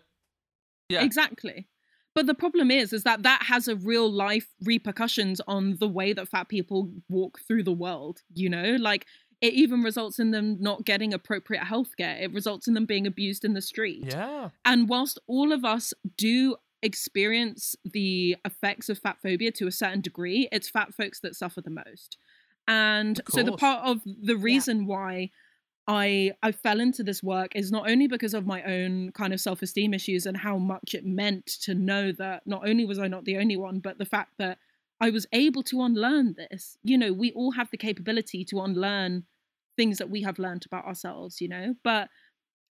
Yeah. 0.89 1.03
exactly. 1.03 1.67
But 2.13 2.27
the 2.27 2.33
problem 2.35 2.71
is, 2.71 2.93
is 2.93 3.03
that 3.03 3.23
that 3.23 3.43
has 3.43 3.67
a 3.67 3.75
real 3.75 4.09
life 4.09 4.47
repercussions 4.63 5.41
on 5.47 5.75
the 5.81 5.87
way 5.87 6.13
that 6.13 6.29
fat 6.29 6.47
people 6.47 6.91
walk 7.09 7.39
through 7.45 7.63
the 7.63 7.73
world. 7.73 8.21
You 8.33 8.49
know, 8.49 8.77
like 8.79 9.05
it 9.45 9.53
even 9.53 9.83
results 9.83 10.17
in 10.17 10.31
them 10.31 10.57
not 10.59 10.85
getting 10.85 11.13
appropriate 11.13 11.63
healthcare. 11.63 12.19
It 12.19 12.33
results 12.33 12.67
in 12.67 12.73
them 12.73 12.85
being 12.85 13.05
abused 13.05 13.45
in 13.45 13.53
the 13.53 13.61
street. 13.61 14.05
Yeah. 14.07 14.49
And 14.65 14.89
whilst 14.89 15.19
all 15.27 15.51
of 15.51 15.63
us 15.63 15.93
do 16.17 16.55
experience 16.81 17.75
the 17.83 18.37
effects 18.43 18.89
of 18.89 18.97
fat 18.97 19.17
phobia 19.21 19.51
to 19.51 19.67
a 19.67 19.71
certain 19.71 20.01
degree, 20.01 20.49
it's 20.51 20.67
fat 20.67 20.95
folks 20.95 21.19
that 21.19 21.35
suffer 21.35 21.61
the 21.61 21.69
most. 21.69 22.17
And 22.67 23.21
so 23.29 23.43
the 23.43 23.51
part 23.51 23.85
of 23.85 24.01
the 24.03 24.35
reason 24.35 24.87
why 24.87 25.29
I 25.87 26.31
I 26.41 26.51
fell 26.51 26.79
into 26.79 27.03
this 27.03 27.21
work 27.21 27.55
is 27.55 27.71
not 27.71 27.87
only 27.87 28.07
because 28.07 28.33
of 28.33 28.47
my 28.47 28.63
own 28.63 29.11
kind 29.11 29.31
of 29.31 29.39
self-esteem 29.39 29.93
issues 29.93 30.25
and 30.25 30.35
how 30.35 30.57
much 30.57 30.95
it 30.95 31.05
meant 31.05 31.45
to 31.61 31.75
know 31.75 32.11
that 32.13 32.47
not 32.47 32.67
only 32.67 32.85
was 32.85 32.97
I 32.97 33.07
not 33.07 33.25
the 33.25 33.37
only 33.37 33.57
one, 33.57 33.79
but 33.79 33.99
the 33.99 34.05
fact 34.05 34.31
that 34.39 34.57
I 34.99 35.11
was 35.11 35.27
able 35.31 35.61
to 35.63 35.83
unlearn 35.83 36.33
this. 36.35 36.77
You 36.83 36.97
know, 36.97 37.13
we 37.13 37.31
all 37.33 37.51
have 37.51 37.69
the 37.69 37.77
capability 37.77 38.43
to 38.45 38.61
unlearn 38.61 39.25
things 39.77 39.97
that 39.97 40.09
we 40.09 40.21
have 40.21 40.39
learned 40.39 40.65
about 40.65 40.85
ourselves, 40.85 41.41
you 41.41 41.47
know? 41.47 41.75
But 41.83 42.09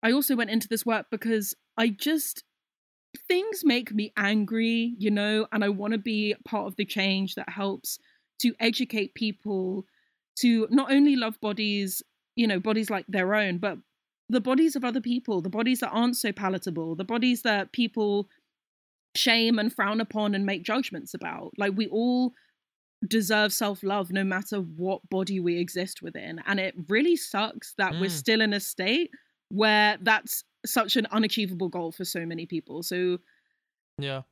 I 0.02 0.12
also 0.12 0.36
went 0.36 0.50
into 0.50 0.68
this 0.68 0.86
work 0.86 1.06
because 1.10 1.54
I 1.76 1.88
just 1.88 2.44
things 3.28 3.62
make 3.64 3.92
me 3.92 4.12
angry, 4.16 4.94
you 4.98 5.10
know, 5.10 5.46
and 5.52 5.64
I 5.64 5.68
want 5.68 5.92
to 5.92 5.98
be 5.98 6.34
part 6.44 6.66
of 6.66 6.76
the 6.76 6.84
change 6.84 7.34
that 7.34 7.48
helps 7.48 7.98
to 8.40 8.54
educate 8.60 9.14
people 9.14 9.84
to 10.40 10.66
not 10.70 10.92
only 10.92 11.16
love 11.16 11.40
bodies, 11.40 12.02
you 12.36 12.46
know, 12.46 12.60
bodies 12.60 12.88
like 12.88 13.04
their 13.08 13.34
own, 13.34 13.58
but 13.58 13.78
the 14.28 14.40
bodies 14.40 14.76
of 14.76 14.84
other 14.84 15.00
people, 15.00 15.40
the 15.42 15.50
bodies 15.50 15.80
that 15.80 15.90
aren't 15.90 16.16
so 16.16 16.32
palatable, 16.32 16.94
the 16.94 17.04
bodies 17.04 17.42
that 17.42 17.72
people 17.72 18.28
shame 19.16 19.58
and 19.58 19.74
frown 19.74 20.00
upon 20.00 20.34
and 20.34 20.46
make 20.46 20.62
judgments 20.62 21.14
about. 21.14 21.50
Like 21.58 21.72
we 21.76 21.88
all 21.88 22.32
deserve 23.06 23.52
self-love 23.52 24.10
no 24.12 24.24
matter 24.24 24.58
what 24.58 25.00
body 25.08 25.40
we 25.40 25.58
exist 25.58 26.02
within. 26.02 26.40
And 26.46 26.60
it 26.60 26.74
really 26.88 27.16
sucks 27.16 27.74
that 27.78 27.92
we're 27.94 28.06
Mm. 28.08 28.10
still 28.10 28.40
in 28.40 28.52
a 28.52 28.60
state 28.60 29.10
where 29.48 29.96
that's 30.02 30.44
such 30.66 30.96
an 30.96 31.06
unachievable 31.10 31.68
goal 31.68 31.92
for 31.92 32.04
so 32.04 32.26
many 32.26 32.44
people. 32.46 32.82
So, 32.82 33.18
Yeah. 33.98 34.22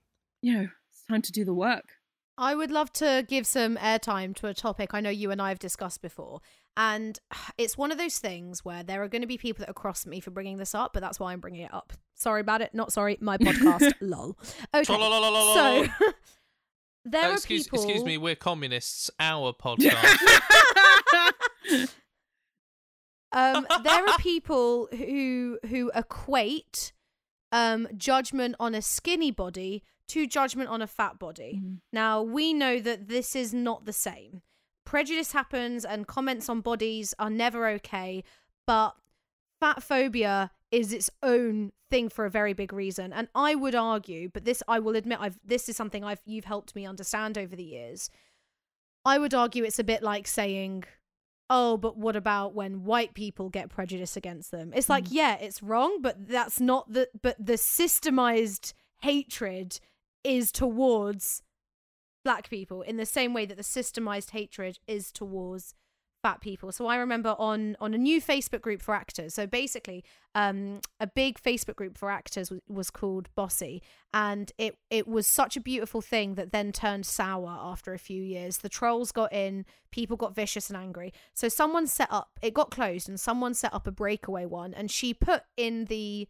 you 0.42 0.52
know, 0.54 0.68
it's 0.90 1.04
time 1.08 1.22
to 1.22 1.32
do 1.32 1.44
the 1.44 1.54
work. 1.54 1.94
I 2.36 2.54
would 2.54 2.70
love 2.70 2.92
to 2.94 3.24
give 3.26 3.46
some 3.46 3.76
airtime 3.78 4.36
to 4.36 4.46
a 4.46 4.54
topic 4.54 4.94
I 4.94 5.00
know 5.00 5.10
you 5.10 5.30
and 5.32 5.42
I 5.42 5.48
have 5.48 5.58
discussed 5.58 6.02
before. 6.02 6.40
And 6.76 7.18
it's 7.58 7.76
one 7.78 7.90
of 7.90 7.98
those 7.98 8.18
things 8.18 8.64
where 8.64 8.82
there 8.84 9.02
are 9.02 9.08
going 9.08 9.22
to 9.22 9.26
be 9.26 9.38
people 9.38 9.62
that 9.62 9.70
are 9.70 9.74
cross 9.74 10.04
at 10.06 10.10
me 10.10 10.20
for 10.20 10.30
bringing 10.30 10.58
this 10.58 10.74
up, 10.74 10.92
but 10.92 11.00
that's 11.00 11.18
why 11.18 11.32
I'm 11.32 11.40
bringing 11.40 11.62
it 11.62 11.74
up. 11.74 11.92
Sorry 12.14 12.40
about 12.40 12.60
it. 12.62 12.74
Not 12.74 12.92
sorry. 12.92 13.16
My 13.20 13.38
podcast. 13.38 13.94
lol. 14.00 14.36
Okay. 14.74 14.84
So 14.84 15.86
there 17.10 17.30
are 17.30 17.34
excuse, 17.34 17.64
people. 17.64 17.78
excuse 17.82 18.04
me, 18.04 18.18
we're 18.18 18.34
communists. 18.36 19.10
Our 19.18 19.52
podcast. 19.64 20.18
um, 23.32 23.66
there 23.84 24.08
are 24.08 24.18
people 24.18 24.88
who 24.92 25.58
who 25.68 25.90
equate 25.94 26.92
um, 27.52 27.88
judgment 27.96 28.56
on 28.58 28.74
a 28.74 28.82
skinny 28.82 29.30
body 29.30 29.82
to 30.08 30.26
judgment 30.26 30.70
on 30.70 30.80
a 30.82 30.86
fat 30.86 31.18
body. 31.18 31.60
Mhm. 31.62 31.78
Now 31.92 32.22
we 32.22 32.52
know 32.52 32.80
that 32.80 33.08
this 33.08 33.36
is 33.36 33.52
not 33.52 33.84
the 33.84 33.92
same. 33.92 34.42
Prejudice 34.84 35.32
happens, 35.32 35.84
and 35.84 36.06
comments 36.06 36.48
on 36.48 36.62
bodies 36.62 37.14
are 37.18 37.28
never 37.30 37.68
okay. 37.68 38.24
But 38.66 38.94
fat 39.60 39.82
phobia 39.82 40.50
is 40.70 40.92
its 40.92 41.10
own 41.22 41.72
thing 41.90 42.08
for 42.08 42.26
a 42.26 42.30
very 42.30 42.52
big 42.52 42.72
reason, 42.72 43.12
and 43.12 43.28
I 43.34 43.54
would 43.54 43.74
argue, 43.74 44.28
but 44.28 44.44
this 44.44 44.62
I 44.68 44.78
will 44.78 44.96
admit, 44.96 45.18
I've 45.20 45.38
this 45.44 45.68
is 45.68 45.76
something 45.76 46.04
I've 46.04 46.20
you've 46.26 46.44
helped 46.44 46.74
me 46.76 46.86
understand 46.86 47.38
over 47.38 47.56
the 47.56 47.64
years. 47.64 48.10
I 49.04 49.18
would 49.18 49.32
argue 49.34 49.64
it's 49.64 49.78
a 49.78 49.84
bit 49.84 50.02
like 50.02 50.26
saying, 50.26 50.84
"Oh, 51.48 51.78
but 51.78 51.96
what 51.96 52.16
about 52.16 52.54
when 52.54 52.84
white 52.84 53.14
people 53.14 53.48
get 53.48 53.70
prejudice 53.70 54.16
against 54.16 54.50
them?" 54.50 54.72
It's 54.74 54.90
like, 54.90 55.04
Mm. 55.04 55.12
yeah, 55.12 55.34
it's 55.36 55.62
wrong, 55.62 56.02
but 56.02 56.28
that's 56.28 56.60
not 56.60 56.92
the 56.92 57.08
but 57.22 57.36
the 57.38 57.54
systemized 57.54 58.74
hatred 59.00 59.80
is 60.24 60.52
towards 60.52 61.42
black 62.24 62.50
people 62.50 62.82
in 62.82 62.96
the 62.98 63.06
same 63.06 63.32
way 63.32 63.46
that 63.46 63.56
the 63.56 63.62
systemized 63.62 64.30
hatred 64.32 64.78
is 64.86 65.10
towards 65.12 65.74
fat 66.22 66.40
people. 66.40 66.72
So 66.72 66.86
I 66.86 66.96
remember 66.96 67.34
on 67.38 67.76
on 67.80 67.94
a 67.94 67.98
new 67.98 68.20
Facebook 68.20 68.60
group 68.60 68.82
for 68.82 68.94
actors. 68.94 69.34
So 69.34 69.46
basically, 69.46 70.04
um, 70.34 70.80
a 71.00 71.06
big 71.06 71.40
Facebook 71.40 71.76
group 71.76 71.96
for 71.96 72.10
actors 72.10 72.50
was, 72.50 72.60
was 72.68 72.90
called 72.90 73.28
Bossy, 73.34 73.82
and 74.12 74.52
it 74.58 74.78
it 74.90 75.06
was 75.06 75.26
such 75.26 75.56
a 75.56 75.60
beautiful 75.60 76.00
thing 76.00 76.34
that 76.34 76.52
then 76.52 76.72
turned 76.72 77.06
sour 77.06 77.56
after 77.60 77.92
a 77.92 77.98
few 77.98 78.22
years. 78.22 78.58
The 78.58 78.68
trolls 78.68 79.12
got 79.12 79.32
in, 79.32 79.64
people 79.90 80.16
got 80.16 80.34
vicious 80.34 80.68
and 80.68 80.76
angry. 80.76 81.12
So 81.34 81.48
someone 81.48 81.86
set 81.86 82.08
up, 82.10 82.38
it 82.42 82.54
got 82.54 82.70
closed, 82.70 83.08
and 83.08 83.18
someone 83.18 83.54
set 83.54 83.74
up 83.74 83.86
a 83.86 83.92
breakaway 83.92 84.46
one, 84.46 84.74
and 84.74 84.90
she 84.90 85.14
put 85.14 85.42
in 85.56 85.86
the 85.86 86.28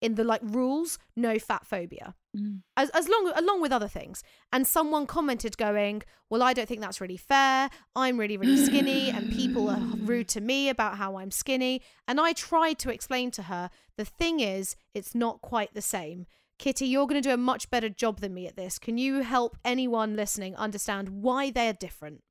in 0.00 0.14
the 0.14 0.24
like 0.24 0.40
rules 0.42 0.98
no 1.16 1.38
fat 1.38 1.66
phobia 1.66 2.14
Mm. 2.36 2.62
as 2.76 2.90
as 2.90 3.08
long 3.08 3.32
along 3.34 3.60
with 3.60 3.72
other 3.72 3.88
things. 3.88 4.22
And 4.52 4.64
someone 4.64 5.04
commented 5.04 5.56
going, 5.58 6.02
"Well, 6.28 6.44
I 6.44 6.52
don't 6.52 6.68
think 6.68 6.80
that's 6.80 7.00
really 7.00 7.16
fair. 7.16 7.70
I'm 7.96 8.18
really 8.20 8.36
really 8.36 8.56
skinny 8.56 9.10
and 9.10 9.32
people 9.32 9.68
are 9.68 9.80
rude 10.10 10.28
to 10.28 10.40
me 10.40 10.68
about 10.68 10.96
how 10.96 11.16
I'm 11.16 11.32
skinny." 11.32 11.82
And 12.06 12.20
I 12.20 12.32
tried 12.32 12.78
to 12.80 12.90
explain 12.90 13.32
to 13.32 13.42
her, 13.44 13.68
"The 13.96 14.04
thing 14.04 14.38
is, 14.38 14.76
it's 14.94 15.12
not 15.12 15.40
quite 15.42 15.74
the 15.74 15.82
same." 15.82 16.26
Kitty, 16.56 16.86
you're 16.86 17.08
going 17.08 17.20
to 17.20 17.28
do 17.28 17.34
a 17.34 17.36
much 17.52 17.68
better 17.68 17.88
job 17.88 18.20
than 18.20 18.32
me 18.34 18.46
at 18.46 18.54
this. 18.54 18.78
Can 18.78 18.96
you 18.96 19.22
help 19.22 19.56
anyone 19.64 20.14
listening 20.14 20.54
understand 20.54 21.08
why 21.08 21.50
they're 21.50 21.72
different? 21.72 22.22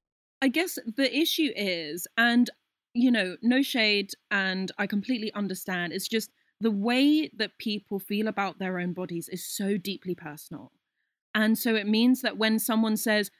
I 0.42 0.48
guess 0.48 0.80
the 0.96 1.14
issue 1.24 1.52
is, 1.58 2.08
and 2.16 2.50
you 2.94 3.12
know, 3.12 3.36
no 3.42 3.62
shade, 3.62 4.12
and 4.32 4.72
I 4.78 4.88
completely 4.88 5.34
understand. 5.34 5.92
It's 5.92 6.08
just 6.08 6.32
the 6.62 6.72
way 6.72 7.30
that 7.38 7.58
people 7.58 8.00
feel 8.00 8.28
about 8.28 8.60
their 8.60 8.80
own 8.80 8.94
bodies 8.94 9.30
is 9.30 9.46
so 9.46 9.78
deeply 9.78 10.16
personal. 10.16 10.72
And 11.34 11.58
so 11.58 11.76
it 11.76 11.88
means 11.88 12.22
that 12.22 12.38
when 12.38 12.60
someone 12.60 12.98
says, 12.98 13.32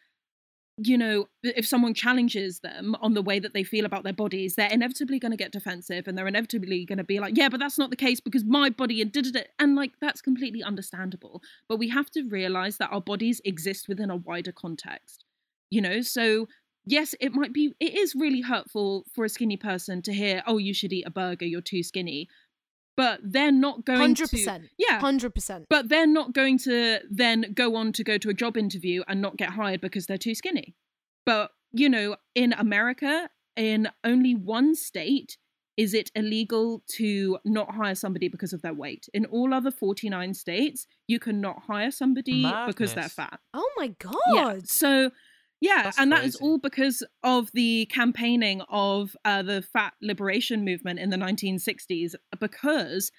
you 0.82 0.98
know, 0.98 1.28
if 1.44 1.68
someone 1.68 1.94
challenges 1.94 2.60
them 2.62 2.96
on 3.02 3.14
the 3.14 3.22
way 3.22 3.40
that 3.40 3.54
they 3.54 3.64
feel 3.64 3.86
about 3.86 4.04
their 4.04 4.14
bodies, 4.14 4.56
they're 4.56 4.72
inevitably 4.72 5.20
going 5.20 5.32
to 5.32 5.38
get 5.38 5.52
defensive 5.52 6.08
and 6.08 6.18
they're 6.18 6.28
inevitably 6.28 6.86
going 6.86 6.98
to 6.98 7.04
be 7.04 7.20
like, 7.20 7.36
yeah, 7.36 7.50
but 7.50 7.60
that's 7.60 7.78
not 7.78 7.90
the 7.90 7.98
case 7.98 8.22
because 8.22 8.46
my 8.46 8.70
body 8.70 9.02
and 9.02 9.12
did 9.12 9.36
it. 9.36 9.50
And 9.60 9.76
like, 9.76 9.92
that's 10.00 10.22
completely 10.22 10.64
understandable. 10.64 11.42
But 11.68 11.80
we 11.80 11.90
have 11.90 12.10
to 12.12 12.24
realize 12.24 12.78
that 12.78 12.92
our 12.92 13.02
bodies 13.02 13.42
exist 13.44 13.90
within 13.90 14.10
a 14.10 14.16
wider 14.16 14.54
context, 14.54 15.26
you 15.70 15.82
know? 15.82 16.02
So, 16.02 16.48
yes, 16.86 17.14
it 17.20 17.34
might 17.34 17.52
be, 17.52 17.74
it 17.82 17.96
is 17.96 18.16
really 18.16 18.42
hurtful 18.42 19.06
for 19.14 19.26
a 19.26 19.30
skinny 19.30 19.58
person 19.58 20.02
to 20.04 20.14
hear, 20.14 20.44
oh, 20.48 20.60
you 20.60 20.74
should 20.74 20.94
eat 20.94 21.08
a 21.08 21.12
burger, 21.12 21.46
you're 21.46 21.60
too 21.60 21.84
skinny. 21.84 22.30
But 23.00 23.22
they're 23.24 23.50
not 23.50 23.86
going 23.86 24.02
Hundred 24.02 24.28
to. 24.30 24.36
percent. 24.36 24.66
Yeah. 24.78 25.00
Hundred 25.00 25.34
percent. 25.34 25.68
But 25.70 25.88
they're 25.88 26.06
not 26.06 26.34
going 26.34 26.58
to 26.60 27.00
then 27.10 27.54
go 27.54 27.78
on 27.78 27.94
to 27.94 28.04
go 28.04 28.18
to 28.18 28.30
a 28.30 28.34
job 28.34 28.58
interview 28.58 29.04
and 29.08 29.22
not 29.22 29.38
get 29.38 29.52
hired 29.52 29.80
because 29.80 30.06
they're 30.06 30.18
too 30.18 30.36
skinny. 30.36 30.76
But, 31.26 31.52
you 31.72 31.88
know, 31.88 32.18
in 32.36 32.52
America, 32.52 33.30
in 33.56 33.88
only 34.04 34.36
one 34.36 34.76
state, 34.76 35.38
is 35.78 35.94
it 35.94 36.12
illegal 36.14 36.84
to 36.98 37.38
not 37.46 37.74
hire 37.74 37.96
somebody 37.96 38.28
because 38.28 38.52
of 38.52 38.62
their 38.62 38.74
weight. 38.74 39.08
In 39.14 39.24
all 39.28 39.54
other 39.54 39.72
49 39.72 40.34
states, 40.34 40.86
you 41.08 41.20
cannot 41.20 41.62
hire 41.68 41.92
somebody 41.92 42.52
because 42.68 42.96
they're 42.96 43.08
fat. 43.08 43.40
Oh 43.54 43.72
my 43.78 43.88
god. 43.98 44.16
Yeah. 44.34 44.60
So, 44.66 45.12
yeah, 45.62 45.84
That's 45.84 46.00
and 46.00 46.12
that 46.12 46.24
is 46.24 46.38
all 46.38 46.58
because 46.58 47.04
of 47.24 47.52
the 47.54 47.86
campaigning 47.88 48.62
of 48.70 49.16
uh, 49.26 49.42
the 49.42 49.62
fat 49.62 49.94
liberation 50.02 50.64
movement 50.64 51.00
in 51.00 51.10
the 51.10 51.18
1960s. 51.18 52.16
Because 52.40 53.12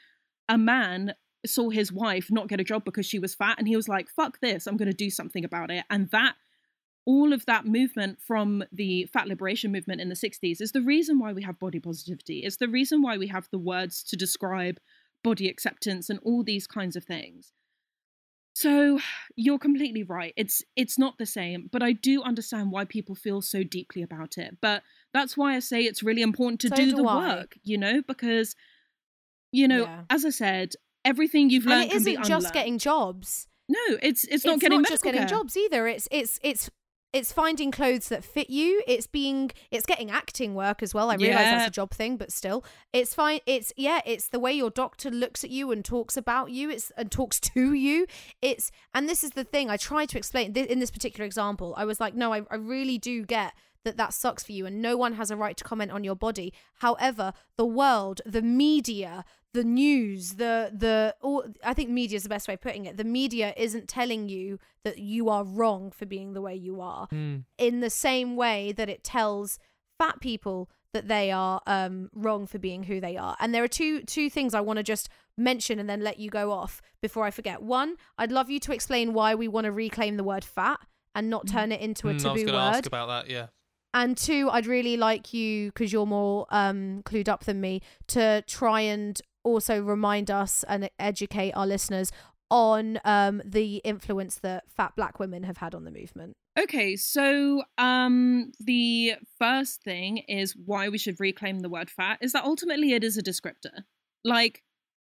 a 0.49 0.57
man 0.57 1.15
saw 1.47 1.71
his 1.71 1.93
wife 1.93 2.31
not 2.31 2.49
get 2.49 2.61
a 2.61 2.65
job 2.65 2.85
because 2.85 3.07
she 3.07 3.19
was 3.19 3.35
fat 3.35 3.59
and 3.59 3.67
he 3.67 3.77
was 3.77 3.89
like 3.89 4.09
fuck 4.11 4.39
this 4.41 4.67
i'm 4.67 4.77
going 4.77 4.91
to 4.91 4.97
do 4.97 5.09
something 5.09 5.45
about 5.45 5.71
it 5.71 5.85
and 5.89 6.11
that 6.11 6.35
all 7.07 7.33
of 7.33 7.47
that 7.47 7.65
movement 7.65 8.19
from 8.21 8.63
the 8.71 9.07
fat 9.07 9.27
liberation 9.27 9.73
movement 9.73 10.01
in 10.01 10.11
the 10.11 10.15
60s 10.15 10.61
is 10.61 10.73
the 10.73 10.83
reason 10.83 11.19
why 11.19 11.33
we 11.33 11.43
have 11.43 11.59
body 11.59 11.81
positivity 11.81 12.41
it's 12.41 12.59
the 12.59 12.69
reason 12.69 13.01
why 13.01 13.17
we 13.17 13.27
have 13.27 13.49
the 13.51 13.59
words 13.59 14.03
to 14.03 14.17
describe 14.17 14.79
body 15.25 15.49
acceptance 15.49 16.11
and 16.11 16.21
all 16.23 16.43
these 16.43 16.67
kinds 16.67 16.95
of 16.95 17.05
things 17.05 17.53
so 18.53 18.99
you're 19.37 19.59
completely 19.59 20.03
right 20.03 20.33
it's 20.37 20.63
it's 20.77 20.99
not 20.99 21.17
the 21.19 21.27
same 21.27 21.69
but 21.73 21.83
i 21.83 21.93
do 21.93 22.23
understand 22.23 22.71
why 22.73 22.85
people 22.85 23.15
feel 23.15 23.41
so 23.41 23.63
deeply 23.63 24.03
about 24.03 24.37
it 24.39 24.57
but 24.61 24.83
that's 25.15 25.37
why 25.37 25.55
i 25.55 25.59
say 25.61 25.83
it's 25.83 26.03
really 26.03 26.23
important 26.23 26.61
to 26.61 26.69
So 26.69 26.77
do 26.77 26.91
do 26.91 26.97
the 26.97 27.05
I. 27.05 27.37
work 27.37 27.55
you 27.63 27.79
know 27.79 28.03
because 28.07 28.55
you 29.53 29.69
know 29.69 29.83
Yeah. 29.83 30.03
as 30.11 30.25
i 30.25 30.31
said 30.31 30.73
everything 31.05 31.49
you've 31.51 31.65
learned 31.67 31.85
and 31.85 31.93
it 31.93 31.97
isn't 31.97 32.17
just 32.25 32.31
unlearned. 32.31 32.53
getting 32.55 32.79
jobs. 32.79 33.47
no 33.69 33.79
it's 34.03 34.25
it's 34.25 34.45
not 34.45 34.55
it's 34.55 34.63
getting 34.63 34.83
not 34.83 34.89
just 34.91 35.03
getting 35.05 35.21
care. 35.21 35.29
jobs 35.29 35.57
either. 35.57 35.87
It's 35.87 36.09
it's 36.11 36.39
it's 36.43 36.71
it's 37.13 37.33
finding 37.33 37.71
clothes 37.73 38.09
that 38.09 38.25
fit 38.25 38.51
you. 38.51 38.83
It's 38.87 39.07
being 39.07 39.51
it's 39.71 39.85
getting 39.87 40.11
acting 40.11 40.55
work 40.55 40.83
as 40.83 40.95
well. 40.95 41.11
I 41.11 41.17
realize 41.17 41.41
Yeah. 41.47 41.55
that's 41.59 41.69
a 41.69 41.73
job 41.73 41.91
thing, 41.93 42.17
but 42.17 42.31
still, 42.33 42.65
it's 42.93 43.15
fine. 43.15 43.41
It's 43.47 43.73
yeah, 43.77 44.01
it's 44.07 44.29
the 44.29 44.39
way 44.39 44.53
your 44.53 44.71
doctor 44.71 45.11
looks 45.11 45.43
at 45.43 45.51
you 45.51 45.73
and 45.73 45.85
talks 45.85 46.17
about 46.17 46.51
you. 46.51 46.71
It's 46.71 46.93
and 46.97 47.11
talks 47.11 47.41
to 47.55 47.73
you. 47.73 48.07
It's 48.41 48.71
and 48.95 49.09
this 49.09 49.25
is 49.25 49.33
the 49.33 49.45
thing 49.45 49.71
I 49.71 49.77
tried 49.77 50.09
to 50.11 50.19
explain 50.19 50.53
in 50.57 50.79
this 50.79 50.91
particular 50.91 51.25
example. 51.27 51.75
I 51.77 51.85
was 51.85 52.01
like, 52.01 52.15
no, 52.15 52.33
I, 52.33 52.43
I 52.51 52.57
really 52.57 52.99
do 52.99 53.25
get 53.25 53.55
that 53.83 53.97
that 53.97 54.13
sucks 54.13 54.45
for 54.45 54.53
you 54.53 54.67
and 54.67 54.83
no 54.83 54.95
one 54.95 55.15
has 55.15 55.31
a 55.31 55.37
right 55.37 55.57
to 55.57 55.65
comment 55.65 55.91
on 55.91 56.05
your 56.05 56.15
body 56.15 56.53
however 56.81 57.33
the 57.57 57.65
world 57.65 58.21
the 58.27 58.43
media 58.43 59.25
the 59.53 59.65
news 59.65 60.35
the 60.35 60.71
the 60.73 61.15
all, 61.23 61.45
i 61.65 61.75
think 61.75 61.91
media 61.91 62.17
is 62.17 62.23
the 62.23 62.29
best 62.29 62.47
way 62.47 62.55
of 62.55 62.61
putting 62.61 62.87
it 62.87 62.97
the 62.97 63.05
media 63.05 63.53
isn't 63.57 63.89
telling 63.89 64.29
you 64.29 64.59
that 64.85 64.99
you 64.99 65.29
are 65.29 65.43
wrong 65.45 65.91
for 65.91 66.07
being 66.07 66.33
the 66.35 66.41
way 66.41 66.55
you 66.55 66.81
are 66.81 67.09
Mm. 67.09 67.45
in 67.59 67.81
the 67.81 67.91
same 67.91 68.37
way 68.37 68.71
that 68.73 68.89
it 68.89 69.03
tells 69.03 69.59
fat 69.99 70.21
people 70.21 70.71
that 70.93 71.07
they 71.09 71.31
are 71.31 71.61
um, 71.67 72.11
wrong 72.15 72.47
for 72.49 72.59
being 72.59 72.83
who 72.85 73.01
they 73.01 73.17
are. 73.17 73.37
And 73.39 73.55
there 73.55 73.63
are 73.63 73.69
two 73.69 74.03
two 74.03 74.29
things 74.29 74.55
I 74.55 74.61
want 74.61 74.79
to 74.79 74.83
just 74.83 75.09
mention 75.37 75.79
and 75.79 75.89
then 75.89 76.01
let 76.01 76.19
you 76.19 76.31
go 76.31 76.51
off 76.51 76.83
before 77.01 77.25
I 77.25 77.31
forget. 77.31 77.63
One, 77.63 77.95
I'd 78.19 78.33
love 78.33 78.51
you 78.51 78.59
to 78.61 78.73
explain 78.73 79.13
why 79.13 79.37
we 79.37 79.47
want 79.47 79.67
to 79.67 79.73
reclaim 79.73 80.17
the 80.17 80.25
word 80.25 80.45
fat 80.45 80.81
and 81.15 81.31
not 81.31 81.47
turn 81.47 81.71
it 81.71 81.81
into 81.81 82.09
a 82.09 82.15
Mm, 82.15 82.27
I 82.27 82.33
was 82.33 82.43
taboo 82.43 82.57
ask 82.57 82.77
word. 82.79 82.87
about 82.89 83.07
that. 83.09 83.31
Yeah. 83.31 83.47
And 83.95 84.17
two, 84.17 84.49
I'd 84.51 84.67
really 84.67 84.97
like 84.97 85.33
you 85.33 85.69
because 85.71 85.93
you're 85.93 86.07
more 86.07 86.47
um, 86.51 87.03
clued 87.05 87.29
up 87.29 87.45
than 87.45 87.61
me 87.61 87.83
to 88.09 88.43
try 88.49 88.81
and 88.81 89.21
also 89.45 89.81
remind 89.83 90.31
us 90.31 90.65
and 90.69 90.89
educate 90.99 91.53
our 91.53 91.67
listeners 91.67 92.13
on 92.51 92.99
um, 93.05 93.41
the 93.45 93.77
influence 93.85 94.37
that 94.41 94.65
fat 94.69 94.93
black 94.97 95.21
women 95.21 95.45
have 95.45 95.59
had 95.59 95.75
on 95.75 95.85
the 95.85 95.91
movement. 95.91 96.35
Okay, 96.59 96.97
so 96.97 97.63
um 97.79 98.51
the 98.59 99.15
first 99.39 99.83
thing 99.85 100.19
is 100.29 100.55
why 100.67 100.89
we 100.89 100.99
should 100.99 101.21
reclaim 101.21 101.61
the 101.61 101.69
word 101.69 101.89
fat 101.89 102.19
is 102.21 102.33
that 102.33 102.45
ultimately 102.45 102.93
it 102.93 103.05
is 103.05 103.17
a 103.17 103.23
descriptor. 103.23 103.85
Like, 104.25 104.63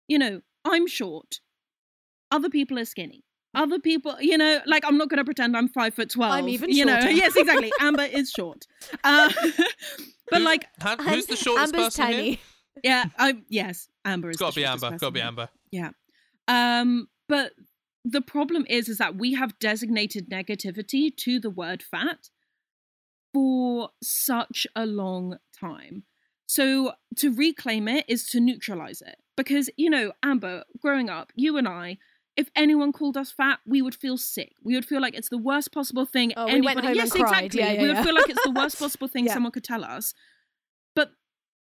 you 0.08 0.18
know, 0.18 0.40
I'm 0.64 0.88
short. 0.88 1.40
Other 2.32 2.50
people 2.50 2.78
are 2.78 2.84
skinny. 2.84 3.22
Other 3.54 3.78
people, 3.78 4.16
you 4.20 4.36
know, 4.36 4.60
like 4.66 4.84
I'm 4.84 4.98
not 4.98 5.08
going 5.08 5.18
to 5.18 5.24
pretend 5.24 5.56
I'm 5.56 5.68
five 5.68 5.94
foot 5.94 6.10
twelve. 6.10 6.32
I'm 6.34 6.48
even 6.48 6.70
you 6.70 6.84
know. 6.84 6.98
shorter. 6.98 7.12
Yes, 7.12 7.36
exactly. 7.36 7.72
Amber 7.80 8.02
is 8.02 8.30
short, 8.30 8.66
uh, 9.04 9.30
but 10.30 10.38
Who's- 10.38 10.42
like, 10.44 10.66
ha- 10.82 10.96
who's 10.98 11.26
the 11.26 11.32
And 11.32 11.38
shortest 11.38 11.74
Amber's 11.74 11.84
person 11.94 12.04
tiny. 12.04 12.28
here? 12.30 12.38
Yeah, 12.84 13.04
I 13.18 13.38
yes, 13.48 13.88
Amber 14.04 14.30
is. 14.30 14.34
It's 14.34 14.40
got 14.40 14.52
to 14.52 14.60
be 14.60 14.64
Amber. 14.64 14.90
Got 14.90 15.00
to 15.00 15.10
be. 15.10 15.20
Amber. 15.20 15.48
Yeah. 15.70 15.90
Um, 16.46 17.08
but 17.28 17.52
the 18.04 18.20
problem 18.22 18.64
is, 18.68 18.88
is 18.88 18.98
that 18.98 19.16
we 19.16 19.34
have 19.34 19.58
designated 19.58 20.30
negativity 20.30 21.14
to 21.18 21.38
the 21.40 21.50
word 21.50 21.82
fat 21.82 22.30
for 23.34 23.90
such 24.02 24.66
a 24.74 24.86
long 24.86 25.36
time. 25.58 26.04
So 26.46 26.92
to 27.16 27.34
reclaim 27.34 27.88
it 27.88 28.04
is 28.08 28.26
to 28.28 28.40
neutralize 28.40 29.02
it. 29.02 29.16
Because, 29.36 29.68
you 29.76 29.90
know, 29.90 30.12
Amber, 30.22 30.64
growing 30.80 31.10
up, 31.10 31.30
you 31.36 31.58
and 31.58 31.68
I, 31.68 31.98
if 32.36 32.48
anyone 32.56 32.92
called 32.92 33.16
us 33.16 33.30
fat, 33.30 33.58
we 33.66 33.82
would 33.82 33.94
feel 33.94 34.16
sick. 34.16 34.52
We 34.64 34.74
would 34.74 34.84
feel 34.86 35.00
like 35.02 35.14
it's 35.14 35.28
the 35.28 35.38
worst 35.38 35.72
possible 35.72 36.06
thing 36.06 36.32
Oh, 36.36 36.46
we 36.46 36.60
went 36.60 36.80
home 36.80 36.94
yes, 36.94 37.14
and 37.14 37.24
cried. 37.24 37.44
exactly. 37.44 37.60
Yeah, 37.60 37.72
yeah, 37.72 37.82
we 37.82 37.88
would 37.88 38.04
feel 38.04 38.14
like 38.14 38.28
it's 38.30 38.42
the 38.44 38.50
worst 38.52 38.78
possible 38.80 39.08
thing 39.08 39.26
Yeah. 39.26 39.34
someone 39.34 39.52
could 39.52 39.64
tell 39.64 39.84
us. 39.84 40.14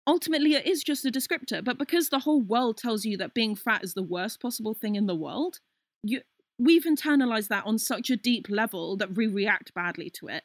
Ultimately 0.09 0.55
it 0.55 0.67
is 0.67 0.83
just 0.83 1.05
a 1.05 1.11
descriptor 1.11 1.63
but 1.63 1.79
because 1.79 2.09
the 2.09 2.21
whole 2.21 2.41
world 2.41 2.79
tells 2.79 3.05
you 3.05 3.17
that 3.19 3.35
being 3.35 3.55
fat 3.55 3.85
is 3.85 3.95
the 3.95 4.03
worst 4.03 4.41
possible 4.41 4.75
thing 4.75 4.97
in 4.97 5.07
the 5.07 5.15
world 5.15 5.61
you 6.03 6.23
we've 6.59 6.85
internalized 6.85 7.49
that 7.49 7.67
on 7.67 7.79
such 7.79 8.11
a 8.11 8.17
deep 8.17 8.47
level 8.49 8.97
that 8.97 9.15
we 9.15 9.27
react 9.27 9.75
badly 9.75 10.11
to 10.11 10.27
it 10.27 10.43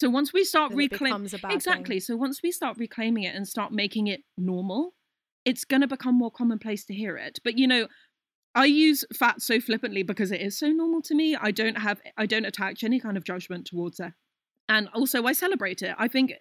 so 0.00 0.08
once 0.08 0.32
we 0.32 0.44
start 0.44 0.72
reclaiming 0.72 1.12
becomes 1.12 1.34
a 1.34 1.38
bad 1.38 1.52
exactly 1.52 1.96
thing. 1.96 2.00
so 2.00 2.16
once 2.16 2.40
we 2.42 2.52
start 2.52 2.78
reclaiming 2.78 3.24
it 3.24 3.34
and 3.34 3.48
start 3.48 3.72
making 3.72 4.06
it 4.06 4.20
normal 4.38 4.94
it's 5.44 5.64
going 5.64 5.80
to 5.80 5.88
become 5.88 6.16
more 6.16 6.30
commonplace 6.30 6.84
to 6.84 6.94
hear 6.94 7.16
it 7.16 7.40
but 7.42 7.58
you 7.58 7.66
know 7.66 7.88
I 8.54 8.64
use 8.64 9.04
fat 9.16 9.42
so 9.42 9.60
flippantly 9.60 10.02
because 10.02 10.32
it 10.32 10.40
is 10.40 10.58
so 10.58 10.68
normal 10.68 11.02
to 11.02 11.14
me. 11.14 11.36
I 11.36 11.52
don't 11.52 11.78
have, 11.78 12.00
I 12.16 12.26
don't 12.26 12.44
attach 12.44 12.82
any 12.82 12.98
kind 12.98 13.16
of 13.16 13.24
judgment 13.24 13.64
towards 13.66 14.00
it. 14.00 14.12
And 14.68 14.88
also, 14.92 15.24
I 15.26 15.32
celebrate 15.32 15.82
it. 15.82 15.94
I 15.98 16.08
think 16.08 16.32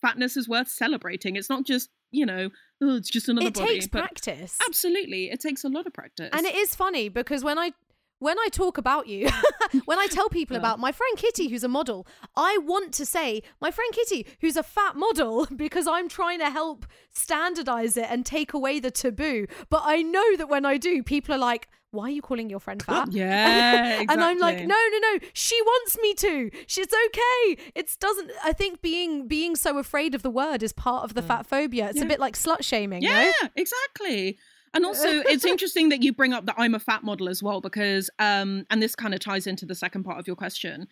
fatness 0.00 0.36
is 0.36 0.48
worth 0.48 0.68
celebrating. 0.68 1.36
It's 1.36 1.50
not 1.50 1.66
just, 1.66 1.90
you 2.10 2.26
know, 2.26 2.50
oh, 2.82 2.96
it's 2.96 3.10
just 3.10 3.28
another 3.28 3.46
it 3.48 3.54
body. 3.54 3.66
takes 3.74 3.86
but 3.88 4.00
practice. 4.00 4.58
absolutely, 4.66 5.30
it 5.30 5.40
takes 5.40 5.64
a 5.64 5.68
lot 5.68 5.86
of 5.86 5.92
practice. 5.92 6.30
And 6.32 6.46
it 6.46 6.54
is 6.54 6.74
funny 6.74 7.08
because 7.08 7.42
when 7.44 7.58
I 7.58 7.72
when 8.18 8.38
I 8.38 8.48
talk 8.52 8.76
about 8.76 9.06
you, 9.06 9.30
when 9.86 9.98
I 9.98 10.06
tell 10.06 10.28
people 10.28 10.54
Yeah. 10.54 10.58
about 10.60 10.78
my 10.78 10.92
friend 10.92 11.16
Kitty 11.16 11.48
who's 11.48 11.64
a 11.64 11.68
model, 11.68 12.06
I 12.36 12.58
want 12.62 12.92
to 12.94 13.06
say 13.06 13.42
my 13.62 13.70
friend 13.70 13.90
Kitty 13.94 14.26
who's 14.42 14.56
a 14.56 14.62
fat 14.62 14.94
model 14.94 15.46
because 15.56 15.86
I'm 15.86 16.08
trying 16.08 16.38
to 16.40 16.50
help 16.50 16.84
standardize 17.12 17.96
it 17.96 18.06
and 18.10 18.26
take 18.26 18.52
away 18.52 18.80
the 18.80 18.90
taboo. 18.90 19.46
But 19.70 19.82
I 19.84 20.02
know 20.02 20.36
that 20.36 20.48
when 20.48 20.64
I 20.66 20.76
do, 20.76 21.02
people 21.02 21.34
are 21.34 21.38
like, 21.38 21.68
"Why 21.92 22.04
are 22.04 22.10
you 22.10 22.22
calling 22.22 22.48
your 22.50 22.60
friend 22.60 22.82
fat?" 22.86 23.12
yeah, 23.12 24.00
and 24.08 24.22
I'm 24.22 24.38
like, 24.38 24.58
no, 24.58 24.66
no, 24.92 24.98
no. 25.12 25.18
She 25.32 25.60
wants 25.62 25.98
me 26.00 26.14
to. 26.14 26.50
She's 26.66 26.86
okay. 26.86 27.62
It 27.74 27.90
doesn't. 28.00 28.30
I 28.44 28.52
think 28.52 28.82
being 28.82 29.26
being 29.28 29.56
so 29.56 29.78
afraid 29.78 30.14
of 30.14 30.22
the 30.22 30.30
word 30.30 30.62
is 30.62 30.72
part 30.72 31.04
of 31.04 31.14
the 31.14 31.22
fat 31.22 31.46
phobia. 31.46 31.88
It's 31.88 31.98
Yeah. 31.98 32.04
a 32.04 32.08
bit 32.08 32.20
like 32.20 32.34
slut 32.34 32.62
shaming. 32.64 33.02
Yeah, 33.02 33.32
No? 33.42 33.48
exactly. 33.56 34.38
And 34.72 34.86
also, 34.86 35.08
it's 35.26 35.44
interesting 35.44 35.88
that 35.88 36.02
you 36.02 36.12
bring 36.12 36.32
up 36.32 36.46
that 36.46 36.54
I'm 36.56 36.74
a 36.74 36.78
fat 36.78 37.02
model 37.02 37.28
as 37.28 37.42
well, 37.42 37.60
because, 37.60 38.08
um, 38.20 38.66
and 38.70 38.80
this 38.82 38.94
kind 38.94 39.14
of 39.14 39.20
ties 39.20 39.46
into 39.48 39.66
the 39.66 39.74
second 39.74 40.04
part 40.04 40.18
of 40.20 40.26
your 40.28 40.36
question, 40.36 40.86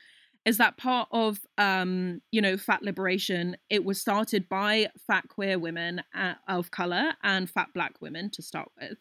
is 0.44 0.56
that 0.58 0.76
part 0.78 1.08
of, 1.12 1.38
um, 1.58 2.20
you 2.32 2.40
know, 2.40 2.56
fat 2.56 2.82
liberation? 2.82 3.56
It 3.70 3.84
was 3.84 4.00
started 4.00 4.48
by 4.48 4.88
fat 5.06 5.28
queer 5.28 5.58
women 5.60 6.02
uh, 6.14 6.34
of 6.48 6.70
color 6.72 7.12
and 7.22 7.48
fat 7.48 7.68
black 7.74 8.00
women 8.00 8.30
to 8.30 8.42
start 8.42 8.68
with. 8.80 8.98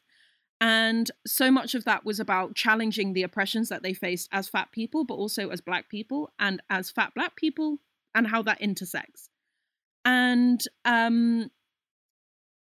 And 0.60 1.12
so 1.26 1.52
much 1.52 1.76
of 1.76 1.86
that 1.86 2.04
was 2.04 2.20
about 2.20 2.56
challenging 2.56 3.14
the 3.14 3.24
oppressions 3.24 3.70
that 3.70 3.84
they 3.84 3.94
faced 3.94 4.28
as 4.32 4.48
fat 4.48 4.72
people, 4.72 5.06
but 5.06 5.14
also 5.14 5.50
as 5.50 5.62
black 5.62 5.90
people 5.90 6.32
and 6.40 6.62
as 6.70 6.90
fat 6.90 7.14
black 7.16 7.36
people, 7.36 7.78
and 8.16 8.28
how 8.28 8.42
that 8.42 8.60
intersects. 8.60 9.30
And 10.04 10.64
um, 10.86 11.52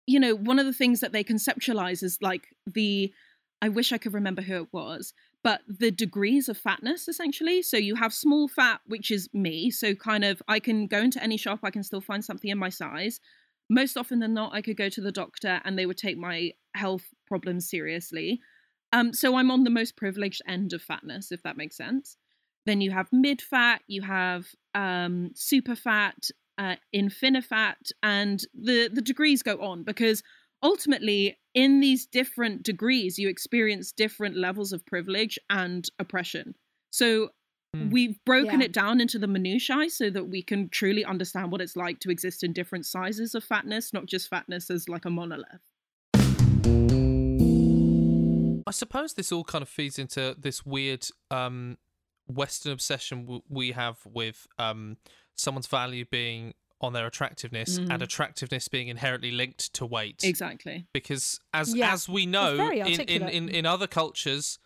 you 0.07 0.19
know, 0.19 0.35
one 0.35 0.59
of 0.59 0.65
the 0.65 0.73
things 0.73 0.99
that 0.99 1.11
they 1.11 1.23
conceptualize 1.23 2.03
is 2.03 2.17
like 2.21 2.47
the, 2.65 3.13
I 3.61 3.69
wish 3.69 3.91
I 3.91 3.97
could 3.97 4.13
remember 4.13 4.41
who 4.41 4.63
it 4.63 4.67
was, 4.71 5.13
but 5.43 5.61
the 5.67 5.91
degrees 5.91 6.49
of 6.49 6.57
fatness 6.57 7.07
essentially. 7.07 7.61
So 7.61 7.77
you 7.77 7.95
have 7.95 8.13
small 8.13 8.47
fat, 8.47 8.81
which 8.85 9.11
is 9.11 9.29
me. 9.33 9.71
So 9.71 9.95
kind 9.95 10.23
of, 10.23 10.41
I 10.47 10.59
can 10.59 10.87
go 10.87 10.99
into 10.99 11.21
any 11.23 11.37
shop, 11.37 11.59
I 11.63 11.71
can 11.71 11.83
still 11.83 12.01
find 12.01 12.23
something 12.23 12.49
in 12.49 12.57
my 12.57 12.69
size. 12.69 13.19
Most 13.69 13.95
often 13.95 14.19
than 14.19 14.33
not, 14.33 14.53
I 14.53 14.61
could 14.61 14.75
go 14.75 14.89
to 14.89 15.01
the 15.01 15.11
doctor 15.11 15.61
and 15.63 15.77
they 15.77 15.85
would 15.85 15.97
take 15.97 16.17
my 16.17 16.51
health 16.75 17.05
problems 17.31 17.69
seriously. 17.69 18.29
Um, 18.93 19.13
so 19.13 19.27
I'm 19.37 19.51
on 19.51 19.63
the 19.63 19.69
most 19.79 19.95
privileged 19.95 20.41
end 20.47 20.73
of 20.73 20.81
fatness, 20.81 21.31
if 21.31 21.41
that 21.43 21.55
makes 21.55 21.77
sense. 21.77 22.17
Then 22.65 22.81
you 22.81 22.91
have 22.91 23.07
mid 23.11 23.41
fat, 23.41 23.81
you 23.87 24.01
have 24.01 24.47
um, 24.75 25.31
super 25.33 25.75
fat, 25.75 26.29
uh, 26.57 26.75
infinifat, 26.93 27.91
and 28.03 28.37
the 28.53 28.89
the 28.97 29.01
degrees 29.11 29.41
go 29.43 29.55
on 29.61 29.83
because 29.83 30.21
ultimately, 30.61 31.37
in 31.53 31.79
these 31.79 32.05
different 32.05 32.63
degrees, 32.63 33.17
you 33.17 33.29
experience 33.29 33.91
different 34.05 34.35
levels 34.35 34.73
of 34.73 34.85
privilege 34.85 35.39
and 35.49 35.89
oppression. 35.99 36.53
So 36.91 37.29
Hmm. 37.73 37.89
we've 37.95 38.17
broken 38.25 38.59
Yeah. 38.59 38.65
it 38.65 38.73
down 38.73 38.99
into 38.99 39.17
the 39.17 39.27
minutiae 39.27 39.89
so 39.89 40.09
that 40.09 40.27
we 40.33 40.41
can 40.43 40.67
truly 40.69 41.05
understand 41.05 41.51
what 41.51 41.61
it's 41.61 41.77
like 41.77 41.99
to 42.01 42.11
exist 42.11 42.43
in 42.43 42.51
different 42.53 42.85
sizes 42.85 43.33
of 43.33 43.43
fatness, 43.45 43.93
not 43.93 44.05
just 44.13 44.27
fatness 44.27 44.69
as 44.69 44.89
like 44.89 45.05
a 45.05 45.09
monolith. 45.09 45.63
I 48.71 48.73
suppose 48.73 49.15
this 49.15 49.33
all 49.33 49.43
kind 49.43 49.61
of 49.61 49.67
feeds 49.67 49.99
into 49.99 50.33
this 50.39 50.65
weird 50.65 51.05
um, 51.29 51.77
Western 52.27 52.71
obsession 52.71 53.23
w- 53.23 53.41
we 53.49 53.73
have 53.73 53.97
with 54.05 54.47
um, 54.57 54.95
someone's 55.35 55.67
value 55.67 56.05
being 56.09 56.53
on 56.79 56.93
their 56.93 57.05
attractiveness 57.05 57.75
and 57.77 57.89
Mhm. 57.89 58.01
attractiveness 58.01 58.69
being 58.69 58.87
inherently 58.87 59.29
linked 59.31 59.73
to 59.73 59.85
weight 59.85 60.21
Exactly. 60.23 60.87
because 60.93 61.37
as 61.53 61.75
Yeah. 61.75 61.91
as 61.91 62.07
we 62.07 62.25
know 62.25 62.71
in, 62.71 63.01
in, 63.01 63.27
in, 63.27 63.49
in 63.49 63.65
other 63.65 63.87
cultures 63.87 64.57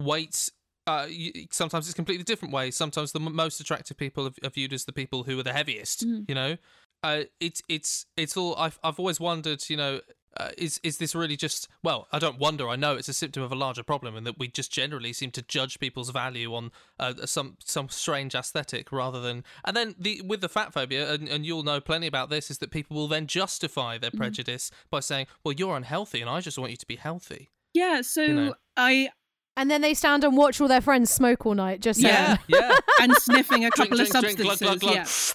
weight 0.00 0.50
uh, 0.88 1.06
y- 1.08 1.46
sometimes 1.52 1.86
it's 1.86 1.94
completely 1.94 2.24
different 2.24 2.52
way. 2.52 2.68
sometimes 2.72 3.12
the 3.12 3.20
m- 3.20 3.36
most 3.36 3.60
attractive 3.60 3.96
people 3.96 4.26
are, 4.26 4.32
are 4.44 4.50
viewed 4.50 4.72
as 4.72 4.84
the 4.86 4.92
people 4.92 5.22
who 5.22 5.38
are 5.38 5.44
the 5.44 5.52
heaviest 5.52 6.04
Mhm. 6.04 6.28
you 6.28 6.34
know 6.34 6.56
uh, 7.04 7.22
it's 7.38 7.62
it's 7.68 8.06
it's 8.16 8.36
all 8.36 8.56
I've, 8.56 8.80
I've 8.82 8.98
always 8.98 9.20
wondered 9.20 9.62
you 9.70 9.76
know 9.76 10.00
uh, 10.36 10.50
is 10.56 10.80
is 10.82 10.98
this 10.98 11.14
really 11.14 11.36
just 11.36 11.68
well 11.82 12.08
i 12.12 12.18
don't 12.18 12.38
wonder 12.38 12.68
i 12.68 12.76
know 12.76 12.96
it's 12.96 13.08
a 13.08 13.12
symptom 13.12 13.42
of 13.42 13.52
a 13.52 13.54
larger 13.54 13.82
problem 13.82 14.16
and 14.16 14.26
that 14.26 14.38
we 14.38 14.48
just 14.48 14.72
generally 14.72 15.12
seem 15.12 15.30
to 15.30 15.42
judge 15.42 15.78
people's 15.78 16.10
value 16.10 16.54
on 16.54 16.70
uh, 16.98 17.12
some 17.24 17.56
some 17.64 17.88
strange 17.88 18.34
aesthetic 18.34 18.90
rather 18.92 19.20
than 19.20 19.44
and 19.64 19.76
then 19.76 19.94
the 19.98 20.20
with 20.22 20.40
the 20.40 20.48
fat 20.48 20.72
phobia 20.72 21.12
and, 21.12 21.28
and 21.28 21.44
you'll 21.44 21.62
know 21.62 21.80
plenty 21.80 22.06
about 22.06 22.30
this 22.30 22.50
is 22.50 22.58
that 22.58 22.70
people 22.70 22.96
will 22.96 23.08
then 23.08 23.26
justify 23.26 23.98
their 23.98 24.10
prejudice 24.10 24.70
by 24.90 25.00
saying 25.00 25.26
well 25.44 25.52
you're 25.52 25.76
unhealthy 25.76 26.20
and 26.20 26.30
i 26.30 26.40
just 26.40 26.58
want 26.58 26.70
you 26.70 26.76
to 26.76 26.86
be 26.86 26.96
healthy 26.96 27.50
Yeah. 27.74 28.02
So 28.02 28.26
know. 28.26 28.54
I 28.76 29.10
And 29.56 29.70
then 29.70 29.80
they 29.80 29.94
stand 29.94 30.24
and 30.24 30.36
watch 30.36 30.60
all 30.60 30.68
their 30.68 30.80
friends 30.80 31.10
smoke 31.10 31.46
all 31.46 31.54
night. 31.54 31.80
Just 31.80 32.00
saying. 32.00 32.14
Yeah. 32.14 32.36
yeah 32.48 32.76
and 33.00 33.14
sniffing 33.16 33.64
a 33.64 33.70
couple 33.70 33.96
drink 33.96 34.14
of 34.14 34.20
drink 34.20 34.38
glug 34.38 34.58
substances. 34.58 34.80
glug 34.80 34.80
glug 34.80 34.94
Yeah. 34.94 35.34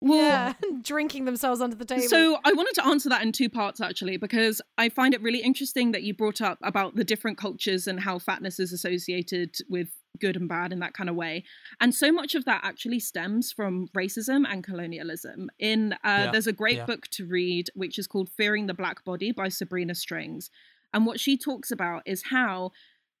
Well, 0.00 0.18
yeah, 0.18 0.54
drinking 0.82 1.26
themselves 1.26 1.60
under 1.60 1.76
the 1.76 1.84
table. 1.84 2.02
So 2.02 2.38
I 2.44 2.52
wanted 2.52 2.74
to 2.76 2.86
answer 2.86 3.08
that 3.10 3.22
in 3.22 3.32
two 3.32 3.50
parts 3.50 3.80
actually, 3.80 4.16
because 4.16 4.62
I 4.78 4.88
find 4.88 5.12
it 5.12 5.22
really 5.22 5.40
interesting 5.42 5.92
that 5.92 6.02
you 6.02 6.14
brought 6.14 6.40
up 6.40 6.58
about 6.62 6.96
the 6.96 7.04
different 7.04 7.36
cultures 7.36 7.86
and 7.86 8.00
how 8.00 8.18
fatness 8.18 8.58
is 8.58 8.72
associated 8.72 9.56
with 9.68 9.88
good 10.18 10.36
and 10.36 10.48
bad 10.48 10.72
in 10.72 10.80
that 10.80 10.94
kind 10.94 11.08
of 11.08 11.16
way. 11.16 11.44
And 11.80 11.94
so 11.94 12.10
much 12.12 12.34
of 12.34 12.44
that 12.46 12.62
actually 12.64 13.00
stems 13.00 13.52
from 13.52 13.88
racism 13.96 14.44
and 14.48 14.64
colonialism. 14.64 15.50
In 15.58 15.92
uh, 15.92 15.96
Yeah, 16.04 16.30
there's 16.32 16.46
a 16.46 16.52
great 16.52 16.76
yeah. 16.76 16.86
book 16.86 17.08
to 17.12 17.26
read 17.26 17.68
which 17.74 17.98
is 17.98 18.06
called 18.06 18.28
Fearing 18.30 18.66
the 18.66 18.74
Black 18.74 19.04
Body 19.04 19.32
by 19.32 19.48
Sabrina 19.48 19.94
Strings. 19.94 20.50
And 20.92 21.06
what 21.06 21.20
she 21.20 21.36
talks 21.36 21.70
about 21.70 22.02
is 22.06 22.24
how, 22.30 22.72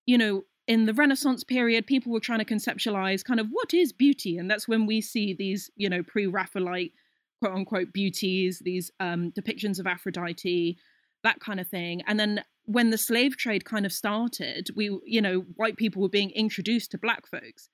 you 0.06 0.18
know, 0.18 0.44
in 0.66 0.86
the 0.86 0.94
Renaissance 0.94 1.44
period, 1.44 1.86
people 1.86 2.12
were 2.12 2.20
trying 2.20 2.38
to 2.38 2.44
conceptualize 2.44 3.24
kind 3.24 3.40
of 3.40 3.48
what 3.50 3.74
is 3.74 3.92
beauty. 3.92 4.36
And 4.36 4.50
that's 4.50 4.68
when 4.68 4.86
we 4.86 5.00
see 5.00 5.34
these, 5.34 5.70
you 5.76 5.88
know, 5.88 6.02
pre 6.02 6.26
Raphaelite 6.26 6.92
quote 7.40 7.54
unquote 7.54 7.92
beauties, 7.92 8.60
these 8.64 8.90
um, 9.00 9.32
depictions 9.32 9.78
of 9.78 9.86
Aphrodite, 9.86 10.78
that 11.22 11.40
kind 11.40 11.60
of 11.60 11.68
thing. 11.68 12.02
And 12.06 12.20
then 12.20 12.44
when 12.64 12.90
the 12.90 12.98
slave 12.98 13.36
trade 13.36 13.64
kind 13.64 13.86
of 13.86 13.92
started, 13.92 14.68
we, 14.76 14.96
you 15.04 15.20
know, 15.20 15.40
white 15.56 15.76
people 15.76 16.02
were 16.02 16.08
being 16.08 16.30
introduced 16.30 16.92
to 16.92 16.98
black 16.98 17.26
folks. 17.26 17.68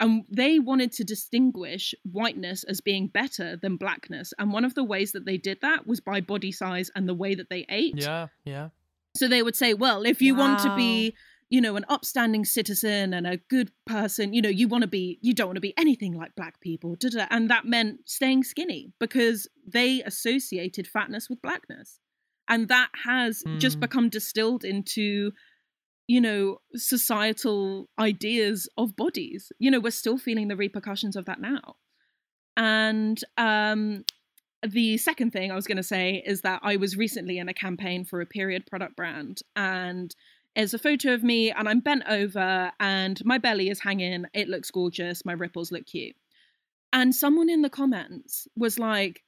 And 0.00 0.24
they 0.28 0.58
wanted 0.58 0.90
to 0.92 1.04
distinguish 1.04 1.94
whiteness 2.10 2.64
as 2.64 2.80
being 2.80 3.06
better 3.06 3.56
than 3.56 3.76
blackness. 3.76 4.32
And 4.38 4.52
one 4.52 4.64
of 4.64 4.74
the 4.74 4.82
ways 4.82 5.12
that 5.12 5.24
they 5.24 5.36
did 5.36 5.60
that 5.62 5.86
was 5.86 6.00
by 6.00 6.20
body 6.20 6.50
size 6.50 6.90
and 6.96 7.08
the 7.08 7.14
way 7.14 7.34
that 7.36 7.48
they 7.48 7.64
ate. 7.68 7.94
yeah 7.96 8.28
yeah 8.44 8.70
So 9.16 9.28
they 9.28 9.42
would 9.42 9.54
say, 9.54 9.72
well, 9.72 10.04
if 10.04 10.20
you 10.20 10.34
want 10.34 10.58
to 10.60 10.74
be, 10.74 11.14
you 11.54 11.60
know, 11.60 11.76
an 11.76 11.84
upstanding 11.88 12.44
citizen 12.44 13.14
and 13.14 13.28
a 13.28 13.36
good 13.48 13.70
person, 13.86 14.34
you 14.34 14.42
know, 14.42 14.48
you 14.48 14.66
want 14.66 14.82
to 14.82 14.88
be, 14.88 15.20
you 15.22 15.32
don't 15.32 15.46
want 15.46 15.56
to 15.56 15.60
be 15.60 15.72
anything 15.78 16.12
like 16.12 16.34
black 16.34 16.60
people. 16.60 16.96
da, 16.96 17.08
da, 17.08 17.18
da. 17.18 17.26
And 17.30 17.48
that 17.48 17.64
meant 17.64 18.00
staying 18.06 18.42
skinny 18.42 18.92
because 18.98 19.46
they 19.64 20.02
associated 20.02 20.88
fatness 20.88 21.30
with 21.30 21.40
blackness. 21.42 22.00
And 22.48 22.66
that 22.66 22.88
has 23.04 23.44
just 23.58 23.76
Hmm. 23.76 23.82
become 23.82 24.08
distilled 24.08 24.64
into, 24.64 25.30
you 26.08 26.20
know, 26.20 26.58
societal 26.74 27.88
ideas 28.00 28.68
of 28.76 28.96
bodies. 28.96 29.52
You 29.60 29.70
know, 29.70 29.78
we're 29.78 29.92
still 29.92 30.18
feeling 30.18 30.48
the 30.48 30.56
repercussions 30.56 31.14
of 31.14 31.24
that 31.26 31.40
now. 31.40 31.76
And 32.56 33.20
um, 33.36 34.04
the 34.66 34.98
second 34.98 35.30
thing 35.32 35.52
I 35.52 35.54
was 35.54 35.68
going 35.68 35.76
to 35.76 35.84
say 35.84 36.20
is 36.26 36.40
that 36.40 36.58
I 36.64 36.74
was 36.74 36.96
recently 36.96 37.38
in 37.38 37.48
a 37.48 37.54
campaign 37.54 38.04
for 38.04 38.20
a 38.20 38.26
period 38.26 38.66
product 38.66 38.96
brand, 38.96 39.42
and 39.54 40.12
there's 40.56 40.74
a 40.74 40.78
photo 40.78 41.14
of 41.14 41.22
me, 41.22 41.50
and 41.50 41.68
I'm 41.68 41.80
bent 41.80 42.04
over, 42.08 42.70
and 42.78 43.24
my 43.24 43.38
belly 43.38 43.68
is 43.70 43.80
hanging. 43.80 44.24
It 44.34 44.48
looks 44.48 44.70
gorgeous. 44.70 45.24
My 45.24 45.32
ripples 45.32 45.72
look 45.72 45.86
cute. 45.86 46.16
And 46.92 47.14
someone 47.14 47.50
in 47.50 47.62
the 47.62 47.70
comments 47.70 48.46
was 48.56 48.78
like, 48.78 49.22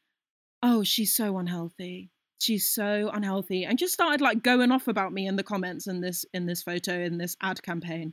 "Oh, 0.62 0.84
she's 0.84 1.14
so 1.14 1.36
unhealthy. 1.38 2.10
She's 2.38 2.70
so 2.70 3.10
unhealthy," 3.12 3.64
and 3.64 3.78
just 3.78 3.94
started 3.94 4.20
like 4.20 4.42
going 4.42 4.70
off 4.70 4.86
about 4.88 5.12
me 5.12 5.26
in 5.26 5.36
the 5.36 5.42
comments 5.42 5.86
in 5.86 6.00
this 6.00 6.24
in 6.32 6.46
this 6.46 6.62
photo 6.62 6.92
in 7.00 7.18
this 7.18 7.36
ad 7.40 7.62
campaign. 7.62 8.12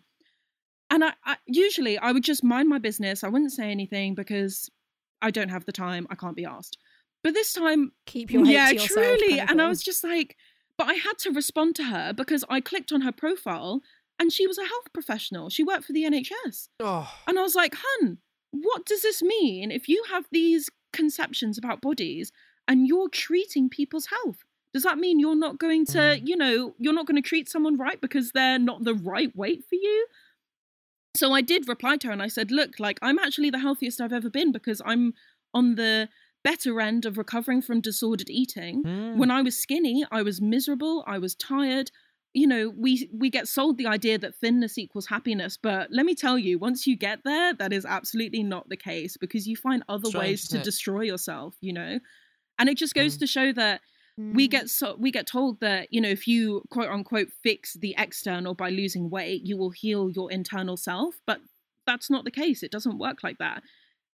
And 0.90 1.04
I, 1.04 1.14
I 1.26 1.38
usually 1.46 1.98
I 1.98 2.12
would 2.12 2.24
just 2.24 2.44
mind 2.44 2.68
my 2.70 2.80
business. 2.80 3.24
I 3.24 3.30
wouldn't 3.30 3.52
say 3.52 3.70
anything 3.70 4.16
because 4.16 4.70
I 5.22 5.32
don't 5.32 5.50
have 5.50 5.66
the 5.66 5.72
time. 5.72 6.08
I 6.10 6.16
can't 6.16 6.36
be 6.36 6.46
asked. 6.46 6.78
But 7.24 7.34
this 7.34 7.54
time, 7.54 7.92
Keep 8.06 8.32
your 8.32 8.46
yeah, 8.46 8.74
truly. 8.74 9.30
kind 9.30 9.42
of 9.42 9.50
and 9.50 9.62
I 9.62 9.70
was 9.70 9.82
just 9.82 10.04
like, 10.04 10.36
but 10.78 10.88
I 10.88 10.94
had 10.96 11.18
to 11.20 11.32
respond 11.32 11.76
to 11.78 11.84
her 11.86 12.14
because 12.14 12.44
I 12.50 12.62
clicked 12.62 12.92
on 12.92 13.02
her 13.02 13.12
profile 13.12 13.82
and 14.20 14.32
she 14.32 14.48
was 14.48 14.58
a 14.58 14.66
health 14.66 14.92
professional. 14.94 15.50
She 15.50 15.64
worked 15.64 15.86
for 15.86 15.94
the 15.94 16.04
NHS. 16.04 16.70
oh 16.80 17.12
And 17.28 17.38
I 17.40 17.42
was 17.42 17.56
like, 17.56 17.76
hun, 17.78 18.18
what 18.52 18.86
does 18.86 19.02
this 19.02 19.22
mean 19.22 19.72
if 19.72 19.88
you 19.90 20.04
have 20.10 20.26
these 20.32 20.70
conceptions 20.92 21.58
about 21.58 21.82
bodies 21.82 22.32
and 22.68 22.88
you're 22.88 23.10
treating 23.10 23.70
people's 23.70 24.08
health? 24.08 24.38
Does 24.74 24.84
that 24.84 24.98
mean 24.98 25.20
you're 25.20 25.36
not 25.36 25.60
going 25.60 25.86
to, 25.88 25.98
Mm. 26.00 26.28
you 26.28 26.36
know, 26.36 26.74
you're 26.80 26.94
not 26.94 27.06
going 27.06 27.22
to 27.22 27.28
treat 27.28 27.48
someone 27.50 27.78
right 27.78 28.00
because 28.02 28.32
they're 28.32 28.60
not 28.60 28.84
the 28.84 28.96
right 28.96 29.36
weight 29.36 29.64
for 29.70 29.76
you? 29.76 30.08
So 31.16 31.32
I 31.34 31.42
did 31.42 31.68
reply 31.68 31.98
to 31.98 32.08
her 32.08 32.14
and 32.14 32.24
I 32.24 32.28
said, 32.28 32.50
look, 32.52 32.80
like 32.80 32.98
I'm 33.02 33.20
actually 33.20 33.52
the 33.52 33.60
healthiest 33.60 34.02
I've 34.02 34.14
ever 34.14 34.30
been 34.30 34.52
because 34.52 34.82
I'm 34.84 35.14
on 35.54 35.76
the 35.76 36.10
better 36.44 36.80
end 36.82 37.06
of 37.06 37.18
recovering 37.18 37.62
from 37.62 37.82
disordered 37.82 38.30
eating. 38.30 38.84
Mm. 38.84 39.18
When 39.18 39.32
I 39.32 39.42
was 39.42 39.58
skinny, 39.58 40.06
I 40.12 40.22
was 40.24 40.42
miserable, 40.42 41.04
I 41.08 41.18
was 41.20 41.36
tired. 41.36 41.92
You 42.34 42.48
know, 42.48 42.74
we 42.76 43.10
we 43.14 43.30
get 43.30 43.48
sold 43.48 43.78
the 43.78 43.86
idea 43.88 44.18
that 44.18 44.36
thinness 44.36 44.78
equals 44.78 45.08
happiness, 45.08 45.58
but 45.62 45.90
let 45.92 46.06
me 46.06 46.16
tell 46.16 46.38
you, 46.38 46.58
once 46.58 46.88
you 46.88 46.96
get 46.98 47.20
there, 47.24 47.54
that 47.54 47.72
is 47.72 47.86
absolutely 47.86 48.42
not 48.44 48.70
the 48.70 48.78
case 48.78 49.18
because 49.18 49.48
you 49.48 49.56
find 49.56 49.84
other 49.88 50.10
Strange, 50.10 50.18
ways 50.30 50.48
to 50.50 50.58
it? 50.58 50.64
destroy 50.64 51.02
yourself, 51.02 51.56
you 51.62 51.74
know. 51.74 52.00
And 52.60 52.70
it 52.70 52.78
just 52.78 52.96
goes 52.96 53.16
Mm. 53.16 53.20
to 53.20 53.28
show 53.28 53.54
that 53.54 53.82
we 54.18 54.48
Mm. 54.48 54.52
get 54.52 54.70
so 54.70 54.96
we 55.00 55.12
get 55.12 55.26
told 55.28 55.60
that 55.62 55.88
you 55.92 56.00
know 56.00 56.10
if 56.10 56.28
you 56.28 56.62
quote 56.70 56.90
unquote 56.90 57.30
fix 57.44 57.74
the 57.74 57.96
external 57.98 58.54
by 58.54 58.70
losing 58.70 59.10
weight 59.10 59.42
you 59.44 59.58
will 59.58 59.72
heal 59.72 60.08
your 60.12 60.32
internal 60.32 60.78
self 60.78 61.20
but 61.26 61.42
that's 61.88 62.12
not 62.12 62.24
the 62.24 62.30
case 62.32 62.62
it 62.62 62.72
doesn't 62.72 63.00
work 63.00 63.24
like 63.24 63.40
that 63.40 63.64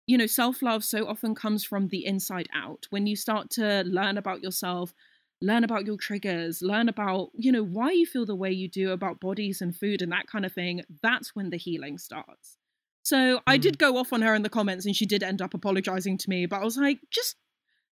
you 0.08 0.18
know 0.18 0.26
self-love 0.26 0.82
so 0.82 1.06
often 1.06 1.34
comes 1.34 1.62
from 1.64 1.86
the 1.88 2.04
inside 2.04 2.48
out 2.54 2.86
when 2.90 3.06
you 3.06 3.14
start 3.14 3.48
to 3.50 3.82
learn 3.86 4.18
about 4.18 4.42
yourself 4.42 4.92
learn 5.40 5.62
about 5.62 5.86
your 5.86 5.96
triggers 5.96 6.60
learn 6.62 6.88
about 6.88 7.28
you 7.34 7.52
know 7.52 7.62
why 7.62 7.90
you 7.92 8.04
feel 8.06 8.26
the 8.26 8.34
way 8.42 8.50
you 8.50 8.68
do 8.68 8.90
about 8.90 9.20
bodies 9.20 9.60
and 9.60 9.76
food 9.76 10.02
and 10.02 10.10
that 10.10 10.26
kind 10.26 10.44
of 10.44 10.52
thing 10.52 10.82
that's 11.02 11.36
when 11.36 11.50
the 11.50 11.56
healing 11.58 11.96
starts 11.98 12.56
so 13.04 13.40
i 13.46 13.56
Mm. 13.56 13.62
did 13.62 13.78
go 13.78 13.96
off 13.98 14.12
on 14.12 14.22
her 14.22 14.34
in 14.34 14.42
the 14.42 14.48
comments 14.58 14.84
and 14.86 14.96
she 14.96 15.06
did 15.06 15.22
end 15.22 15.40
up 15.40 15.54
apologizing 15.54 16.18
to 16.18 16.28
me 16.30 16.46
but 16.46 16.60
i 16.60 16.64
was 16.64 16.76
like 16.76 16.98
just 17.10 17.36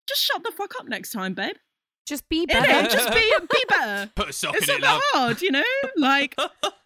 just 0.08 0.22
shut 0.22 0.42
the 0.44 0.52
fuck 0.52 0.72
up 0.80 0.86
next 0.88 1.10
time 1.10 1.34
babe 1.34 1.56
just 2.06 2.28
be 2.28 2.44
Innit? 2.46 2.52
better. 2.52 2.88
Just 2.90 3.10
be 3.14 3.32
be 3.50 3.64
better. 3.66 4.10
put 4.16 4.28
a 4.28 4.32
sock 4.34 4.54
It's 4.56 4.68
in 4.68 4.72
not 4.72 4.78
it 4.78 4.82
that 4.82 4.90
love 4.92 5.02
hard, 5.12 5.40
you 5.40 5.50
know? 5.50 5.62
Like 5.96 6.36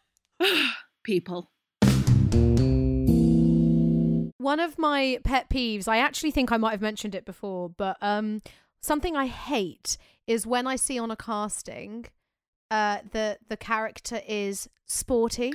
people. 1.04 1.50
One 4.48 4.60
of 4.60 4.78
my 4.78 5.18
pet 5.24 5.50
peeves, 5.50 5.86
I 5.88 5.98
actually 5.98 6.30
think 6.30 6.50
I 6.50 6.56
might 6.56 6.70
have 6.70 6.80
mentioned 6.80 7.14
it 7.14 7.26
before, 7.26 7.68
but 7.68 7.96
um 8.00 8.40
something 8.80 9.14
I 9.14 9.26
hate 9.26 9.98
is 10.26 10.46
when 10.46 10.66
I 10.66 10.76
see 10.76 10.98
on 10.98 11.10
a 11.10 11.16
casting 11.16 12.06
uh 12.70 12.98
the 13.12 13.26
the 13.50 13.58
character 13.58 14.20
is 14.26 14.56
sporty. 14.86 15.52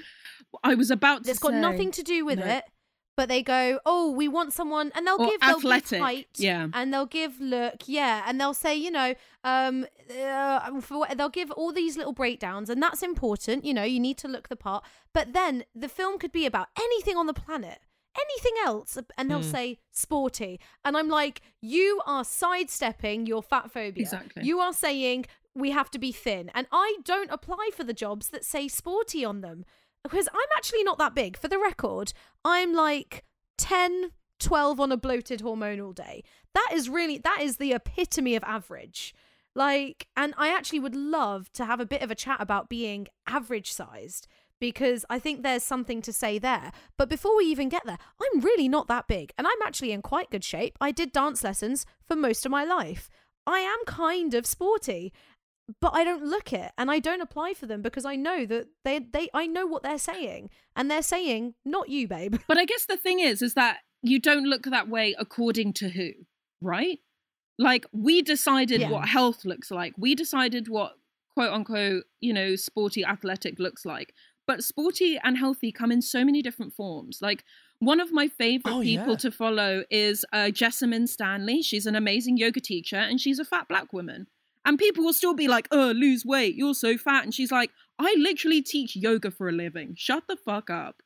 I 0.64 0.76
was 0.76 0.91
about 0.91 1.24
to 1.24 1.32
It's 1.32 1.39
got 1.39 1.56
nothing 1.56 1.89
to 2.00 2.04
do 2.04 2.24
with 2.24 2.38
no. 2.38 2.46
it. 2.46 2.66
But 3.16 3.30
they 3.30 3.44
go, 3.44 3.80
oh, 3.86 4.06
we 4.12 4.28
want 4.28 4.54
someone, 4.54 4.91
and 4.96 5.06
they'll 5.06 5.22
Or 5.22 5.30
give 5.30 5.41
they'll 5.41 5.58
athletic, 5.58 5.89
give 5.89 6.00
height, 6.02 6.28
yeah. 6.50 6.68
and 6.74 6.91
they'll 6.91 7.14
give 7.22 7.39
look, 7.39 7.78
yeah, 7.86 8.24
and 8.28 8.41
they'll 8.41 8.56
say, 8.56 8.74
you 8.76 8.89
know, 8.89 9.14
um, 9.44 9.86
uh, 10.20 10.82
for 10.82 11.06
they'll 11.16 11.38
give 11.41 11.52
all 11.52 11.72
these 11.72 11.96
little 11.96 12.14
breakdowns, 12.14 12.72
and 12.72 12.82
that's 12.86 13.04
important. 13.04 13.66
You 13.66 13.74
know, 13.78 13.84
you 13.94 14.00
need 14.08 14.18
to 14.24 14.28
look 14.28 14.50
the 14.50 14.56
part. 14.56 14.84
But 15.18 15.34
then 15.34 15.64
the 15.84 15.89
film 16.00 16.18
could 16.18 16.32
be 16.32 16.46
about 16.48 16.68
anything 16.88 17.16
on 17.16 17.28
the 17.28 17.36
planet, 17.46 17.80
anything 18.20 18.53
else, 18.66 18.97
and 19.18 19.30
they'll 19.30 19.41
Hmm. 19.41 19.51
say 19.51 19.80
sporty, 19.91 20.59
and 20.86 20.95
I'm 20.97 21.09
like, 21.09 21.41
you 21.61 22.01
are 22.05 22.24
sidestepping 22.24 23.26
your 23.26 23.41
fat 23.43 23.72
phobia. 23.72 24.03
Exactly. 24.03 24.43
You 24.43 24.59
are 24.59 24.74
saying 24.74 25.26
we 25.55 25.72
have 25.72 25.89
to 25.91 25.99
be 25.99 26.11
thin, 26.11 26.49
and 26.53 26.68
I 26.72 26.97
don't 27.03 27.32
apply 27.32 27.70
for 27.76 27.84
the 27.84 27.93
jobs 27.93 28.30
that 28.30 28.45
say 28.45 28.68
sporty 28.68 29.24
on 29.26 29.41
them 29.41 29.66
because 30.03 30.28
I'm 30.34 30.49
actually 30.57 30.84
not 30.84 30.97
that 30.97 31.14
big. 31.16 31.38
For 31.38 31.47
the 31.47 31.59
record, 31.59 32.14
I'm 32.43 32.74
like 32.74 33.24
10, 33.57 34.11
12 34.39 34.80
on 34.80 34.91
a 34.91 34.97
bloated 34.97 35.41
hormonal 35.41 35.93
day. 35.95 36.24
That 36.53 36.70
is 36.74 36.89
really, 36.89 37.18
that 37.20 37.39
is 37.41 37.57
the 37.57 37.72
epitome 37.74 38.36
of 38.36 38.43
average. 38.43 39.14
Like, 39.55 40.07
and 40.18 40.34
I 40.38 40.49
actually 40.49 40.80
would 40.80 40.95
love 40.95 41.51
to 41.53 41.66
have 41.66 41.80
a 41.80 41.86
bit 41.86 42.01
of 42.01 42.09
a 42.09 42.16
chat 42.16 42.38
about 42.41 42.70
being 42.70 43.07
average 43.28 43.72
sized 43.72 44.28
because 44.64 45.03
I 45.09 45.20
think 45.20 45.43
there's 45.43 45.61
something 45.61 46.01
to 46.03 46.14
say 46.14 46.39
there. 46.39 46.72
But 46.97 47.09
before 47.09 47.36
we 47.36 47.43
even 47.47 47.68
get 47.68 47.86
there, 47.86 47.97
I'm 48.22 48.39
really 48.39 48.70
not 48.70 48.88
that 48.88 49.09
big 49.09 49.34
and 49.38 49.45
I'm 49.45 49.61
actually 49.61 49.91
in 49.91 50.01
quite 50.01 50.32
good 50.32 50.45
shape. 50.45 50.78
I 50.80 50.91
did 50.91 51.11
dance 51.11 51.43
lessons 51.43 51.86
for 52.07 52.16
most 52.16 52.45
of 52.45 52.51
my 52.51 52.64
life. 52.64 53.09
I 53.45 53.59
am 53.59 53.80
kind 53.86 54.34
of 54.34 54.45
sporty, 54.45 55.11
but 55.82 55.93
I 55.93 56.05
don't 56.05 56.24
look 56.24 56.53
it 56.53 56.72
and 56.78 56.89
I 56.89 56.99
don't 56.99 57.20
apply 57.20 57.55
for 57.55 57.66
them 57.66 57.82
because 57.82 58.05
I 58.05 58.16
know 58.16 58.45
that 58.45 58.68
they 58.86 58.99
they 58.99 59.28
I 59.34 59.47
know 59.47 59.66
what 59.68 59.84
they're 59.84 59.97
saying 59.97 60.49
and 60.78 60.89
they're 60.89 61.01
saying 61.01 61.55
not 61.66 61.89
you, 61.89 62.07
babe. 62.07 62.38
But 62.47 62.57
I 62.57 62.64
guess 62.64 62.86
the 62.86 62.95
thing 62.95 63.20
is, 63.20 63.41
is 63.41 63.55
that 63.55 63.80
you 64.01 64.18
don't 64.18 64.45
look 64.45 64.64
that 64.64 64.88
way 64.88 65.14
according 65.20 65.74
to 65.74 65.89
who, 65.89 66.11
right? 66.61 66.99
Like 67.59 67.86
we 67.91 68.22
decided 68.22 68.80
Yeah. 68.80 68.91
what 68.91 69.09
health 69.09 69.43
looks 69.43 69.70
like. 69.72 69.93
We 69.97 70.16
decided 70.16 70.70
what 70.70 70.93
quote 71.34 71.51
unquote, 71.51 72.03
you 72.22 72.32
know, 72.32 72.55
sporty 72.55 73.03
athletic 73.03 73.59
looks 73.59 73.86
like. 73.86 74.14
But 74.46 74.64
sporty 74.64 75.18
and 75.24 75.38
healthy 75.38 75.72
come 75.72 75.91
in 75.91 76.02
so 76.02 76.26
many 76.26 76.41
different 76.41 76.74
forms. 76.74 77.20
Like 77.22 77.44
one 77.80 78.00
of 78.00 78.12
my 78.12 78.28
favorite 78.28 78.74
Oh, 78.74 78.82
people 78.82 79.12
yeah. 79.12 79.18
to 79.18 79.32
follow 79.32 79.84
is 79.89 80.26
uh, 80.34 80.50
Jessamyn 80.52 81.08
Stanley. 81.08 81.62
She's 81.62 81.86
an 81.86 81.96
amazing 81.96 82.38
yoga 82.38 82.60
teacher 82.60 82.98
and 82.98 83.20
she's 83.22 83.39
a 83.39 83.46
fat 83.46 83.68
black 83.70 83.94
woman. 83.94 84.28
And 84.66 84.78
people 84.78 85.04
will 85.04 85.14
still 85.14 85.34
be 85.34 85.48
like, 85.50 85.68
oh, 85.72 85.91
lose 85.91 86.26
weight. 86.26 86.56
You're 86.56 86.74
so 86.74 86.98
fat. 86.98 87.24
And 87.24 87.34
she's 87.34 87.52
like, 87.52 87.72
I 88.00 88.16
literally 88.18 88.62
teach 88.62 88.96
yoga 88.96 89.30
for 89.32 89.50
a 89.50 89.52
living. 89.52 89.96
Shut 89.98 90.24
the 90.28 90.38
fuck 90.38 90.70
up. 90.70 91.02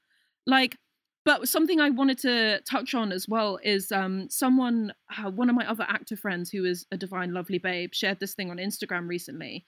Like, 0.45 0.77
but 1.25 1.49
something 1.49 1.79
I 1.81 1.89
wanted 1.89 2.19
to 2.19 2.61
touch 2.61 2.93
on 2.95 3.11
as 3.11 3.27
well 3.27 3.59
is 3.63 3.91
um, 3.91 4.29
someone, 4.29 4.93
uh, 5.17 5.29
one 5.29 5.49
of 5.49 5.55
my 5.55 5.67
other 5.69 5.85
actor 5.89 6.15
friends 6.15 6.49
who 6.51 6.65
is 6.65 6.85
a 6.91 6.97
divine, 6.97 7.33
lovely 7.33 7.57
babe, 7.57 7.93
shared 7.93 8.19
this 8.19 8.33
thing 8.33 8.49
on 8.49 8.57
Instagram 8.57 9.07
recently 9.07 9.65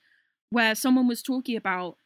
where 0.52 0.74
someone 0.76 1.08
was 1.08 1.22
talking 1.22 1.58
about 1.58 1.98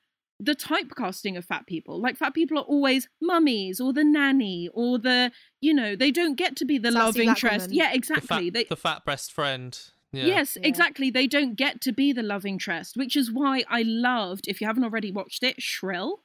the 0.43 0.55
typecasting 0.55 1.37
of 1.37 1.45
fat 1.45 1.65
people. 1.67 2.01
Like, 2.01 2.17
fat 2.17 2.33
people 2.33 2.57
are 2.57 2.63
always 2.63 3.07
mummies 3.21 3.79
or 3.79 3.93
the 3.93 4.03
nanny 4.03 4.69
or 4.73 4.99
the, 4.99 5.31
you 5.61 5.73
know, 5.73 5.95
they 5.95 6.11
don't 6.11 6.35
get 6.35 6.55
to 6.57 6.65
be 6.65 6.77
the 6.77 6.91
Sassy 6.91 6.99
love 6.99 7.17
interest. 7.17 7.69
woman. 7.69 7.77
Yeah, 7.77 7.91
The 7.91 7.95
exactly. 7.95 8.49
fat, 8.49 8.53
They, 8.53 8.63
the 8.65 8.75
fat 8.75 9.05
breast 9.05 9.31
friend. 9.31 9.77
Yeah. 10.11 10.25
Yes, 10.27 10.57
Yeah. 10.59 10.67
exactly. 10.67 11.09
They 11.09 11.27
don't 11.27 11.55
get 11.55 11.81
to 11.81 11.91
be 11.91 12.13
the 12.13 12.23
love 12.23 12.45
interest, 12.45 12.95
which 12.95 13.15
is 13.15 13.31
why 13.31 13.63
I 13.69 13.81
loved, 13.83 14.47
if 14.47 14.61
you 14.61 14.67
haven't 14.67 14.83
already 14.83 15.11
watched 15.11 15.43
it, 15.43 15.61
Shrill, 15.61 16.23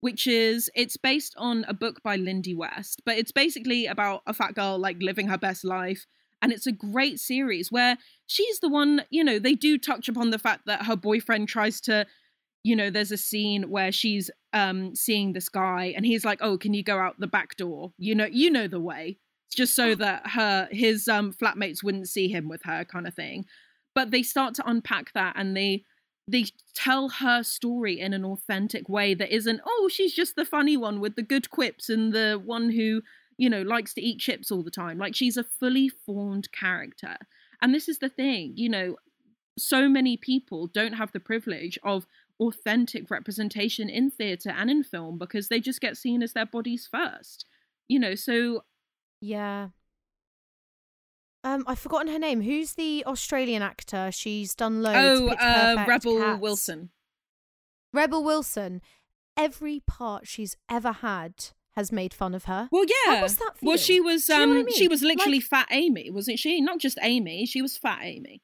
which 0.00 0.26
is 0.26 0.70
it's 0.74 0.96
based 0.96 1.34
on 1.36 1.64
a 1.68 1.74
book 1.74 2.02
by 2.02 2.16
Lindy 2.16 2.54
West, 2.54 3.02
but 3.06 3.16
it's 3.18 3.32
basically 3.32 3.86
about 3.86 4.22
a 4.26 4.34
fat 4.34 4.54
girl 4.54 4.78
like 4.78 4.96
living 5.00 5.28
her 5.28 5.38
best 5.38 5.64
life. 5.64 6.06
And 6.42 6.52
it's 6.52 6.66
a 6.66 6.72
great 6.72 7.20
series 7.20 7.70
where 7.70 7.98
she's 8.26 8.60
the 8.60 8.68
one, 8.70 9.04
you 9.10 9.22
know, 9.22 9.38
they 9.38 9.54
do 9.54 9.76
touch 9.76 10.08
upon 10.08 10.30
the 10.30 10.38
fact 10.38 10.64
that 10.64 10.86
her 10.86 10.96
boyfriend 10.96 11.48
tries 11.48 11.82
to, 11.82 12.06
you 12.62 12.76
know, 12.76 12.90
there's 12.90 13.12
a 13.12 13.16
scene 13.16 13.70
where 13.70 13.92
she's 13.92 14.30
um 14.52 14.94
seeing 14.94 15.32
this 15.32 15.48
guy 15.48 15.92
and 15.96 16.04
he's 16.04 16.24
like, 16.24 16.38
Oh, 16.42 16.58
can 16.58 16.74
you 16.74 16.82
go 16.82 16.98
out 16.98 17.18
the 17.18 17.26
back 17.26 17.56
door? 17.56 17.92
You 17.98 18.14
know, 18.14 18.26
you 18.26 18.50
know 18.50 18.68
the 18.68 18.80
way. 18.80 19.18
It's 19.48 19.56
just 19.56 19.74
so 19.74 19.94
that 19.96 20.28
her 20.30 20.68
his 20.70 21.08
um 21.08 21.32
flatmates 21.32 21.82
wouldn't 21.82 22.08
see 22.08 22.28
him 22.28 22.48
with 22.48 22.62
her 22.64 22.84
kind 22.84 23.06
of 23.06 23.14
thing. 23.14 23.46
But 23.94 24.10
they 24.10 24.22
start 24.22 24.54
to 24.54 24.68
unpack 24.68 25.12
that 25.14 25.34
and 25.36 25.56
they 25.56 25.84
they 26.28 26.46
tell 26.74 27.08
her 27.08 27.42
story 27.42 27.98
in 27.98 28.12
an 28.12 28.24
authentic 28.24 28.88
way 28.88 29.14
that 29.14 29.34
isn't 29.34 29.60
oh 29.66 29.88
she's 29.90 30.14
just 30.14 30.36
the 30.36 30.44
funny 30.44 30.76
one 30.76 31.00
with 31.00 31.16
the 31.16 31.22
good 31.22 31.50
quips 31.50 31.88
and 31.88 32.12
the 32.12 32.40
one 32.44 32.70
who 32.70 33.02
you 33.36 33.50
know 33.50 33.62
likes 33.62 33.94
to 33.94 34.02
eat 34.02 34.18
chips 34.18 34.50
all 34.50 34.62
the 34.62 34.70
time. 34.70 34.98
Like 34.98 35.16
she's 35.16 35.36
a 35.36 35.44
fully 35.44 35.88
formed 35.88 36.52
character. 36.52 37.16
And 37.62 37.74
this 37.74 37.88
is 37.88 37.98
the 37.98 38.08
thing 38.08 38.52
you 38.56 38.68
know 38.68 38.96
so 39.58 39.88
many 39.88 40.16
people 40.16 40.66
don't 40.68 40.94
have 40.94 41.12
the 41.12 41.20
privilege 41.20 41.78
of 41.82 42.06
authentic 42.40 43.10
representation 43.10 43.88
in 43.90 44.10
theatre 44.10 44.50
and 44.50 44.70
in 44.70 44.82
film 44.82 45.18
because 45.18 45.48
they 45.48 45.60
just 45.60 45.80
get 45.80 45.96
seen 45.96 46.22
as 46.22 46.32
their 46.32 46.46
bodies 46.46 46.88
first 46.90 47.44
you 47.88 47.98
know 47.98 48.14
so 48.14 48.64
Yeah. 49.20 49.68
Um, 51.42 51.64
I've 51.66 51.78
forgotten 51.78 52.12
her 52.12 52.18
name. 52.18 52.42
Who's 52.42 52.74
the 52.74 53.02
Australian 53.06 53.62
actor? 53.62 54.10
She's 54.12 54.54
done 54.54 54.82
loads. 54.82 55.20
Oh, 55.22 55.28
Pitch 55.30 55.38
uh, 55.40 55.74
Perfect, 55.76 55.88
Rebel 55.88 56.18
Cats. 56.18 56.40
Wilson. 56.40 56.90
Rebel 57.94 58.22
Wilson. 58.22 58.82
Every 59.38 59.80
part 59.86 60.26
she's 60.28 60.54
ever 60.70 60.92
had 60.92 61.32
has 61.76 61.90
made 61.90 62.12
fun 62.12 62.34
of 62.34 62.44
her. 62.44 62.68
Well, 62.70 62.84
yeah. 62.84 63.14
How 63.16 63.20
does 63.22 63.36
that 63.36 63.52
for 63.56 63.64
Well, 63.66 63.76
feel? 63.78 63.84
she 63.84 64.00
was 64.00 64.26
Do 64.26 64.34
you 64.34 64.38
know 64.38 64.44
um 64.52 64.56
what 64.64 64.74
I 64.74 64.76
she 64.76 64.88
was 64.88 65.02
literally 65.02 65.38
Like- 65.38 65.44
Fat 65.46 65.68
Amy, 65.70 66.10
wasn't 66.10 66.38
she? 66.38 66.60
Not 66.60 66.78
just 66.78 66.98
Amy, 67.00 67.46
she 67.46 67.62
was 67.62 67.78
Fat 67.78 68.00
Amy. 68.02 68.42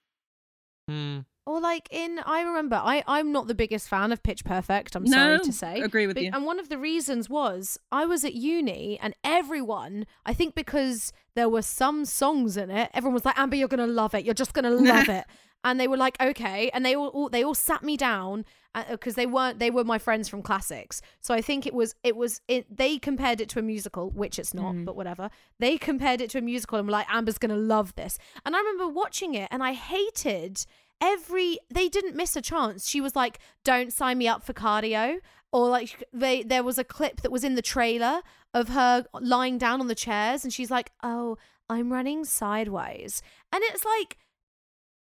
Hmm. 0.88 1.18
Or 1.46 1.60
like 1.60 1.86
in, 1.92 2.18
I 2.26 2.42
remember, 2.42 2.74
I 2.76 3.04
I'm 3.06 3.30
not 3.30 3.46
the 3.46 3.54
biggest 3.54 3.88
fan 3.88 4.10
of 4.10 4.22
Pitch 4.22 4.44
Perfect. 4.44 4.96
I'm 4.96 5.06
sorry 5.06 5.38
to 5.38 5.52
say. 5.52 5.80
agree 5.80 6.06
with 6.08 6.16
But- 6.16 6.24
you. 6.24 6.30
And 6.34 6.44
one 6.44 6.58
of 6.58 6.68
the 6.68 6.76
reasons 6.78 7.30
was 7.30 7.78
I 7.92 8.04
was 8.04 8.24
at 8.24 8.34
uni 8.34 8.98
and 9.00 9.14
everyone, 9.22 10.06
I 10.24 10.34
think 10.34 10.54
because 10.56 11.12
there 11.36 11.48
were 11.48 11.62
some 11.62 12.04
songs 12.04 12.56
in 12.56 12.70
it, 12.70 12.90
everyone 12.92 13.14
was 13.14 13.24
like, 13.24 13.38
Amber, 13.38 13.56
you're 13.56 13.68
gonna 13.68 13.86
love 13.86 14.12
it. 14.14 14.24
You're 14.24 14.34
just 14.34 14.54
gonna 14.54 14.70
love 14.92 15.08
it. 15.08 15.24
And 15.62 15.78
they 15.80 15.88
were 15.88 15.96
like, 15.96 16.16
okay. 16.20 16.68
And 16.74 16.84
they 16.84 16.94
all, 16.96 17.08
all 17.08 17.28
they 17.28 17.42
all 17.44 17.54
sat 17.54 17.82
me 17.82 17.96
down 17.96 18.44
because 18.90 19.14
they 19.14 19.24
weren't 19.26 19.58
they 19.58 19.70
were 19.70 19.84
my 19.84 19.98
friends 19.98 20.28
from 20.28 20.42
classics. 20.42 21.00
So 21.20 21.32
I 21.32 21.40
think 21.40 21.64
it 21.66 21.74
was 21.74 21.94
it 22.02 22.16
was 22.16 22.40
it. 22.48 22.66
They 22.76 22.98
compared 22.98 23.40
it 23.40 23.48
to 23.50 23.58
a 23.60 23.62
musical, 23.62 24.10
which 24.10 24.38
it's 24.38 24.52
not, 24.52 24.74
Mhm. 24.74 24.84
but 24.84 24.96
whatever. 24.96 25.30
They 25.60 25.78
compared 25.78 26.20
it 26.20 26.28
to 26.30 26.38
a 26.38 26.42
musical 26.42 26.78
and 26.78 26.86
were 26.88 26.92
like, 26.92 27.06
Amber's 27.08 27.38
gonna 27.38 27.56
love 27.56 27.94
this. 27.94 28.18
And 28.44 28.54
I 28.56 28.58
remember 28.58 28.88
watching 28.88 29.34
it 29.34 29.48
and 29.52 29.62
I 29.62 29.72
hated 29.72 30.66
every 31.00 31.58
they 31.70 31.88
didn't 31.88 32.16
miss 32.16 32.36
a 32.36 32.40
chance 32.42 32.88
she 32.88 33.00
was 33.00 33.14
like 33.14 33.38
don't 33.64 33.92
sign 33.92 34.16
me 34.18 34.26
up 34.26 34.42
for 34.42 34.52
cardio 34.54 35.18
or 35.52 35.68
like 35.68 36.02
they 36.12 36.42
there 36.42 36.62
was 36.62 36.78
a 36.78 36.84
clip 36.84 37.20
that 37.20 37.30
was 37.30 37.44
in 37.44 37.54
the 37.54 37.62
trailer 37.62 38.22
of 38.54 38.68
her 38.70 39.04
lying 39.20 39.58
down 39.58 39.80
on 39.80 39.88
the 39.88 39.94
chairs 39.94 40.42
and 40.42 40.52
she's 40.52 40.70
like 40.70 40.90
oh 41.02 41.36
i'm 41.68 41.92
running 41.92 42.24
sideways 42.24 43.22
and 43.52 43.62
it's 43.66 43.84
like 43.84 44.16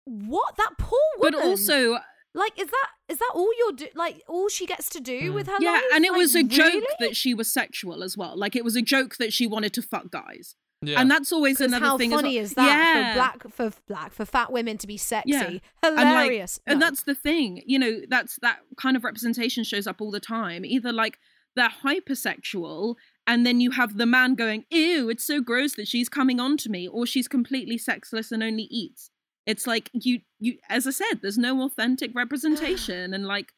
what 0.04 0.56
that 0.56 0.72
poor 0.78 0.98
woman 1.18 1.32
But 1.40 1.46
also, 1.46 1.98
like 2.34 2.58
is 2.60 2.68
that 2.68 2.88
is 3.08 3.18
that 3.18 3.30
all 3.34 3.50
you're 3.58 3.72
do 3.72 3.86
like 3.94 4.22
all 4.28 4.48
she 4.48 4.66
gets 4.66 4.88
to 4.90 5.00
do 5.00 5.28
Hmm. 5.30 5.34
with 5.34 5.46
her 5.46 5.56
yeah, 5.60 5.72
life 5.72 5.82
and 5.94 6.04
it 6.04 6.12
Like, 6.12 6.18
was 6.18 6.34
a 6.34 6.42
joke 6.42 6.72
really? 6.74 6.86
that 7.00 7.16
she 7.16 7.32
was 7.34 7.52
sexual 7.52 8.02
as 8.02 8.16
well. 8.16 8.36
Like 8.36 8.56
it 8.56 8.64
was 8.64 8.76
a 8.76 8.82
joke 8.82 9.16
that 9.16 9.32
she 9.32 9.46
wanted 9.46 9.72
to 9.74 9.82
fuck 9.82 10.10
guys. 10.10 10.56
Yeah. 10.86 11.00
And 11.00 11.10
that's 11.10 11.32
always 11.32 11.60
another 11.60 11.84
how 11.84 11.98
thing 11.98 12.10
funny 12.10 12.38
as 12.38 12.50
is 12.50 12.54
that 12.54 12.66
yeah. 12.66 13.12
for 13.12 13.18
black 13.18 13.52
for 13.52 13.72
black 13.86 14.12
for 14.12 14.24
fat 14.24 14.52
women 14.52 14.78
to 14.78 14.86
be 14.86 14.96
sexy. 14.96 15.30
Yeah. 15.30 15.58
And, 15.82 15.96
like, 15.96 16.06
hilarious. 16.06 16.60
and 16.66 16.80
that's 16.80 17.02
the 17.02 17.14
thing 17.14 17.62
you 17.66 17.78
know 17.78 18.00
that's 18.08 18.38
that 18.42 18.60
kind 18.76 18.96
of 18.96 19.04
representation 19.04 19.64
shows 19.64 19.86
up 19.86 20.00
all 20.00 20.10
the 20.10 20.20
time. 20.20 20.64
Either 20.64 20.92
like 20.92 21.18
they're 21.56 21.72
hypersexual 21.84 22.96
and 23.26 23.46
then 23.46 23.60
you 23.60 23.70
have 23.70 23.96
the 23.96 24.06
man 24.06 24.34
going 24.34 24.64
ew 24.70 25.08
it's 25.08 25.24
so 25.24 25.40
gross 25.40 25.74
that 25.76 25.86
she's 25.88 26.08
coming 26.08 26.40
on 26.40 26.56
to 26.56 26.68
me 26.68 26.88
or 26.88 27.06
she's 27.06 27.28
completely 27.28 27.78
sexless 27.78 28.32
and 28.32 28.42
only 28.42 28.64
eats. 28.70 29.10
It's 29.46 29.66
like 29.66 29.90
you 29.92 30.20
you 30.38 30.58
as 30.68 30.86
i 30.86 30.90
said 30.90 31.20
there's 31.22 31.38
no 31.38 31.62
authentic 31.62 32.14
representation. 32.14 33.14
And 33.14 33.26
like 33.26 33.52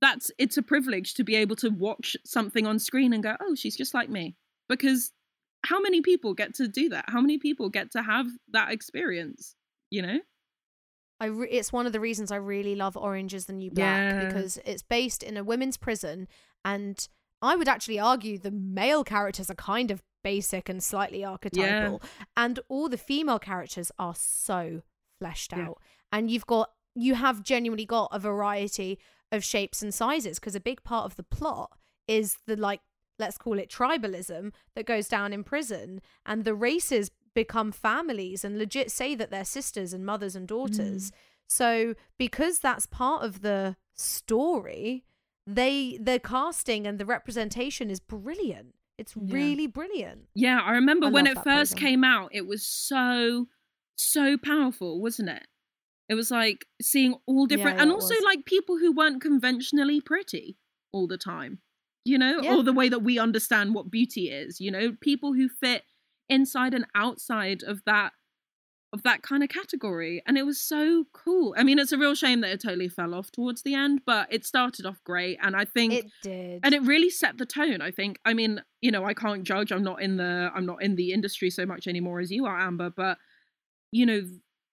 that's 0.00 0.30
it's 0.38 0.56
a 0.56 0.62
privilege 0.62 1.14
to 1.14 1.24
be 1.24 1.36
able 1.36 1.56
to 1.56 1.68
watch 1.68 2.16
something 2.24 2.66
on 2.66 2.78
screen 2.78 3.12
and 3.12 3.22
go 3.22 3.36
oh 3.40 3.54
she's 3.54 3.76
just 3.76 3.94
like 3.94 4.08
me. 4.08 4.36
Because 4.68 5.12
how 5.66 5.80
many 5.80 6.00
people 6.00 6.34
get 6.34 6.54
to 6.54 6.66
do 6.68 6.88
that 6.88 7.04
how 7.08 7.20
many 7.20 7.38
people 7.38 7.68
get 7.68 7.90
to 7.92 8.02
have 8.02 8.26
that 8.52 8.70
experience 8.72 9.54
you 9.90 10.02
know 10.02 10.18
I 11.22 11.26
re- 11.26 11.50
it's 11.50 11.72
one 11.72 11.86
of 11.86 11.92
the 11.92 12.00
reasons 12.00 12.32
I 12.32 12.36
really 12.36 12.74
love 12.74 12.96
Orange 12.96 13.34
is 13.34 13.44
the 13.44 13.52
New 13.52 13.70
Black 13.70 14.12
Yeah. 14.12 14.24
because 14.26 14.58
it's 14.64 14.82
based 14.82 15.22
in 15.22 15.36
a 15.36 15.44
women's 15.44 15.76
prison 15.76 16.28
and 16.64 17.06
I 17.42 17.56
would 17.56 17.68
actually 17.68 17.98
argue 17.98 18.38
the 18.38 18.50
male 18.50 19.04
characters 19.04 19.50
are 19.50 19.54
kind 19.54 19.90
of 19.90 20.02
basic 20.24 20.68
and 20.68 20.82
slightly 20.82 21.24
archetypal 21.24 22.00
and 22.36 22.60
all 22.68 22.88
the 22.88 22.98
female 22.98 23.38
characters 23.38 23.90
are 23.98 24.14
so 24.16 24.82
fleshed 25.18 25.52
Yeah. 25.52 25.68
out 25.68 25.78
and 26.12 26.30
you've 26.30 26.46
got 26.46 26.70
you 26.94 27.14
have 27.14 27.42
genuinely 27.42 27.86
got 27.86 28.08
a 28.12 28.18
variety 28.18 28.98
of 29.32 29.44
shapes 29.44 29.82
and 29.82 29.92
sizes 29.94 30.38
because 30.40 30.54
a 30.54 30.60
big 30.60 30.82
part 30.82 31.04
of 31.04 31.16
the 31.16 31.22
plot 31.22 31.70
is 32.08 32.36
the 32.46 32.56
like 32.56 32.80
let's 33.20 33.38
call 33.38 33.58
it 33.58 33.70
tribalism 33.70 34.52
that 34.74 34.86
goes 34.86 35.06
down 35.08 35.32
in 35.32 35.44
prison 35.44 36.00
and 36.26 36.44
the 36.44 36.54
races 36.54 37.10
become 37.34 37.70
families 37.70 38.44
and 38.44 38.58
legit 38.58 38.90
say 38.90 39.14
that 39.14 39.30
they're 39.30 39.44
sisters 39.44 39.92
and 39.92 40.04
mothers 40.04 40.34
and 40.34 40.48
daughters 40.48 41.10
mm. 41.10 41.14
so 41.46 41.94
because 42.18 42.58
that's 42.58 42.86
part 42.86 43.22
of 43.22 43.42
the 43.42 43.76
story 43.94 45.04
they 45.46 45.98
the 46.02 46.18
casting 46.18 46.86
and 46.86 46.98
the 46.98 47.06
representation 47.06 47.90
is 47.90 48.00
brilliant 48.00 48.74
it's 48.98 49.14
Yeah. 49.16 49.34
really 49.34 49.66
brilliant 49.66 50.28
Yeah, 50.34 50.60
I 50.60 50.72
remember 50.72 51.06
I 51.06 51.10
when 51.10 51.26
it 51.26 51.38
first 51.38 51.72
program. 51.72 51.76
came 51.88 52.04
out, 52.04 52.30
it 52.32 52.46
was 52.46 52.66
so, 52.66 53.46
so 53.96 54.36
powerful, 54.36 55.00
wasn't 55.00 55.30
it? 55.30 55.46
It 56.10 56.14
was 56.16 56.30
like 56.30 56.66
seeing 56.82 57.14
all 57.26 57.46
different, 57.46 57.78
Yeah, 57.78 57.84
and 57.84 57.92
also 57.92 58.14
like 58.24 58.44
people 58.44 58.76
who 58.76 58.92
weren't 58.92 59.22
conventionally 59.22 60.02
pretty 60.02 60.58
all 60.92 61.06
the 61.06 61.16
time, 61.16 61.60
you 62.04 62.18
know, 62.18 62.40
Yeah. 62.42 62.54
or 62.56 62.62
the 62.62 62.72
way 62.72 62.88
that 62.88 63.00
we 63.02 63.18
understand 63.18 63.74
what 63.74 63.90
beauty 63.90 64.30
is, 64.30 64.60
you 64.60 64.70
know, 64.70 64.92
people 65.00 65.34
who 65.34 65.48
fit 65.48 65.84
inside 66.28 66.74
and 66.74 66.86
outside 66.94 67.62
of 67.62 67.82
that 67.86 68.12
of 68.92 69.04
that 69.04 69.22
kind 69.22 69.44
of 69.44 69.48
category. 69.48 70.20
And 70.26 70.36
it 70.36 70.44
was 70.44 70.60
so 70.60 71.04
cool. 71.12 71.54
I 71.56 71.62
mean 71.62 71.78
it's 71.78 71.92
a 71.92 71.98
real 71.98 72.16
shame 72.16 72.40
that 72.40 72.50
it 72.50 72.60
totally 72.60 72.88
fell 72.88 73.14
off 73.14 73.30
towards 73.30 73.62
the 73.62 73.74
end 73.74 74.00
but 74.04 74.26
it 74.32 74.44
started 74.44 74.84
off 74.84 75.00
great 75.04 75.38
and 75.40 75.54
i 75.54 75.64
think 75.64 75.92
It 75.92 76.06
did. 76.24 76.60
and 76.64 76.74
it 76.74 76.82
really 76.82 77.08
set 77.10 77.38
the 77.38 77.46
tone 77.46 77.80
i 77.82 77.92
think. 77.92 78.18
I 78.24 78.34
mean 78.34 78.60
you 78.80 78.90
know 78.90 79.04
i 79.04 79.14
can't 79.14 79.44
judge. 79.44 79.70
I'm 79.70 79.84
not 79.84 80.02
in 80.02 80.16
the 80.16 80.50
i'm 80.56 80.66
not 80.66 80.82
in 80.82 80.96
the 80.96 81.12
industry 81.12 81.50
so 81.50 81.64
much 81.66 81.86
anymore 81.86 82.18
as 82.18 82.32
you 82.32 82.46
are 82.46 82.58
amber 82.58 82.90
but 82.90 83.18
you 83.92 84.06
know 84.06 84.22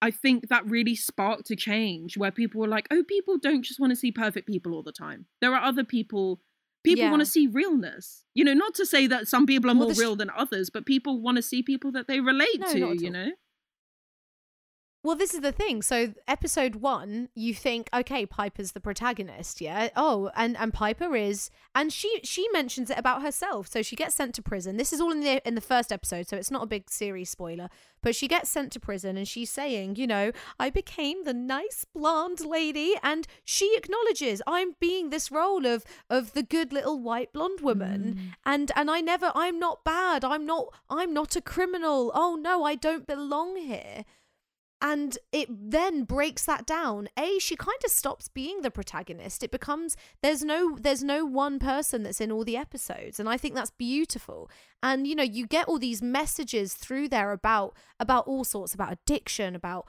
i 0.02 0.10
think 0.10 0.48
that 0.50 0.66
really 0.66 0.96
sparked 0.96 1.52
a 1.52 1.56
change 1.56 2.18
where 2.18 2.32
people 2.32 2.60
were 2.62 2.68
like 2.68 2.88
oh 2.92 3.04
people 3.04 3.38
don't 3.38 3.62
just 3.62 3.80
want 3.80 3.92
to 3.92 3.96
see 3.96 4.12
perfect 4.12 4.48
people 4.48 4.74
all 4.74 4.84
the 4.84 4.92
time. 4.92 5.26
There 5.42 5.54
are 5.54 5.62
other 5.64 5.84
people 5.84 6.42
people 6.88 7.04
Yeah. 7.06 7.12
want 7.12 7.22
to 7.22 7.26
see 7.36 7.48
realness. 7.48 8.24
You 8.34 8.44
know 8.44 8.54
not 8.54 8.74
to 8.76 8.86
say 8.86 9.08
that 9.08 9.28
some 9.28 9.46
people 9.46 9.70
are 9.70 9.74
Well, 9.74 9.84
more 9.86 9.90
the 9.90 9.96
sh- 9.96 10.00
real 10.06 10.16
than 10.16 10.30
others 10.44 10.70
but 10.70 10.86
people 10.86 11.14
want 11.22 11.38
to 11.38 11.42
see 11.42 11.62
people 11.64 11.92
that 11.94 12.08
they 12.08 12.20
relate 12.20 12.60
No, 12.60 12.72
to 12.74 12.80
you 13.06 13.10
know 13.10 13.30
Well, 15.08 15.16
this 15.16 15.34
is 15.34 15.40
the 15.40 15.54
thing. 15.54 15.82
So, 15.84 16.14
episode 16.28 16.76
one, 16.76 17.30
you 17.34 17.54
think, 17.54 17.88
okay, 17.94 18.26
Piper's 18.26 18.74
the 18.74 18.82
protagonist, 18.82 19.62
yeah. 19.62 19.88
Oh, 19.96 20.32
and 20.36 20.58
and 20.58 20.74
Piper 20.74 21.16
is, 21.16 21.50
and 21.74 21.94
she 21.94 22.20
she 22.26 22.46
mentions 22.52 22.90
it 22.90 23.00
about 23.00 23.22
herself. 23.22 23.70
So 23.70 23.82
she 23.82 23.96
gets 23.96 24.16
sent 24.16 24.36
to 24.36 24.42
prison. 24.42 24.76
This 24.76 24.92
is 24.92 25.00
all 25.00 25.14
in 25.14 25.22
the 25.22 25.48
in 25.48 25.56
the 25.56 25.62
first 25.62 25.94
episode, 25.94 26.28
so 26.28 26.36
it's 26.36 26.52
not 26.52 26.64
a 26.64 26.66
big 26.66 26.90
series 26.90 27.30
spoiler. 27.30 27.70
But 28.02 28.18
she 28.18 28.28
gets 28.28 28.50
sent 28.50 28.74
to 28.74 28.82
prison, 28.82 29.16
and 29.16 29.26
she's 29.26 29.50
saying, 29.50 29.96
you 29.96 30.08
know, 30.08 30.34
I 30.60 30.70
became 30.70 31.24
the 31.24 31.34
nice 31.34 31.86
blonde 31.86 32.42
lady, 32.42 32.96
and 33.02 33.28
she 33.46 33.78
acknowledges 33.78 34.42
I'm 34.46 34.76
being 34.78 35.10
this 35.10 35.32
role 35.32 35.66
of 35.66 35.86
of 36.10 36.34
the 36.34 36.44
good 36.44 36.74
little 36.74 37.00
white 37.00 37.32
blonde 37.32 37.62
woman, 37.62 38.02
mm. 38.20 38.34
and 38.46 38.74
and 38.76 38.92
I 38.92 39.00
never, 39.00 39.32
I'm 39.34 39.58
not 39.58 39.86
bad. 39.86 40.26
I'm 40.26 40.46
not, 40.46 40.66
I'm 40.90 41.14
not 41.14 41.38
a 41.38 41.42
criminal. 41.42 42.12
Oh 42.14 42.36
no, 42.36 42.66
I 42.66 42.76
don't 42.76 43.08
belong 43.08 43.56
here 43.56 44.04
and 44.82 45.18
it 45.32 45.48
then 45.50 46.04
breaks 46.04 46.46
that 46.46 46.66
down. 46.66 47.10
A 47.18 47.40
she 47.40 47.56
kind 47.56 47.78
of 47.84 47.92
stops 47.92 48.28
being 48.28 48.62
the 48.62 48.72
protagonist. 48.72 49.44
It 49.44 49.52
becomes 49.52 49.98
there's 50.22 50.44
no 50.44 50.78
there's 50.80 51.04
no 51.04 51.26
one 51.26 51.60
person 51.60 52.04
that's 52.04 52.22
in 52.22 52.32
all 52.32 52.44
the 52.44 52.58
episodes. 52.58 53.20
And 53.20 53.28
i 53.28 53.38
think 53.38 53.56
that's 53.56 53.72
beautiful. 53.72 54.50
And 54.84 55.08
you 55.08 55.16
know 55.16 55.24
you 55.24 55.48
get 55.48 55.68
all 55.68 55.80
these 55.80 56.02
messages 56.02 56.74
through 56.74 57.10
there 57.10 57.32
about 57.32 57.76
about 58.00 58.28
all 58.28 58.44
sorts 58.44 58.74
about 58.74 58.94
addiction 58.94 59.56
about 59.56 59.88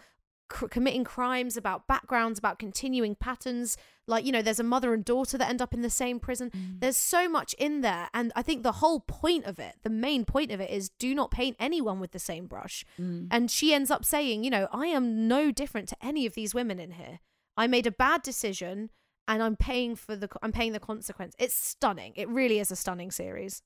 committing 0.48 1.04
crimes 1.04 1.56
about 1.56 1.86
backgrounds 1.86 2.38
about 2.38 2.58
continuing 2.58 3.14
patterns. 3.14 3.76
Like 4.06 4.24
you 4.24 4.32
know 4.32 4.42
there's 4.42 4.60
a 4.60 4.64
mother 4.64 4.94
and 4.94 5.04
daughter 5.04 5.38
that 5.38 5.48
end 5.48 5.62
up 5.62 5.74
in 5.74 5.82
the 5.82 5.90
same 5.90 6.18
prison. 6.18 6.50
Mm. 6.50 6.80
There's 6.80 6.96
so 6.96 7.28
much 7.28 7.54
in 7.58 7.82
there 7.82 8.08
and 8.14 8.32
i 8.34 8.42
think 8.42 8.62
the 8.62 8.72
whole 8.72 9.00
point 9.00 9.44
of 9.44 9.58
it 9.58 9.76
the 9.82 9.90
main 9.90 10.24
point 10.24 10.50
of 10.50 10.60
it 10.60 10.70
is 10.70 10.88
do 10.88 11.14
not 11.14 11.30
paint 11.30 11.56
anyone 11.58 12.00
with 12.00 12.12
the 12.12 12.18
same 12.18 12.46
brush. 12.46 12.84
Mm. 13.00 13.28
And 13.30 13.50
she 13.50 13.74
ends 13.74 13.90
up 13.90 14.04
saying 14.04 14.44
you 14.44 14.50
know 14.50 14.68
i 14.72 14.86
am 14.86 15.28
no 15.28 15.50
different 15.50 15.88
to 15.88 15.96
any 16.02 16.26
of 16.26 16.34
these 16.34 16.54
women 16.54 16.78
in 16.78 16.92
here. 16.92 17.20
I 17.56 17.66
made 17.66 17.86
a 17.86 17.90
bad 17.90 18.22
decision 18.22 18.90
and 19.26 19.42
i'm 19.42 19.56
paying 19.56 19.96
for 19.96 20.16
the 20.16 20.28
i'm 20.42 20.52
paying 20.52 20.72
the 20.72 20.80
consequence. 20.80 21.34
It's 21.38 21.54
stunning. 21.54 22.12
It 22.16 22.28
really 22.28 22.58
is 22.58 22.70
a 22.70 22.76
stunning 22.76 23.10
series. 23.10 23.62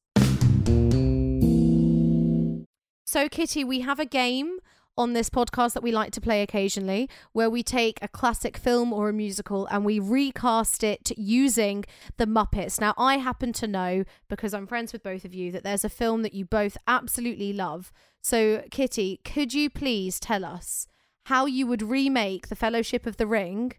So 3.04 3.28
kitty 3.28 3.62
we 3.62 3.80
have 3.80 4.00
a 4.00 4.06
game 4.06 4.58
on 4.97 5.12
this 5.12 5.30
podcast 5.30 5.72
that 5.72 5.82
we 5.82 5.93
like 5.93 6.12
to 6.12 6.20
play 6.20 6.43
occasionally 6.43 7.09
where 7.32 7.49
we 7.49 7.62
take 7.62 7.99
a 8.03 8.09
classic 8.09 8.57
film 8.57 8.93
or 8.93 9.09
a 9.09 9.12
musical 9.12 9.66
and 9.66 9.84
we 9.84 9.99
recast 9.99 10.84
it 10.84 11.11
using 11.16 11.84
the 12.18 12.26
Muppets. 12.26 12.80
Now, 12.80 12.95
I 12.99 13.16
happen 13.16 13.53
to 13.55 13.66
know, 13.66 14.05
because 14.28 14.53
I'm 14.55 14.66
friends 14.66 14.93
with 14.93 15.03
both 15.03 15.24
of 15.24 15.34
you, 15.34 15.51
that 15.53 15.64
there's 15.64 15.84
a 15.84 15.88
film 15.88 16.22
that 16.22 16.34
you 16.34 16.45
both 16.45 16.76
absolutely 16.86 17.53
love. 17.53 17.93
So, 18.20 18.62
Kitty, 18.70 19.20
could 19.24 19.55
you 19.55 19.70
please 19.70 20.20
tell 20.20 20.45
us 20.45 20.86
how 21.26 21.47
you 21.47 21.66
would 21.66 21.82
remake 21.82 22.49
The 22.49 22.57
Fellowship 22.57 23.07
of 23.07 23.16
the 23.16 23.26
Ring 23.26 23.72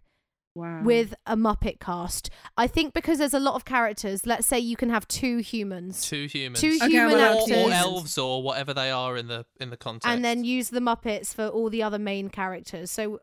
wow 0.54 0.82
with 0.82 1.14
a 1.26 1.36
Muppet 1.36 1.80
cast? 1.80 2.30
I 2.56 2.66
think 2.66 2.94
because 2.94 3.18
there's 3.18 3.34
a 3.34 3.40
lot 3.40 3.54
of 3.54 3.64
characters, 3.64 4.26
let's 4.26 4.46
say 4.46 4.58
you 4.58 4.76
can 4.76 4.90
have 4.90 5.06
two 5.08 5.38
humans. 5.38 6.06
Two 6.06 6.26
humans. 6.26 6.60
Two 6.60 6.78
Okay, 6.82 6.90
human 6.90 7.12
well, 7.12 7.38
or, 7.38 7.42
actors 7.42 7.56
or 7.56 7.72
elves 7.72 8.18
or 8.18 8.42
whatever 8.42 8.74
they 8.74 8.90
are 8.90 9.16
in 9.16 9.28
the 9.28 9.46
in 9.60 9.70
the 9.70 9.76
context. 9.76 10.08
and 10.08 10.24
then 10.24 10.44
use 10.44 10.70
the 10.70 10.80
Muppets 10.80 11.34
for 11.34 11.46
all 11.48 11.70
the 11.70 11.82
other 11.82 11.98
main 11.98 12.28
characters. 12.28 12.90
So 12.90 13.20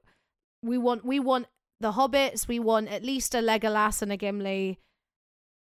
we 0.63 0.77
want 0.77 1.05
we 1.05 1.19
want 1.19 1.47
the 1.79 1.93
hobbits, 1.93 2.47
we 2.47 2.59
want 2.59 2.89
at 2.89 3.03
least 3.03 3.33
a 3.33 3.39
Legolas 3.39 4.01
and 4.01 4.11
a 4.11 4.17
Gimli. 4.17 4.79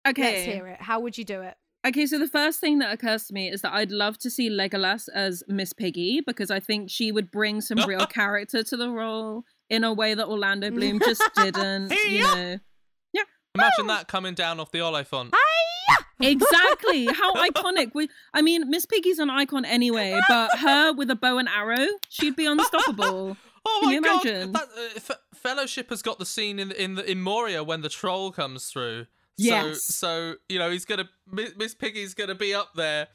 okay 0.07 0.21
Let's 0.21 0.43
hear 0.45 0.67
it. 0.67 0.81
How 0.81 0.99
would 0.99 1.17
you 1.17 1.23
do 1.23 1.41
it? 1.41 1.55
Okay, 1.87 2.05
so 2.05 2.19
the 2.19 2.27
first 2.27 2.59
thing 2.59 2.77
that 2.77 2.93
occurs 2.93 3.25
to 3.25 3.33
me 3.33 3.49
is 3.49 3.61
that 3.61 3.73
I'd 3.73 3.89
love 3.91 4.19
to 4.19 4.29
see 4.29 4.51
Legolas 4.51 5.09
as 5.15 5.41
Miss 5.47 5.73
Piggy 5.73 6.21
because 6.25 6.51
I 6.51 6.59
think 6.59 6.91
she 6.91 7.11
would 7.11 7.31
bring 7.31 7.59
some 7.59 7.79
real 7.87 8.05
character 8.19 8.61
to 8.61 8.77
the 8.77 8.89
role 8.91 9.45
in 9.71 9.83
a 9.83 9.91
way 9.93 10.13
that 10.13 10.27
Orlando 10.27 10.69
Bloom 10.69 10.99
just 11.03 11.23
didn't. 11.35 11.91
You 11.91 12.21
know, 12.23 12.59
Yeah. 13.13 13.23
Imagine 13.55 13.87
that 13.87 14.07
coming 14.07 14.33
down 14.35 14.59
off 14.59 14.71
the 14.71 14.79
Oliphaunt. 14.79 15.31
exactly 16.19 17.05
how 17.07 17.33
iconic. 17.49 17.91
We, 17.93 18.09
I 18.33 18.41
mean, 18.41 18.69
Miss 18.69 18.85
Piggy's 18.85 19.19
an 19.19 19.29
icon 19.29 19.65
anyway, 19.65 20.19
but 20.29 20.57
her 20.59 20.93
with 20.93 21.09
a 21.09 21.15
bow 21.15 21.37
and 21.37 21.49
arrow, 21.49 21.87
she'd 22.09 22.35
be 22.35 22.45
unstoppable. 22.45 23.37
Oh 23.63 23.79
Can 23.83 23.89
my 23.89 23.93
you 23.93 24.01
god! 24.01 24.25
imagine? 24.25 24.51
That, 24.53 24.63
uh, 24.75 24.89
F- 24.95 25.11
Fellowship 25.35 25.91
has 25.91 26.01
got 26.01 26.17
the 26.17 26.25
scene 26.25 26.57
in 26.57 26.71
in 26.71 26.95
the, 26.95 27.11
in 27.11 27.21
Moria 27.21 27.63
when 27.63 27.81
the 27.81 27.89
troll 27.89 28.31
comes 28.31 28.65
through. 28.65 29.05
Yes. 29.37 29.83
So 29.83 30.31
so 30.31 30.35
you 30.49 30.57
know 30.57 30.71
he's 30.71 30.83
gonna 30.83 31.07
Miss 31.55 31.75
Piggy's 31.75 32.15
gonna 32.15 32.33
be 32.33 32.55
up 32.55 32.69
there. 32.75 33.09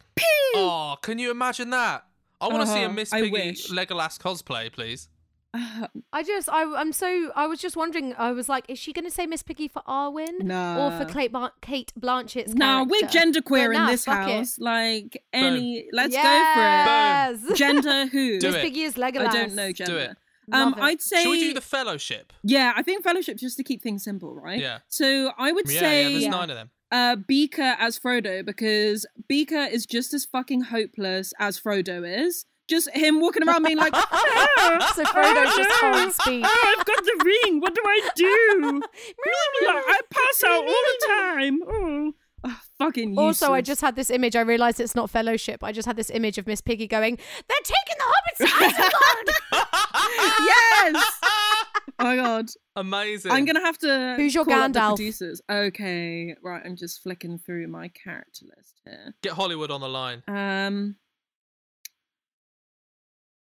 Oh, 0.55 0.99
can 1.03 1.19
you 1.19 1.33
imagine 1.33 1.71
that? 1.71 2.05
I 2.41 2.47
want 2.47 2.61
to 2.61 2.69
see 2.69 2.83
a 2.83 2.85
Uh-huh, 2.85 2.93
Miss 2.95 3.11
Piggy 3.11 3.29
wish. 3.33 3.71
Legolas 3.73 4.21
cosplay, 4.21 4.71
please. 4.73 5.09
I 6.13 6.23
just 6.23 6.49
I 6.49 6.63
I'm 6.77 6.93
so 6.93 7.31
I 7.35 7.47
was 7.47 7.61
just 7.61 7.77
wondering. 7.77 8.15
I 8.17 8.33
was 8.33 8.49
like, 8.49 8.65
is 8.69 8.79
she 8.79 8.93
going 8.93 9.05
to 9.05 9.11
say 9.11 9.27
Miss 9.27 9.43
Piggy 9.43 9.69
for 9.69 9.83
Arwen 9.89 10.41
no. 10.41 10.87
or 10.93 10.99
for 10.99 11.05
Kate, 11.11 11.33
Bar- 11.33 11.53
Cate 11.61 11.93
Blanchett's? 11.97 12.55
No, 12.55 12.85
we're 12.89 13.07
character? 13.09 13.19
genderqueer 13.41 13.67
But 13.67 13.71
in 13.71 13.73
nah, 13.73 13.87
this 13.91 14.05
fuck 14.05 14.29
it. 14.29 14.33
house. 14.37 14.59
Like 14.59 15.23
any, 15.33 15.87
let's 15.93 16.15
go 16.15 16.23
for 16.23 17.35
it. 17.35 17.47
Boom. 17.49 17.57
Gender 17.57 18.07
who? 18.13 18.39
Do 18.39 18.51
Miss. 18.53 18.63
Piggy 18.63 18.83
is 18.83 18.95
Legolas. 18.95 19.29
I 19.29 19.33
don't 19.33 19.55
know 19.55 19.73
gender. 19.73 19.99
it. 19.99 20.17
Um, 20.53 20.75
it. 20.75 20.81
I'd 20.81 21.01
say 21.03 21.23
Should 21.25 21.31
we 21.31 21.41
do 21.41 21.55
the 21.55 21.61
Fellowship? 21.61 22.33
Yeah, 22.45 22.73
I 22.77 22.83
think 22.83 23.03
fellowship 23.03 23.37
just 23.37 23.57
to 23.57 23.65
keep 23.65 23.83
things 23.83 24.05
simple, 24.05 24.33
right? 24.35 24.61
Yeah. 24.61 24.79
So 24.89 25.33
I 25.37 25.51
would 25.51 25.69
Yeah, 25.69 25.81
say 25.81 26.03
yeah. 26.05 26.09
There's 26.11 26.23
Yeah. 26.23 26.31
nine 26.31 26.51
of 26.51 26.57
them. 26.57 26.71
uh 26.93 27.17
Beaker 27.17 27.75
as 27.81 27.99
Frodo 27.99 28.45
because 28.45 29.05
Beaker 29.29 29.65
is 29.65 29.87
just 29.87 30.15
as 30.15 30.25
fucking 30.25 30.61
hopeless 30.63 31.33
as 31.41 31.59
Frodo 31.61 32.07
is. 32.27 32.45
Just 32.69 32.91
him 32.91 33.21
walking 33.21 33.47
around 33.47 33.63
being 33.65 33.77
like, 33.77 33.93
"Ah, 33.97 34.93
So 34.97 35.05
Frodo 35.05 35.45
oh, 35.47 35.57
just 35.57 35.69
no. 35.71 35.93
can't 35.93 36.13
speak. 36.15 36.45
Oh, 36.47 36.75
I've 36.79 36.85
got 36.85 37.05
the 37.05 37.23
ring. 37.25 37.61
What 37.61 37.75
do 37.75 37.81
I 37.85 38.09
do? 38.17 38.83
I 39.69 40.01
pass 40.11 40.45
out 40.45 40.63
all 40.63 40.67
the 40.67 41.07
time. 41.07 41.61
Oh, 41.67 42.13
Oh, 42.49 42.61
fucking 42.79 43.19
Also, 43.19 43.53
I 43.53 43.61
just 43.61 43.81
had 43.81 43.97
this 43.97 44.09
image. 44.11 44.37
I 44.37 44.41
realised 44.43 44.79
it's 44.79 44.95
not 44.95 45.11
Fellowship. 45.11 45.65
I 45.65 45.73
just 45.73 45.87
had 45.87 45.97
this 45.97 46.11
image 46.11 46.39
of 46.39 46.47
Miss 46.47 46.61
Piggy 46.61 46.87
going, 46.87 47.19
"They're 47.49 47.57
taking 47.65 47.97
the 47.99 48.05
hobbits 48.05 48.39
to 48.39 49.63
Isengard." 49.63 50.17
yes. 50.41 51.05
Oh 51.99 52.05
my 52.05 52.17
god. 52.17 52.47
Amazing. 52.77 53.33
I'm 53.33 53.45
gonna 53.47 53.61
have 53.65 53.79
to. 53.79 54.15
Who's 54.17 54.35
your 54.35 54.45
call 54.45 54.55
up 54.55 54.73
the 54.73 54.79
Gandalf? 54.79 54.97
producers. 54.97 55.41
Okay, 55.51 56.37
right. 56.43 56.63
I'm 56.65 56.77
just 56.77 57.03
flicking 57.03 57.39
through 57.39 57.67
my 57.69 57.89
character 57.89 58.45
list 58.57 58.81
here. 58.85 59.15
get 59.23 59.33
Hollywood 59.33 59.71
on 59.71 59.81
the 59.81 59.89
line. 59.89 60.23
Um, 60.29 60.35
The 60.35 60.95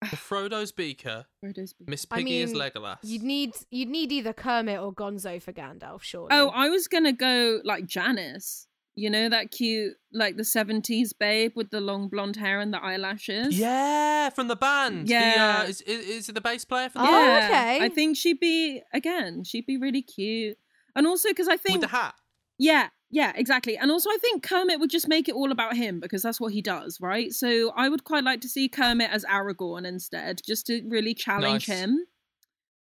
Frodo's 0.06 0.72
Beaker, 0.72 1.26
Frodo's 1.42 1.72
Beaker. 1.72 1.90
Miss 1.90 2.06
I 2.10 2.18
Piggy 2.18 2.40
is 2.40 2.52
Legolas. 2.52 2.98
You'd 3.02 3.22
need 3.22 3.54
you'd 3.70 3.88
need 3.88 4.12
either 4.12 4.32
Kermit 4.32 4.78
or 4.80 4.92
Gonzo 4.92 5.40
for 5.42 5.52
Gandalf, 5.52 6.02
surely. 6.02 6.28
Oh, 6.32 6.48
I 6.54 6.68
was 6.68 6.88
gonna 6.88 7.12
go 7.12 7.60
like 7.64 7.86
Janice. 7.86 8.66
You 8.96 9.10
know 9.10 9.28
that 9.28 9.50
cute, 9.50 9.94
like 10.12 10.36
the 10.36 10.44
'70s 10.44 11.08
babe 11.18 11.52
with 11.56 11.70
the 11.70 11.80
long 11.80 12.08
blonde 12.08 12.36
hair 12.36 12.60
and 12.60 12.72
the 12.72 12.78
eyelashes. 12.78 13.58
Yeah, 13.58 14.30
from 14.30 14.46
the 14.46 14.54
band. 14.54 15.08
The, 15.08 15.12
Yeah. 15.14 15.62
uh, 15.62 15.68
is, 15.68 15.80
is, 15.80 16.06
is 16.06 16.28
it 16.28 16.34
the 16.36 16.40
bass 16.40 16.64
player 16.64 16.88
for 16.88 16.98
the 16.98 17.04
Oh, 17.04 17.10
band? 17.10 17.44
okay. 17.52 17.80
I 17.84 17.88
think 17.88 18.16
she'd 18.16 18.38
be 18.38 18.82
again. 18.92 19.42
She'd 19.42 19.66
be 19.66 19.76
really 19.76 20.02
cute, 20.02 20.56
and 20.94 21.08
also 21.08 21.28
because 21.30 21.48
I 21.48 21.56
think 21.56 21.80
With 21.80 21.90
the 21.90 21.96
hat. 21.96 22.14
Yeah, 22.56 22.90
yeah, 23.10 23.32
exactly. 23.36 23.76
And 23.76 23.90
also, 23.90 24.10
I 24.10 24.18
think 24.20 24.42
Kermit 24.42 24.80
would 24.80 24.90
just 24.90 25.08
make 25.08 25.28
it 25.28 25.34
all 25.34 25.52
about 25.52 25.76
him 25.76 26.00
because 26.00 26.22
that's 26.22 26.40
what 26.40 26.52
he 26.52 26.60
does, 26.62 27.00
right? 27.00 27.32
So 27.32 27.70
I 27.76 27.88
would 27.88 28.04
quite 28.04 28.24
like 28.24 28.40
to 28.42 28.48
see 28.48 28.68
Kermit 28.68 29.10
as 29.10 29.24
Aragorn 29.24 29.86
instead, 29.86 30.40
just 30.44 30.66
to 30.66 30.82
really 30.88 31.14
challenge 31.14 31.68
Nice. 31.68 31.78
him. 31.80 32.06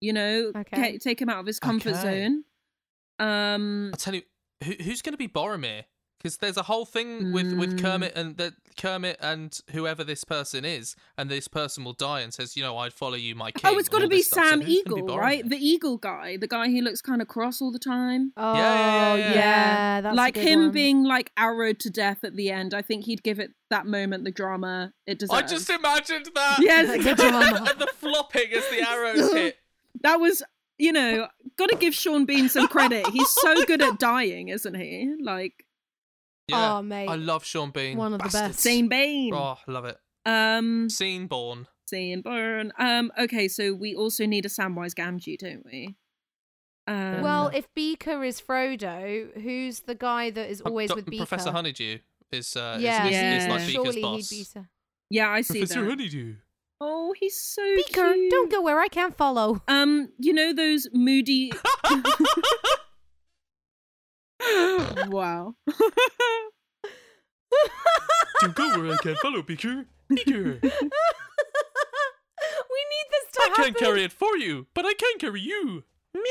You 0.01 0.13
know, 0.13 0.51
Okay. 0.55 0.93
ta- 0.93 0.97
take 1.01 1.21
him 1.21 1.29
out 1.29 1.39
of 1.39 1.45
his 1.45 1.59
comfort 1.59 1.95
Okay. 1.95 2.01
zone. 2.01 2.43
Um, 3.19 3.89
I'll 3.93 3.97
tell 3.97 4.15
you, 4.15 4.21
who, 4.63 4.73
who's 4.81 5.01
going 5.01 5.13
to 5.13 5.17
be 5.17 5.27
Boromir? 5.27 5.83
Because 6.19 6.37
there's 6.37 6.57
a 6.57 6.63
whole 6.63 6.85
thing 6.85 7.31
with 7.33 7.53
with 7.53 7.77
Mm. 7.77 7.81
Kermit 7.81 8.13
and 8.15 8.37
the 8.37 8.53
Kermit 8.77 9.17
and 9.19 9.59
whoever 9.71 10.03
this 10.03 10.23
person 10.23 10.63
is, 10.63 10.95
and 11.17 11.29
this 11.29 11.47
person 11.47 11.83
will 11.83 11.93
die 11.93 12.21
and 12.21 12.33
says, 12.33 12.55
you 12.55 12.63
know, 12.63 12.77
I'd 12.77 12.93
follow 12.93 13.15
you, 13.15 13.35
my 13.35 13.51
king. 13.51 13.71
Oh, 13.73 13.77
it's 13.77 13.89
and 13.89 13.93
got 13.93 13.99
to 14.03 14.07
be 14.07 14.17
this 14.17 14.27
stuff. 14.27 14.43
So 14.45 14.49
Sam 14.51 14.59
be 14.59 14.71
Eagle, 14.73 14.99
Boromir? 14.99 15.17
right? 15.17 15.49
The 15.49 15.57
Eagle 15.57 15.97
guy, 15.97 16.37
the 16.37 16.47
guy 16.47 16.67
who 16.69 16.81
looks 16.81 17.01
kind 17.01 17.21
of 17.21 17.27
cross 17.27 17.61
all 17.61 17.71
the 17.71 17.79
time. 17.79 18.31
Oh, 18.37 18.53
yeah, 18.53 19.15
yeah, 19.15 19.33
yeah. 19.33 20.01
that's 20.01 20.13
a 20.13 20.15
like 20.15 20.35
good 20.35 20.47
him 20.47 20.59
one. 20.61 20.71
being 20.71 21.03
like 21.03 21.31
arrowed 21.37 21.79
to 21.81 21.89
death 21.89 22.23
at 22.23 22.35
the 22.35 22.51
end. 22.51 22.73
I 22.73 22.81
think 22.81 23.05
he'd 23.05 23.23
give 23.23 23.39
it 23.39 23.51
that 23.69 23.85
moment 23.85 24.23
the 24.23 24.31
drama 24.31 24.93
it 25.05 25.19
deserves. 25.19 25.43
I 25.43 25.45
just 25.45 25.69
imagined 25.69 26.29
that. 26.35 26.57
Yes. 26.61 27.03
The 27.03 27.15
drama. 27.15 27.65
and 27.69 27.79
the 27.79 27.87
flopping 27.87 28.51
as 28.55 28.67
the 28.69 28.89
arrows 28.89 29.33
hit. 29.33 29.57
that 30.03 30.19
was, 30.21 30.41
you 30.77 30.91
know, 30.93 31.27
got 31.57 31.69
to 31.69 31.75
give 31.75 31.93
Sean 31.93 32.25
Bean 32.25 32.47
some 32.47 32.67
credit. 32.69 33.05
He's 33.07 33.29
so 33.29 33.65
good 33.65 33.81
at 33.81 33.99
dying, 33.99 34.47
isn't 34.49 34.75
he? 34.75 35.13
Like 35.21 35.65
Yeah. 36.49 36.77
Oh, 36.77 36.81
mate. 36.81 37.07
I 37.07 37.15
love 37.15 37.43
Sean 37.45 37.71
Bean. 37.71 37.97
One 37.97 38.13
of 38.13 38.21
the 38.21 38.29
best. 38.29 38.59
Scene 38.59 38.87
Bane. 38.87 39.33
Oh, 39.33 39.57
love 39.67 39.85
it. 39.85 39.97
Um, 40.25 40.89
Scene 40.89 41.27
born. 41.27 41.67
Scene 41.87 42.21
Burn. 42.21 42.71
Um, 42.77 43.11
okay, 43.19 43.47
so 43.47 43.73
we 43.73 43.95
also 43.95 44.25
need 44.25 44.45
a 44.45 44.49
Samwise 44.49 44.93
Gamgee, 44.93 45.37
don't 45.37 45.65
we? 45.65 45.95
Um, 46.87 47.21
well, 47.21 47.47
if 47.53 47.71
Beaker 47.75 48.23
is 48.23 48.41
Frodo, 48.41 49.31
who's 49.41 49.81
the 49.81 49.95
guy 49.95 50.29
that 50.31 50.49
is 50.49 50.61
Uh, 50.61 50.65
always 50.69 50.89
Doc- 50.89 50.97
with 50.97 51.05
Beaker? 51.05 51.25
Professor 51.25 51.51
Honeydew 51.51 51.99
is 52.31 52.55
uh 52.55 52.77
Yeah, 52.79 53.05
is, 53.05 53.09
is, 53.09 53.13
Yeah. 53.15 53.37
is 53.37 53.47
like 53.47 53.59
Beaker's 53.67 53.71
surely 53.73 54.01
boss. 54.01 54.29
he'd 54.29 54.37
be. 54.37 54.43
So- 54.43 54.65
yeah, 55.09 55.29
I 55.29 55.41
see 55.41 55.59
Professor 55.59 55.81
that. 55.83 55.89
Honeydew. 55.89 56.35
Oh, 56.81 57.13
he's 57.19 57.39
so 57.41 57.61
Beaker, 57.75 58.13
cute. 58.13 58.31
don't 58.31 58.49
go 58.51 58.61
where 58.61 58.79
I 58.79 58.87
can't 58.87 59.15
follow. 59.17 59.61
Um, 59.67 60.09
you 60.19 60.31
know 60.33 60.53
those 60.53 60.87
moody. 60.93 61.51
wow. 65.09 65.55
Don't 68.41 68.55
go 68.55 68.79
where 68.79 68.93
I 68.93 68.97
can 68.97 69.15
follow 69.17 69.41
Beaker. 69.41 69.85
Beaker. 70.07 70.59
we 70.61 70.69
need 72.83 73.07
this 73.11 73.31
to 73.33 73.41
I 73.41 73.47
happen. 73.49 73.63
can't 73.63 73.77
carry 73.77 74.03
it 74.03 74.11
for 74.11 74.37
you, 74.37 74.67
but 74.73 74.85
I 74.85 74.93
can 74.93 75.17
carry 75.19 75.41
you. 75.41 75.83
Me, 76.13 76.21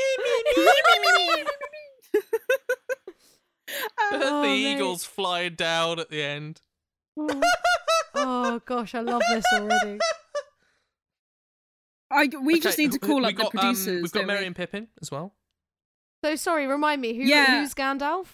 Um, 4.11 4.19
the 4.19 4.25
Oh, 4.27 4.41
mate. 4.41 4.57
eagles 4.75 5.03
flying 5.05 5.53
down 5.55 5.99
at 5.99 6.09
the 6.09 6.21
end. 6.23 6.61
Oh 8.15 8.59
gosh, 8.65 8.95
I 8.95 9.01
love 9.01 9.21
this 9.29 9.45
already. 9.53 9.99
I, 12.11 12.27
we 12.41 12.59
just 12.59 12.77
need 12.79 12.91
to 12.93 12.99
call 12.99 13.19
we 13.19 13.25
up 13.27 13.35
got, 13.35 13.51
the 13.51 13.59
um, 13.59 13.65
producers. 13.65 14.01
we've 14.01 14.11
got 14.11 14.25
don't 14.25 14.39
we? 14.39 14.45
And 14.45 14.55
Pippin 14.55 14.87
as 15.01 15.11
well. 15.11 15.35
So 16.23 16.35
sorry, 16.35 16.67
remind 16.67 17.01
me 17.01 17.13
who 17.15 17.23
Yeah. 17.23 17.61
who's 17.61 17.73
Gandalf? 17.73 18.27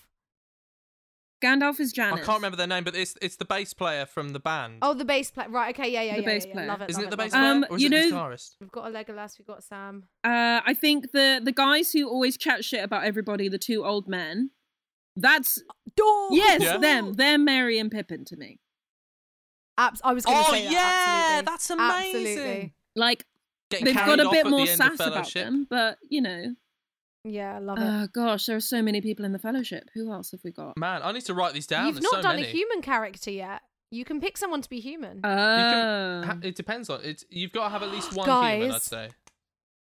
Gandalf 1.44 1.80
is 1.80 1.92
Janice. 1.92 2.22
I 2.22 2.24
can't 2.26 2.38
remember 2.38 2.56
their 2.58 2.66
name, 2.68 2.84
but 2.84 2.96
it's 2.96 3.16
it's 3.22 3.36
the 3.36 3.46
bass 3.46 3.74
player 3.74 4.06
from 4.06 4.30
the 4.30 4.40
band. 4.40 4.80
Oh, 4.82 4.94
the 4.94 5.06
bass 5.06 5.30
player. 5.32 5.50
Right. 5.50 5.76
Okay. 5.76 5.92
Yeah. 5.92 6.02
Yeah. 6.02 6.16
The 6.16 6.22
yeah, 6.22 6.26
bass 6.26 6.46
yeah, 6.48 6.54
player. 6.54 6.66
yeah. 6.66 6.72
Love 6.72 6.82
it. 6.82 6.90
Isn't 6.90 7.04
love 7.04 7.08
it 7.08 7.12
the 7.12 7.18
bass 7.18 7.32
player? 7.32 7.44
Um, 7.44 7.66
or 7.70 7.76
is 7.76 7.82
you 7.84 7.88
it 7.88 7.90
the 7.92 8.10
know- 8.10 8.16
guitarist? 8.18 8.56
We've 8.60 8.72
got 8.72 8.88
a 8.88 8.90
Legolas. 8.90 9.38
We've 9.38 9.46
got 9.46 9.64
Sam. 9.64 10.06
Uh, 10.24 10.62
I 10.66 10.74
think 10.74 11.12
the 11.12 11.42
the 11.44 11.52
guys 11.52 11.92
who 11.92 12.10
always 12.10 12.38
chat 12.38 12.64
shit 12.66 12.84
about 12.84 13.04
everybody, 13.04 13.48
the 13.50 13.60
two 13.60 13.86
old 13.86 14.08
men. 14.08 14.52
That's 15.18 15.62
Door. 15.96 16.30
yes, 16.32 16.62
Yeah. 16.62 16.78
them. 16.78 17.14
They're 17.14 17.38
Merry 17.38 17.78
and 17.80 17.92
Pippin 17.92 18.26
to 18.26 18.36
me. 18.36 18.60
Abs- 19.78 20.02
I 20.04 20.14
was 20.14 20.26
going 20.26 20.38
to 20.44 20.50
Oh 20.50 20.52
say 20.54 20.64
that. 20.64 20.72
yeah, 20.72 21.42
absolutely. 21.44 21.52
that's 21.52 21.70
amazing. 21.70 22.28
Absolutely. 22.38 22.74
Like 22.96 23.26
Getting 23.70 23.86
they've 23.86 23.96
got 23.96 24.20
a 24.20 24.30
bit 24.30 24.48
more 24.48 24.66
the 24.66 24.72
end 24.72 24.82
of 24.82 24.98
sass 24.98 25.08
about 25.08 25.34
them, 25.34 25.68
but 25.70 26.00
you 26.10 26.22
know. 26.22 26.56
Yeah, 27.28 27.56
I 27.56 27.60
love 27.60 27.80
it. 27.80 27.84
Oh 27.84 28.08
gosh, 28.14 28.46
there 28.46 28.56
are 28.56 28.60
so 28.62 28.82
many 28.84 29.02
people 29.02 29.26
in 29.26 29.32
the 29.32 29.40
Fellowship. 29.40 29.90
Who 29.96 30.12
else 30.12 30.32
have 30.32 30.42
we 30.44 30.52
got? 30.52 30.78
Man, 30.78 31.02
I 31.04 31.12
need 31.12 31.26
to 31.26 31.34
write 31.34 31.54
these 31.54 31.66
down. 31.68 31.88
You've 31.88 31.96
There's 31.96 32.04
not 32.04 32.14
so 32.16 32.22
done 32.22 32.36
many. 32.36 32.48
a 32.48 32.52
human 32.52 32.82
character 32.82 33.32
yet. 33.32 33.62
You 33.92 34.06
can 34.06 34.20
pick 34.22 34.38
someone 34.38 34.62
to 34.62 34.70
be 34.70 34.80
human. 34.80 35.22
Oh, 35.24 36.24
Ha- 36.26 36.38
It 36.44 36.56
depends 36.56 36.90
on 36.90 37.02
it. 37.04 37.24
You've 37.30 37.52
got 37.52 37.66
to 37.66 37.70
have 37.70 37.84
at 37.84 37.90
least 37.92 38.14
one 38.16 38.28
human, 38.30 38.72
I'd 38.72 38.82
say. 38.82 39.10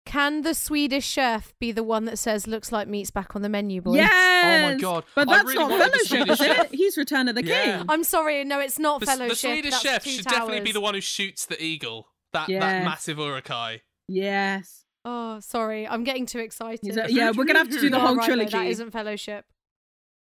Can 0.06 0.42
the 0.42 0.54
Swedish 0.54 1.04
chef 1.04 1.52
be 1.58 1.72
the 1.72 1.82
one 1.82 2.04
that 2.04 2.16
says 2.16 2.46
"looks 2.46 2.70
like 2.70 2.86
meat's 2.86 3.10
back 3.10 3.34
on 3.34 3.42
the 3.42 3.48
menu, 3.48 3.82
boys"? 3.82 3.96
yes. 3.96 4.70
Oh 4.70 4.72
my 4.74 4.78
god. 4.80 5.04
But 5.16 5.28
I 5.28 5.32
that's 5.34 5.46
really 5.48 5.58
not 5.58 5.70
wanted 5.70 5.92
the 5.92 5.98
Fellowship, 6.08 6.30
is 6.30 6.40
it? 6.40 6.70
He's 6.74 6.96
Return 6.96 7.26
of 7.28 7.34
the 7.34 7.44
Yeah. 7.44 7.82
I'm 7.88 8.04
sorry, 8.04 8.44
no, 8.44 8.60
it's 8.60 8.78
not 8.78 9.00
The, 9.00 9.06
Fellowship. 9.06 9.30
the 9.30 9.36
Swedish 9.36 9.70
That's 9.72 9.82
chef 9.82 10.04
Two 10.04 10.10
should 10.10 10.24
definitely 10.26 10.60
be 10.60 10.70
the 10.72 10.80
one 10.80 10.94
who 10.94 11.00
shoots 11.00 11.44
the 11.46 11.60
eagle. 11.62 12.06
That 12.32 12.48
that 12.48 12.84
massive 12.84 13.18
Uruk-hai. 13.18 13.82
Yes. 14.08 14.84
Oh, 15.08 15.38
sorry, 15.38 15.86
I'm 15.86 16.02
getting 16.02 16.26
too 16.26 16.40
excited. 16.40 16.80
He's 16.82 16.96
a- 16.96 17.06
yeah, 17.12 17.30
we're 17.30 17.44
gonna 17.44 17.60
have 17.60 17.68
to 17.70 17.78
do 17.78 17.88
the 17.90 17.96
You 17.96 17.96
are 18.02 18.06
whole 18.08 18.16
right, 18.16 18.22
though, 18.28 18.34
trilogy. 18.34 18.56
That 18.58 18.66
isn't 18.66 18.90
Fellowship. 18.90 19.44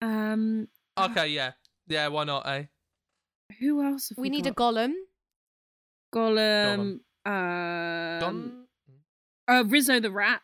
Um, 0.00 0.68
Okay, 0.98 1.28
yeah, 1.28 1.52
yeah. 1.86 2.08
Why 2.08 2.24
not? 2.24 2.46
Eh? 2.46 2.64
who 3.58 3.82
else? 3.84 4.08
Have 4.08 4.16
we, 4.18 4.22
We 4.22 4.30
need 4.30 4.46
a 4.46 4.52
got? 4.52 4.74
Gollum. 4.74 4.92
Gollum. 6.14 7.00
Um, 7.26 8.20
Gon- 8.20 8.64
uh, 9.48 9.64
Rizzo 9.66 10.00
the 10.00 10.10
Rat. 10.10 10.40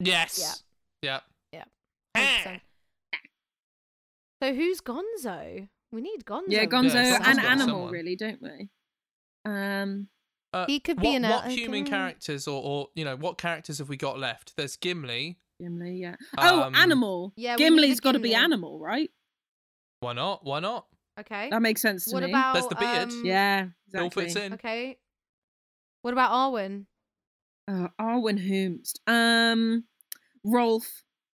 Yes. 0.00 0.62
Yeah. 1.02 1.20
100%. 2.16 2.60
So 4.42 4.54
who's 4.54 4.80
Gonzo? 4.80 5.68
We 5.90 6.00
need 6.02 6.24
Gonzo. 6.24 6.44
Yeah, 6.48 6.66
Gonzo 6.66 6.92
this. 6.92 7.14
someone's 7.16 7.26
and 7.28 7.36
got 7.38 7.44
Animal, 7.46 7.66
someone. 7.68 7.92
really, 7.92 8.16
don't 8.16 8.40
we? 8.42 8.68
Um, 9.44 10.08
Uh, 10.52 10.66
He 10.66 10.80
could 10.80 10.96
what, 10.96 11.02
be 11.02 11.14
an 11.16 11.22
What 11.22 11.50
human 11.50 11.82
okay. 11.82 11.90
characters, 11.90 12.46
or, 12.48 12.62
or 12.62 12.88
you 12.94 13.04
know, 13.04 13.16
what 13.16 13.38
characters 13.38 13.78
have 13.78 13.88
we 13.88 13.96
got 13.96 14.18
left? 14.18 14.54
There's 14.56 14.76
Gimli. 14.76 15.38
Gimli, 15.60 15.96
yeah. 16.00 16.16
Oh, 16.38 16.62
Um, 16.62 16.74
Animal. 16.74 17.32
Yeah, 17.36 17.56
we 17.56 17.64
need 17.64 17.66
a 17.66 17.70
Gimli's 17.70 18.00
got 18.00 18.12
to 18.12 18.18
be 18.18 18.34
Animal, 18.34 18.78
right? 18.80 19.10
Why 20.00 20.12
not? 20.12 20.44
Why 20.44 20.60
not? 20.60 20.86
Okay. 21.18 21.48
That 21.50 21.62
makes 21.62 21.80
sense 21.80 22.04
to 22.06 22.12
what 22.12 22.22
me. 22.22 22.30
about 22.30 22.54
There's 22.54 22.66
the 22.68 22.74
beard. 22.74 23.08
um, 23.10 23.22
yeah, 23.24 23.60
It 23.92 23.98
all 23.98 24.06
exactly. 24.06 24.24
fits 24.24 24.36
in. 24.36 24.52
Okay. 24.54 24.98
What 26.02 26.12
about 26.12 26.30
Arwen? 26.32 26.84
Uh, 27.68 27.88
Arwen 28.00 28.38
Hoomst. 28.38 29.00
Um, 29.06 29.84
Rowlf. 30.46 30.84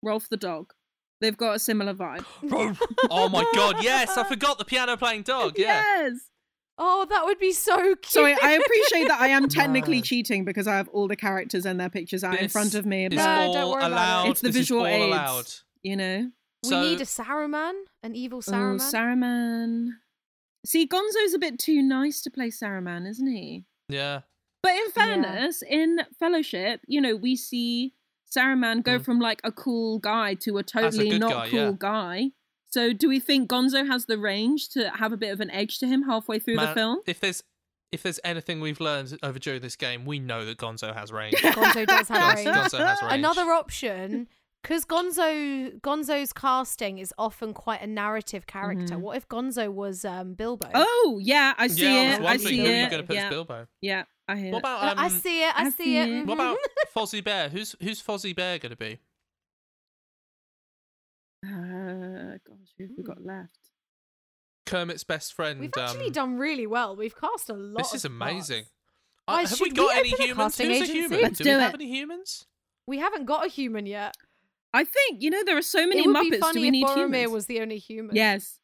Rowlf 0.04 0.28
the 0.28 0.36
dog. 0.36 0.72
They've 1.20 1.36
got 1.36 1.56
a 1.56 1.58
similar 1.58 1.92
vibe. 1.92 2.24
oh 3.10 3.28
my 3.28 3.44
god, 3.54 3.82
yes! 3.82 4.16
I 4.16 4.24
forgot 4.24 4.58
the 4.58 4.64
piano 4.64 4.96
playing 4.96 5.22
dog. 5.22 5.58
Yeah. 5.58 5.82
Yes. 6.02 6.29
Oh, 6.82 7.04
that 7.10 7.24
would 7.26 7.38
be 7.38 7.52
so 7.52 7.76
cute. 7.76 8.06
Sorry, 8.06 8.34
I 8.42 8.52
appreciate 8.52 9.08
that 9.08 9.20
I 9.20 9.28
am 9.28 9.48
technically 9.60 9.96
Mad. 9.96 10.04
cheating 10.04 10.44
because 10.46 10.66
I 10.66 10.76
have 10.76 10.88
all 10.88 11.06
the 11.08 11.16
characters 11.16 11.66
and 11.66 11.78
their 11.78 11.90
pictures 11.90 12.24
out 12.24 12.40
in 12.40 12.48
front 12.48 12.74
of 12.74 12.86
me. 12.86 13.04
It's 13.04 13.16
But, 13.16 13.46
No, 13.46 13.52
don't 13.52 13.62
all 13.64 13.72
worry 13.72 13.84
about 13.84 14.26
it. 14.26 14.30
It's 14.30 14.40
the 14.40 14.48
This 14.48 14.56
is 14.56 14.60
visual 14.62 14.80
all 14.80 14.86
aids. 14.86 15.04
allowed. 15.06 15.46
you 15.82 15.96
know. 15.96 16.30
we 16.64 16.80
need 16.80 17.00
a 17.00 17.04
Saruman, 17.04 17.72
an 18.02 18.14
evil 18.16 18.38
Oh, 18.38 18.50
Saruman. 18.50 18.80
Saruman. 18.80 19.88
See, 20.66 20.86
Gonzo's 20.86 21.34
a 21.34 21.38
bit 21.38 21.58
too 21.58 21.82
nice 21.82 22.20
to 22.22 22.30
play 22.30 22.48
Saruman, 22.48 23.08
isn't 23.08 23.26
he? 23.30 23.64
Yeah. 23.88 24.20
But 24.62 24.72
in 24.76 24.90
fairness, 24.90 25.62
in 25.62 26.00
Fellowship, 26.18 26.80
you 26.86 27.00
know, 27.00 27.16
we 27.16 27.34
see 27.36 27.94
Saruman 28.34 28.82
go 28.82 28.98
Mm. 28.98 29.04
from 29.04 29.20
like 29.20 29.40
a 29.44 29.52
cool 29.52 29.98
guy 29.98 30.34
to 30.34 30.58
a 30.58 30.62
totally 30.62 31.10
good 31.10 31.20
not 31.20 31.30
guy, 31.30 31.48
cool 31.48 31.58
yeah. 31.58 31.72
guy. 31.78 32.30
So, 32.72 32.92
do 32.92 33.08
we 33.08 33.18
think 33.20 33.50
Gonzo 33.50 33.86
has 33.86 34.06
the 34.06 34.16
range 34.18 34.68
to 34.70 34.90
have 34.90 35.12
a 35.12 35.16
bit 35.16 35.32
of 35.32 35.40
an 35.40 35.50
edge 35.50 35.78
to 35.78 35.86
him 35.86 36.02
halfway 36.02 36.38
through 36.38 36.56
the 36.56 36.68
film? 36.68 37.00
If 37.06 37.20
there's 37.20 37.42
if 37.92 38.04
there's 38.04 38.20
anything 38.22 38.60
we've 38.60 38.80
learned 38.80 39.18
over 39.22 39.38
during 39.40 39.60
this 39.60 39.74
game, 39.74 40.04
we 40.04 40.20
know 40.20 40.44
that 40.44 40.58
Gonzo 40.58 40.94
has 40.94 41.10
range. 41.12 41.34
Gonzo 41.38 41.84
does 41.86 42.06
have 42.08 42.22
Gonzo, 42.22 42.34
range. 42.36 42.48
Gonzo 42.48 42.86
has 42.86 43.02
range. 43.02 43.14
Another 43.14 43.50
option, 43.50 44.28
because 44.62 44.84
Gonzo 44.84 45.80
Gonzo's 45.80 46.32
casting 46.32 46.98
is 46.98 47.12
often 47.18 47.52
quite 47.52 47.82
a 47.82 47.88
narrative 47.88 48.46
character. 48.46 48.94
Mhm. 48.94 49.00
What 49.00 49.16
if 49.16 49.26
Gonzo 49.28 49.72
was 49.72 50.04
um, 50.04 50.34
Bilbo? 50.34 50.70
Oh, 50.72 51.18
yeah, 51.20 51.54
I 51.58 51.66
see 51.66 51.82
yeah, 51.82 51.90
I 51.90 52.14
it. 52.14 52.20
was 52.20 52.28
I 52.30 52.36
see 52.36 52.56
who 52.58 52.62
you're 52.62 52.74
it. 52.86 52.90
going 52.90 53.02
to 53.02 53.06
put 53.08 53.16
yeah, 53.16 53.24
as 53.24 53.30
Bilbo. 53.30 53.66
yeah, 53.80 54.04
I 54.28 54.36
hear 54.36 54.52
What 54.52 54.58
about 54.60 54.84
um, 54.96 54.98
I 55.04 55.08
see 55.08 55.42
it. 55.42 55.52
I, 55.58 55.62
I 55.64 55.70
see, 55.70 55.84
see 55.84 55.96
it. 55.98 56.08
it. 56.08 56.26
what 56.26 56.34
about 56.34 56.58
Fozzie 56.96 57.24
Bear? 57.24 57.48
Who's 57.48 57.74
who's 57.82 58.00
Fozzie 58.00 58.36
Bear 58.36 58.60
going 58.60 58.70
to 58.70 58.76
be? 58.76 59.00
Uh, 61.90 62.38
gosh, 62.46 62.68
who 62.78 62.84
have 62.84 62.90
we 62.96 63.02
Hmm. 63.02 63.08
got 63.08 63.24
left? 63.24 63.58
Kermit's 64.66 65.04
best 65.04 65.32
friend. 65.34 65.58
We've 65.60 65.70
actually 65.76 66.06
um, 66.06 66.12
done 66.12 66.36
really 66.38 66.66
well. 66.66 66.94
We've 66.94 67.16
cast 67.18 67.48
a 67.50 67.54
lot. 67.54 67.78
This 67.78 67.90
of 67.90 67.96
is 67.96 68.04
amazing. 68.04 68.64
Uh, 69.26 69.46
have 69.46 69.60
we 69.60 69.70
got 69.70 69.94
we 69.94 69.98
any 70.00 70.08
humans? 70.10 70.36
casting 70.56 70.68
Who's 70.70 70.80
a 70.80 70.82
agency? 70.84 71.00
human? 71.00 71.20
Let's 71.22 71.38
do 71.38 71.44
do 71.44 71.50
we 71.50 71.56
it. 71.56 71.60
have 71.60 71.74
any 71.74 71.88
humans? 71.88 72.46
We 72.86 72.98
haven't 72.98 73.24
got 73.24 73.46
a 73.46 73.48
human 73.48 73.86
yet. 73.86 74.14
I 74.72 74.84
think 74.84 75.22
you 75.22 75.30
know 75.30 75.42
there 75.44 75.56
are 75.56 75.62
so 75.62 75.86
many 75.86 76.02
it 76.02 76.06
would 76.06 76.16
Muppets. 76.16 76.30
be 76.30 76.52
Do 76.52 76.60
we 76.60 76.66
if 76.68 76.72
need 76.72 76.86
Boromir 76.86 76.96
humans? 77.14 77.32
was 77.32 77.46
the 77.46 77.60
only 77.60 77.78
human. 77.78 78.14
Yes. 78.14 78.60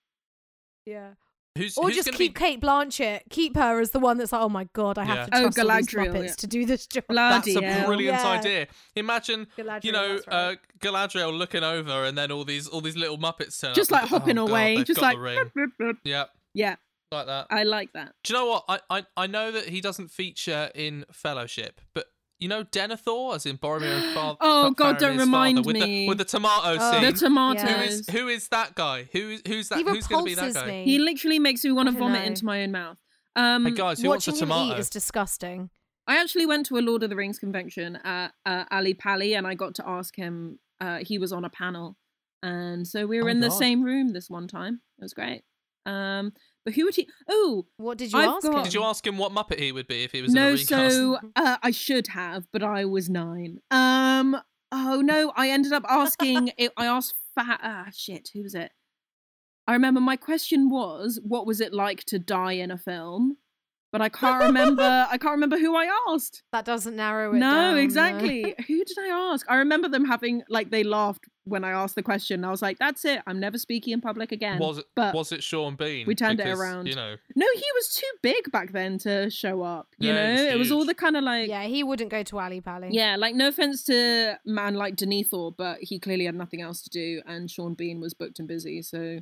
Yeah. 0.84 1.14
Who's 1.56 1.76
Or 1.76 1.86
who's 1.88 1.96
just 1.96 2.12
keep 2.12 2.34
be... 2.34 2.38
Cate 2.38 2.60
Blanchett. 2.60 3.22
Keep 3.30 3.56
her 3.56 3.80
as 3.80 3.90
the 3.90 3.98
one 3.98 4.18
that's 4.18 4.32
like, 4.32 4.42
oh 4.42 4.48
my 4.48 4.64
god, 4.72 4.98
I 4.98 5.04
have 5.04 5.16
Yeah. 5.16 5.26
to 5.26 5.30
Oh, 5.36 5.40
trust 5.42 5.58
all 5.58 5.76
these 5.76 5.86
Galadriel, 5.88 6.12
Muppets 6.12 6.26
yeah. 6.28 6.34
to 6.34 6.46
do 6.46 6.66
this 6.66 6.86
job. 6.86 7.04
Bloody 7.08 7.54
That's 7.54 7.82
a 7.82 7.86
brilliant 7.86 8.18
Yeah. 8.18 8.28
idea. 8.28 8.66
Imagine 8.94 9.46
Galadriel, 9.56 9.84
you 9.84 9.92
know 9.92 10.14
right. 10.14 10.28
uh, 10.28 10.54
Galadriel 10.80 11.36
looking 11.36 11.64
over, 11.64 12.04
and 12.04 12.16
then 12.16 12.30
all 12.30 12.44
these 12.44 12.68
all 12.68 12.80
these 12.80 12.96
little 12.96 13.18
Muppets 13.18 13.60
turn 13.60 13.74
Just 13.74 13.92
up. 13.92 14.02
like 14.02 14.10
hopping 14.10 14.38
oh, 14.38 14.46
away, 14.46 14.76
they've 14.76 14.86
just 14.86 15.00
like 15.00 15.16
yeah, 16.04 16.24
yeah, 16.54 16.76
like 17.12 17.26
that. 17.26 17.46
I 17.50 17.62
like 17.64 17.92
that. 17.94 18.12
Do 18.24 18.32
you 18.32 18.38
know 18.38 18.46
what? 18.46 18.64
I, 18.68 18.80
I 18.90 19.04
I 19.16 19.26
know 19.26 19.50
that 19.52 19.68
he 19.68 19.80
doesn't 19.80 20.08
feature 20.10 20.70
in 20.74 21.04
Fellowship, 21.12 21.80
but 21.94 22.06
you 22.38 22.48
know 22.48 22.64
Denethor, 22.64 23.34
as 23.34 23.46
in 23.46 23.58
Boromir's 23.58 24.04
father. 24.14 24.38
Oh, 24.40 24.70
God, 24.72 24.98
don't 24.98 25.16
remind 25.18 25.64
with 25.64 25.74
me. 25.74 26.04
The, 26.04 26.08
with 26.08 26.18
the 26.18 26.24
tomato 26.24 26.76
Oh. 26.80 26.90
scene. 26.92 27.00
The 27.02 27.06
Yeah. 27.08 27.12
tomatoes. 27.12 27.62
who 27.62 27.82
is 27.82 28.08
who 28.10 28.28
is 28.28 28.48
that 28.48 28.74
guy? 28.74 29.08
Who 29.12 29.36
who's 29.46 29.68
that? 29.70 29.78
he 29.78 29.84
who's 29.84 30.06
going 30.06 30.24
to 30.24 30.28
be 30.30 30.34
that 30.34 30.42
repulses 30.46 30.62
guy? 30.62 30.66
me. 30.66 30.84
He 30.84 30.98
literally 30.98 31.38
makes 31.38 31.64
me 31.64 31.72
want 31.72 31.88
to 31.88 31.94
vomit 31.98 32.20
know. 32.22 32.26
into 32.26 32.44
my 32.44 32.62
own 32.62 32.72
mouth. 32.72 32.98
Um, 33.34 33.64
Hey 33.66 33.72
guys, 33.72 34.00
who 34.00 34.08
wants 34.08 34.26
a 34.28 34.30
Watching 34.32 34.48
him 34.48 34.70
eat 34.72 34.78
is 34.78 34.88
disgusting. 34.90 35.70
I 36.06 36.20
actually 36.20 36.46
went 36.46 36.66
to 36.66 36.78
a 36.78 36.80
Lord 36.80 37.02
of 37.02 37.10
the 37.10 37.16
Rings 37.16 37.38
convention 37.38 37.96
at 38.04 38.32
uh, 38.46 38.64
Ali 38.70 38.94
Pali, 38.94 39.34
and 39.34 39.46
I 39.46 39.54
got 39.54 39.74
to 39.76 39.88
ask 39.88 40.14
him. 40.16 40.58
Uh, 40.80 40.98
he 40.98 41.18
was 41.18 41.32
on 41.32 41.44
a 41.44 41.50
panel, 41.50 41.96
and 42.42 42.86
so 42.86 43.06
we 43.06 43.18
were 43.20 43.28
Oh, 43.28 43.32
in 43.32 43.40
the 43.40 43.50
same 43.50 43.82
room 43.82 44.12
this 44.12 44.28
one 44.30 44.46
time. 44.46 44.80
It 44.98 45.02
was 45.02 45.14
great. 45.14 45.42
Um, 45.86 46.32
but 46.66 46.74
who 46.74 46.84
would 46.84 46.96
he? 46.96 47.08
Oh, 47.28 47.64
What 47.78 47.96
did 47.96 48.12
you 48.12 48.18
I've 48.18 48.28
ask 48.28 48.42
got- 48.42 48.56
him? 48.58 48.62
Did 48.64 48.74
you 48.74 48.82
ask 48.82 49.06
him 49.06 49.16
what 49.16 49.32
Muppet 49.32 49.58
he 49.60 49.70
would 49.72 49.86
be 49.86 50.02
if 50.04 50.10
he 50.12 50.20
was 50.20 50.32
in 50.32 50.36
a 50.36 50.50
no. 50.50 50.56
So 50.56 51.18
uh, 51.36 51.56
I 51.62 51.70
should 51.70 52.08
have, 52.08 52.46
but 52.52 52.62
I 52.62 52.84
was 52.84 53.08
nine. 53.08 53.60
Um. 53.70 54.36
Oh 54.72 55.00
no, 55.00 55.32
I 55.36 55.48
ended 55.50 55.72
up 55.72 55.84
asking. 55.88 56.50
it, 56.58 56.72
I 56.76 56.86
asked 56.86 57.14
fat. 57.36 57.60
Ah, 57.62 57.86
shit. 57.94 58.30
Who 58.34 58.42
was 58.42 58.54
it? 58.56 58.72
I 59.68 59.72
remember 59.74 60.00
my 60.00 60.16
question 60.16 60.68
was, 60.68 61.20
"What 61.22 61.46
was 61.46 61.60
it 61.60 61.72
like 61.72 62.02
to 62.06 62.18
die 62.18 62.52
in 62.54 62.70
a 62.72 62.76
film?" 62.78 63.36
But 63.92 64.00
I 64.02 64.08
can't 64.08 64.42
remember. 64.42 65.06
I 65.10 65.16
can't 65.16 65.32
remember 65.32 65.58
who 65.58 65.74
I 65.76 65.88
asked. 66.10 66.42
That 66.52 66.64
doesn't 66.64 66.96
narrow 66.96 67.30
it 67.32 67.38
no, 67.38 67.50
down. 67.50 67.74
no. 67.74 67.80
exactly. 67.80 68.54
Who 68.66 68.84
did 68.84 68.98
I 68.98 69.08
ask? 69.32 69.46
I 69.48 69.56
remember 69.56 69.88
them 69.88 70.04
having 70.04 70.42
like 70.48 70.70
they 70.70 70.82
laughed 70.82 71.24
when 71.44 71.62
I 71.64 71.70
asked 71.70 71.94
the 71.94 72.02
question. 72.02 72.44
I 72.44 72.50
was 72.50 72.60
like, 72.60 72.78
"That's 72.78 73.04
it. 73.04 73.20
I'm 73.26 73.38
never 73.38 73.56
speaking 73.58 73.92
in 73.92 74.00
public 74.00 74.32
again." 74.32 74.58
was 74.58 74.78
it 74.78 74.86
but 74.96 75.14
was 75.14 75.30
it 75.32 75.42
Sean 75.42 75.76
Bean? 75.76 76.06
we 76.06 76.14
turned 76.16 76.40
it 76.40 76.48
around. 76.48 76.88
You 76.88 76.96
know, 76.96 77.14
no, 77.36 77.46
he 77.54 77.64
was 77.74 77.88
too 77.94 78.10
big 78.22 78.50
back 78.50 78.72
then 78.72 78.98
to 78.98 79.30
show 79.30 79.62
up. 79.62 79.88
You 79.98 80.12
Yeah, 80.12 80.26
he 80.26 80.32
was 80.32 80.40
know, 80.42 80.48
it 80.50 80.58
was 80.58 80.72
all 80.72 80.84
the 80.84 80.94
kind 80.94 81.16
of 81.16 81.22
like 81.24 81.48
Yeah, 81.48 81.62
he 81.64 81.84
wouldn't 81.84 82.10
go 82.10 82.22
to 82.24 82.38
Ali 82.40 82.60
Pali. 82.60 82.88
yeah, 82.90 83.16
like 83.16 83.34
no 83.36 83.48
offense 83.48 83.84
to 83.84 84.38
man 84.44 84.74
like 84.74 84.96
Denethor, 84.96 85.54
but 85.56 85.78
he 85.80 85.98
clearly 86.00 86.24
had 86.26 86.34
nothing 86.34 86.60
else 86.60 86.82
to 86.82 86.90
do, 86.90 87.22
and 87.24 87.50
Sean 87.50 87.74
Bean 87.74 88.00
was 88.00 88.14
booked 88.14 88.40
and 88.40 88.48
busy. 88.48 88.82
So, 88.82 89.20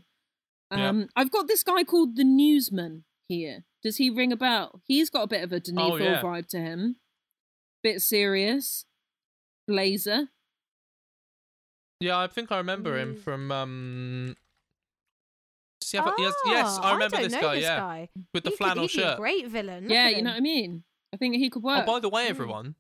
Yeah. 0.73 0.89
um, 0.89 1.09
I've 1.15 1.31
got 1.31 1.47
this 1.49 1.63
guy 1.63 1.85
called 1.85 2.17
the 2.17 2.25
Newsman 2.25 3.05
here. 3.29 3.65
Does 3.83 3.97
he 3.97 4.11
ring 4.11 4.33
a 4.33 4.37
bell? 4.37 4.81
He's 4.87 5.11
got 5.11 5.23
a 5.23 5.27
bit 5.27 5.43
of 5.45 5.53
a 5.53 5.61
Denethor 5.61 5.91
Oh, 5.93 5.97
yeah. 5.97 6.23
vibe 6.23 6.49
to 6.49 6.59
him. 6.59 6.97
Bit 7.83 8.01
serious. 8.03 8.85
Blazer. 9.69 10.29
yeah, 12.01 12.19
I 12.19 12.27
think 12.27 12.53
I 12.53 12.59
remember 12.59 12.99
him 12.99 13.15
Mm. 13.15 13.19
from. 13.19 13.51
um 13.53 14.37
does 15.81 15.91
he 15.91 15.97
have 15.99 16.07
a, 16.07 16.13
he 16.17 16.23
has, 16.25 16.35
yes, 16.47 16.79
Ah, 16.81 16.91
I 16.91 16.93
remember 16.95 17.17
don't 17.17 17.25
this 17.25 17.33
know 17.35 17.41
guy. 17.43 17.55
this 17.57 17.63
yeah, 17.65 17.79
guy. 17.79 18.09
with 18.33 18.45
the 18.45 18.51
He 18.51 18.57
could- 18.57 18.59
flannel 18.59 18.87
he'd 18.87 18.97
be 18.97 19.03
a 19.03 19.05
shirt. 19.07 19.17
great 19.19 19.49
villain. 19.49 19.83
Look 19.85 19.93
yeah, 19.93 20.09
you 20.09 20.23
know 20.23 20.31
what. 20.31 20.37
I 20.37 20.41
mean. 20.41 20.85
I 21.13 21.17
think 21.19 21.37
he 21.37 21.51
could 21.51 21.63
work. 21.63 21.85
Oh, 21.87 21.93
by 21.93 22.01
the 22.01 22.09
way, 22.09 22.27
Mm. 22.27 22.31
everyone, 22.31 22.75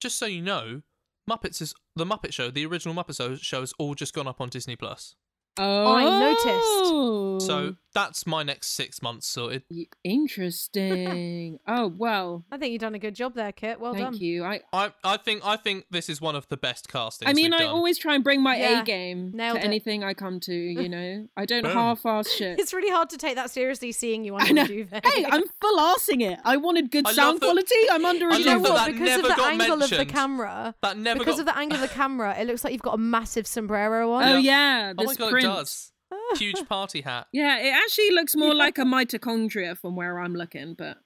just 0.00 0.18
so 0.18 0.26
you 0.26 0.42
know, 0.42 0.82
Muppets 1.28 1.62
is 1.62 1.74
the 1.94 2.04
Muppet 2.04 2.32
Show. 2.32 2.50
The 2.50 2.66
original 2.66 2.94
Muppet 2.94 3.16
Show, 3.16 3.36
show 3.36 3.60
has 3.60 3.72
all 3.78 3.94
just 3.94 4.12
gone 4.14 4.26
up 4.26 4.40
on 4.40 4.48
Disney 4.48 4.74
Plus. 4.76 5.14
oh, 5.58 5.94
I 5.94 6.04
noticed. 6.18 7.46
So 7.46 7.76
that's 7.94 8.26
my 8.26 8.42
next 8.42 8.68
six 8.68 9.02
months 9.02 9.26
sorted. 9.26 9.62
Interesting. 10.04 11.58
oh 11.66 11.88
well, 11.96 12.44
I 12.50 12.56
think 12.58 12.72
you've 12.72 12.80
done 12.80 12.94
a 12.94 12.98
good 12.98 13.14
job 13.14 13.34
there, 13.34 13.52
Kit. 13.52 13.80
Well 13.80 13.92
thank 13.92 14.04
done. 14.04 14.12
Thank 14.14 14.22
you. 14.22 14.44
I 14.44 14.60
I, 14.72 14.92
I 15.04 15.16
think 15.16 15.42
I 15.44 15.56
think 15.56 15.86
this 15.90 16.08
is 16.08 16.20
one 16.20 16.36
of 16.36 16.48
the 16.48 16.56
best 16.56 16.88
castings. 16.88 17.28
I 17.28 17.32
mean, 17.32 17.46
we've 17.50 17.60
I 17.60 17.64
done. 17.64 17.74
always 17.74 17.98
try 17.98 18.14
and 18.14 18.24
bring 18.24 18.42
my 18.42 18.56
Yeah, 18.56 18.82
A 18.82 18.84
game 18.84 19.32
nailed 19.34 19.56
to 19.58 19.62
it. 19.62 19.66
anything 19.66 20.04
I 20.04 20.14
come 20.14 20.40
to. 20.40 20.54
You 20.54 20.88
know, 20.96 21.28
I 21.36 21.46
don't 21.46 21.64
half-ass 21.64 22.30
shit. 22.36 22.58
It's 22.60 22.72
really 22.72 22.90
hard 22.90 23.10
to 23.10 23.18
take 23.18 23.34
that 23.36 23.50
seriously, 23.50 23.92
seeing 23.92 24.24
you 24.24 24.34
on 24.34 24.42
under 24.42 24.62
the 24.62 24.68
duvet. 24.68 25.06
hey, 25.06 25.24
I'm 25.28 25.42
full 25.60 25.78
arsing 25.78 26.22
it. 26.22 26.38
I 26.44 26.56
wanted 26.56 26.90
good 26.90 27.06
I 27.06 27.12
sound 27.12 27.40
that- 27.40 27.46
quality. 27.46 27.74
I'm 27.90 28.04
under 28.04 28.28
a 28.28 28.32
I 28.34 28.36
Do 28.36 28.42
you 28.42 28.46
know 28.46 28.60
that 28.60 28.70
what? 28.70 28.76
that 28.86 28.92
because 28.92 29.16
of 29.16 29.22
the 29.22 29.28
got 29.34 29.52
angle 29.52 29.82
of 29.82 29.90
the 29.90 30.06
camera, 30.06 30.74
that 30.82 30.96
never 30.98 31.18
because 31.18 31.34
got. 31.36 31.40
of 31.40 31.46
the 31.46 31.58
angle 31.58 31.76
of 31.76 31.82
the 31.82 31.94
camera, 31.94 32.36
it 32.38 32.46
looks 32.46 32.64
like 32.64 32.72
you've 32.72 32.82
got 32.82 32.94
a 32.94 32.98
massive 32.98 33.46
sombrero 33.46 34.12
on. 34.12 34.22
Oh 34.24 34.36
Yeah. 34.38 34.38
yeah, 34.38 34.92
oh 34.98 35.04
my 35.04 35.14
god, 35.14 35.30
print. 35.30 35.44
it 35.44 35.48
does. 35.48 35.89
Huge 36.36 36.66
party 36.68 37.00
hat. 37.02 37.26
Yeah, 37.32 37.58
it 37.58 37.70
actually 37.72 38.10
looks 38.10 38.34
more 38.36 38.54
like 38.54 38.78
a 38.78 38.82
mitochondria 38.84 39.76
from 39.76 39.96
where 39.96 40.18
I'm 40.18 40.34
looking, 40.34 40.74
but 40.74 40.98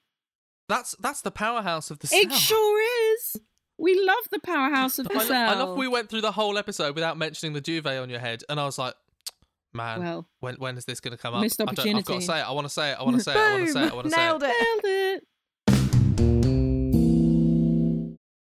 That's 0.68 0.94
that's 1.00 1.22
the 1.22 1.30
powerhouse 1.30 1.90
of 1.90 1.98
the 1.98 2.08
it 2.12 2.30
cell. 2.30 2.38
sure 2.38 3.12
is. 3.14 3.36
We 3.78 3.98
love 4.00 4.28
the 4.30 4.38
powerhouse 4.38 4.98
of 4.98 5.08
the 5.08 5.14
I, 5.14 5.18
lo- 5.18 5.24
cell. 5.24 5.50
I 5.50 5.54
love 5.54 5.76
we 5.76 5.88
went 5.88 6.08
through 6.08 6.20
the 6.20 6.32
whole 6.32 6.56
episode 6.58 6.94
without 6.94 7.16
mentioning 7.18 7.52
the 7.54 7.60
duvet 7.60 7.98
on 7.98 8.08
your 8.08 8.20
head, 8.20 8.42
and 8.48 8.60
I 8.60 8.64
was 8.64 8.78
like, 8.78 8.94
man, 9.72 10.00
Well, 10.02 10.28
when 10.40 10.54
when 10.56 10.76
is 10.78 10.84
this 10.84 11.00
going 11.00 11.16
to 11.16 11.18
come 11.20 11.34
up? 11.34 11.42
missed 11.42 11.60
I 11.60 11.64
I've 11.68 11.74
got 11.76 11.84
to 11.84 12.20
say 12.20 12.38
it. 12.40 12.42
I 12.48 12.52
want 12.52 12.66
to 12.66 12.72
say 12.72 12.90
it. 12.92 12.98
I 12.98 13.02
want 13.02 13.16
to 13.16 13.22
say 13.22 13.32
it. 13.32 13.36
I 13.36 13.52
want 13.54 13.66
to 13.66 13.72
say 13.72 13.84
it. 13.84 13.92
I 13.92 13.94
want 13.94 14.04
to 14.04 14.10
say 14.10 14.16
Nailed 14.16 14.42
it. 14.42 14.50
it. 14.50 14.84
nailed 14.84 15.20
it. 15.20 15.24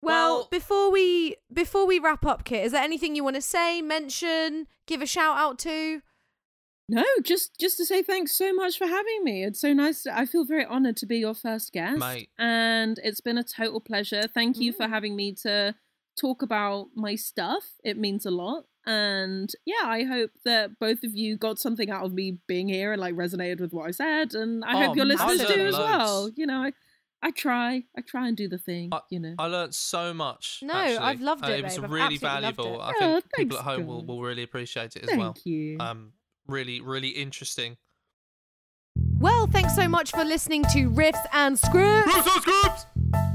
Well, 0.02 0.38
Well- 0.38 0.48
before 0.52 0.92
we 0.92 1.36
before 1.52 1.86
we 1.88 1.98
wrap 2.00 2.26
up, 2.26 2.44
Kit, 2.46 2.66
is 2.66 2.72
there 2.74 2.84
anything 2.84 3.16
you 3.16 3.24
want 3.24 3.36
to 3.38 3.42
say, 3.42 3.82
mention, 3.82 4.68
give 4.86 5.02
a 5.02 5.06
shout 5.08 5.38
out 5.38 5.58
to? 5.60 6.02
No, 6.90 7.06
just 7.24 7.58
just 7.60 7.78
to 7.78 7.86
say 7.86 8.04
thanks 8.04 8.36
so 8.38 8.54
much 8.54 8.78
for 8.78 8.86
having 8.88 9.24
me. 9.24 9.44
It's 9.44 9.62
so 9.62 9.72
nice. 9.74 10.06
I 10.06 10.26
feel 10.26 10.44
very 10.44 10.66
honored 10.66 10.98
to 10.98 11.06
be 11.06 11.18
your 11.18 11.34
first 11.34 11.72
guest, 11.72 12.00
Mate. 12.00 12.30
and 12.38 13.00
it's 13.04 13.22
been 13.22 13.38
a 13.38 13.44
total 13.44 13.80
pleasure. 13.80 14.24
Thank 14.34 14.58
you 14.60 14.74
for 14.74 14.86
Mm. 14.86 14.90
having 14.90 15.16
me 15.16 15.34
to 15.44 15.76
talk 16.20 16.42
about 16.42 16.88
my 16.96 17.16
stuff. 17.16 17.64
It 17.86 17.98
means 17.98 18.26
a 18.26 18.32
lot, 18.32 18.66
and 18.86 19.50
yeah, 19.66 19.86
I 19.86 20.04
hope 20.04 20.32
that 20.44 20.78
both 20.78 21.04
of 21.04 21.16
you 21.16 21.38
got 21.38 21.58
something 21.58 21.90
out 21.90 22.04
of 22.06 22.14
me 22.14 22.40
being 22.48 22.68
here 22.68 22.92
and 22.92 23.00
like 23.02 23.16
resonated 23.16 23.62
with 23.62 23.72
what 23.72 23.88
I 23.88 23.92
said, 23.92 24.36
and 24.36 24.64
I 24.66 24.74
Oh, 24.84 24.88
hope 24.88 24.96
your 24.98 25.06
listeners 25.06 25.38
learned 25.40 25.54
do 25.56 25.68
as 25.68 25.74
well. 25.74 26.30
You 26.36 26.46
know, 26.48 26.64
I 26.64 26.74
I 27.26 27.32
try, 27.32 27.86
I 27.98 28.02
try 28.02 28.28
and 28.28 28.36
do 28.36 28.50
the 28.50 28.58
thing. 28.58 28.92
you 29.10 29.22
know, 29.22 29.36
I 29.40 29.48
learned 29.48 29.74
so 29.74 30.14
much. 30.14 30.60
No, 30.62 30.74
actually. 30.74 30.98
I've 30.98 31.22
loved 31.22 31.46
Uh, 31.46 31.52
it, 31.52 31.60
It 31.60 31.64
was 31.64 31.78
babe. 31.78 31.90
Really 31.92 32.18
valuable. 32.18 32.82
it. 32.82 32.84
I 32.84 32.94
Oh, 33.00 33.22
think 33.22 33.34
people 33.38 33.58
at 33.60 33.64
home 33.64 33.88
will, 33.88 34.06
will 34.06 34.22
really 34.22 34.44
appreciate 34.44 34.98
it 34.98 35.04
as 35.04 35.08
thank 35.10 35.20
well. 35.22 35.32
Thank 35.34 35.46
you. 35.46 35.78
Um, 35.80 36.12
really, 36.48 36.82
really 36.82 37.10
interesting. 37.10 37.78
Well, 39.20 39.48
thanks 39.48 39.76
so 39.76 39.88
much 39.88 40.12
for 40.12 40.24
listening 40.24 40.64
to 40.74 40.90
Riffs 40.90 41.26
and 41.32 41.58
Scripts. 41.58 42.12
Riffs 42.12 42.34
and 42.34 42.42
Scripts. 42.42 42.86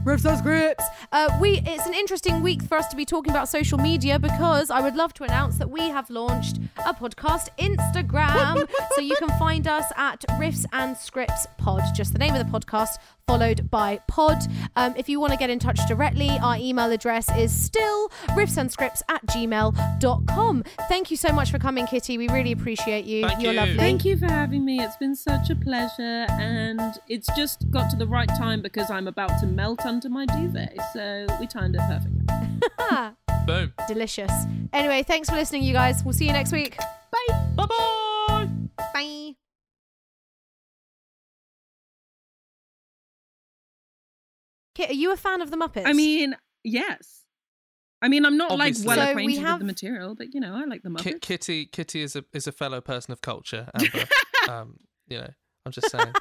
Riffs 0.05 0.25
and 0.25 0.75
Uh, 1.13 1.39
we 1.41 1.61
it's 1.67 1.87
an 1.87 1.95
interesting 1.95 2.43
week 2.43 2.63
for 2.63 2.77
us 2.79 2.89
to 2.89 2.97
be 2.97 3.05
talking 3.05 3.31
about 3.31 3.49
social 3.49 3.79
media 3.79 4.19
because 4.19 4.71
I 4.71 4.81
would 4.81 4.97
love 4.97 5.13
to 5.15 5.25
announce 5.25 5.59
that 5.59 5.71
we 5.71 5.89
have 5.89 6.09
launched 6.09 6.59
a 6.87 6.95
podcast 6.95 7.49
Instagram. 7.59 8.69
so 8.95 9.01
you 9.01 9.17
can 9.17 9.29
find 9.39 9.67
us 9.67 9.85
at 9.97 10.21
Riffs 10.39 10.65
and 10.73 10.97
Scripts 10.97 11.47
Pod, 11.59 11.83
just 11.95 12.13
the 12.13 12.19
name 12.19 12.35
of 12.35 12.45
the 12.45 12.59
podcast, 12.59 12.97
followed 13.29 13.70
by 13.70 14.01
Pod. 14.09 14.39
Um, 14.74 14.95
if 14.97 15.07
you 15.09 15.20
want 15.20 15.33
to 15.35 15.39
get 15.39 15.51
in 15.51 15.59
touch 15.59 15.79
directly, 15.87 16.31
our 16.43 16.57
email 16.57 16.91
address 16.91 17.29
is 17.37 17.53
still 17.53 18.09
riffsandscripts 18.31 19.03
at 19.11 19.24
gmail.com. 19.26 20.64
Thank 20.89 21.11
you 21.11 21.16
so 21.18 21.31
much 21.31 21.51
for 21.51 21.59
coming, 21.59 21.87
Kitty. 21.87 22.16
We 22.16 22.26
really 22.29 22.53
appreciate 22.53 23.05
you. 23.05 23.22
Thank 23.22 23.43
You're 23.43 23.53
you. 23.53 23.59
lovely. 23.59 23.76
Thank 23.76 24.05
you 24.07 24.16
for 24.16 24.26
having 24.26 24.64
me. 24.64 24.81
It's 24.81 24.97
been 24.97 25.14
such 25.14 25.51
a 25.51 25.55
pleasure, 25.55 26.26
and 26.31 26.81
it's 27.07 27.29
just 27.37 27.70
got 27.70 27.91
to 27.91 27.97
the 27.97 28.07
right 28.07 28.29
time 28.31 28.62
because 28.62 28.91
I'm 28.91 29.07
about 29.07 29.39
to 29.41 29.47
melt 29.47 29.85
under 29.85 30.09
my 30.09 30.24
duvet. 30.24 30.79
So 30.95 31.26
we 31.39 31.47
timed 31.47 31.76
it 31.79 31.83
perfectly. 31.83 33.14
Boom. 33.47 33.72
Delicious. 33.87 34.33
Anyway, 34.72 35.03
thanks 35.03 35.29
for 35.29 35.37
listening, 35.37 35.62
you 35.62 35.74
guys. 35.74 36.03
We'll 36.03 36.14
see 36.14 36.26
you 36.26 36.33
next 36.33 36.53
week. 36.53 36.79
Bye. 36.79 37.49
Bye 37.57 37.66
bye. 37.66 39.47
Kit, 44.79 44.91
are 44.91 44.95
you 44.95 45.12
a 45.12 45.16
fan 45.16 45.43
of 45.43 45.51
the 45.51 45.57
Muppets? 45.57 45.87
I 45.87 45.93
mean, 45.93 46.37
yes. 46.62 47.24
I 48.01 48.07
mean, 48.09 48.24
I'm 48.24 48.37
not 48.37 48.53
Obviously. 48.53 48.87
like 48.87 48.97
well 48.97 49.07
So 49.09 49.14
we 49.16 49.22
acquainted 49.24 49.41
have- 49.41 49.53
with 49.55 49.61
the 49.61 49.64
material, 49.66 50.14
but 50.14 50.33
you 50.33 50.39
know, 50.41 50.55
I 50.55 50.64
like 50.66 50.83
the 50.85 50.91
Ki- 50.91 51.14
Muppets. 51.14 51.20
Kitty, 51.20 51.66
Kitty 51.66 52.01
is 52.03 52.14
a 52.14 52.24
is 52.33 52.47
a 52.47 52.53
fellow 52.53 52.81
person 52.81 53.11
of 53.12 53.20
culture. 53.20 53.68
Amber. 53.74 54.09
um, 54.49 54.79
you 55.09 55.18
know, 55.18 55.31
I'm 55.66 55.72
just 55.72 55.91
saying. 55.91 56.12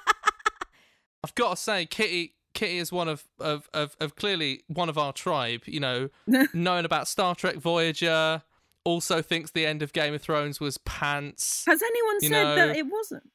I've 1.24 1.36
got 1.36 1.52
to 1.52 1.56
say, 1.62 1.86
Kitty, 1.86 2.34
Kitty 2.56 2.80
is 2.80 2.92
one 2.92 3.08
of, 3.08 3.26
of 3.40 3.70
of 3.76 3.96
of 4.00 4.16
clearly 4.16 4.64
one 4.68 4.90
of 4.90 4.98
our 4.98 5.14
tribe. 5.14 5.62
You 5.68 5.80
know, 5.80 6.10
known 6.54 6.84
about 6.84 7.08
Star 7.08 7.36
Trek 7.36 7.58
Voyager. 7.58 8.42
Also 8.84 9.22
thinks 9.22 9.52
the 9.52 9.66
end 9.68 9.84
of 9.84 9.94
Game 9.94 10.16
of 10.16 10.22
Thrones 10.24 10.60
was 10.60 10.80
pants. 10.80 11.64
Has 11.68 11.84
anyone 11.84 12.22
said 12.22 12.32
know- 12.32 12.56
that 12.56 12.76
it 12.76 12.88
wasn't? 12.88 13.30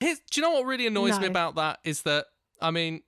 Here's, 0.00 0.18
do 0.30 0.40
you 0.40 0.42
know 0.42 0.54
what 0.54 0.64
really 0.66 0.86
annoys 0.88 1.20
me 1.20 1.26
about 1.26 1.54
that 1.54 1.78
is 1.84 2.02
that 2.02 2.26
I 2.60 2.70
mean, 2.70 3.02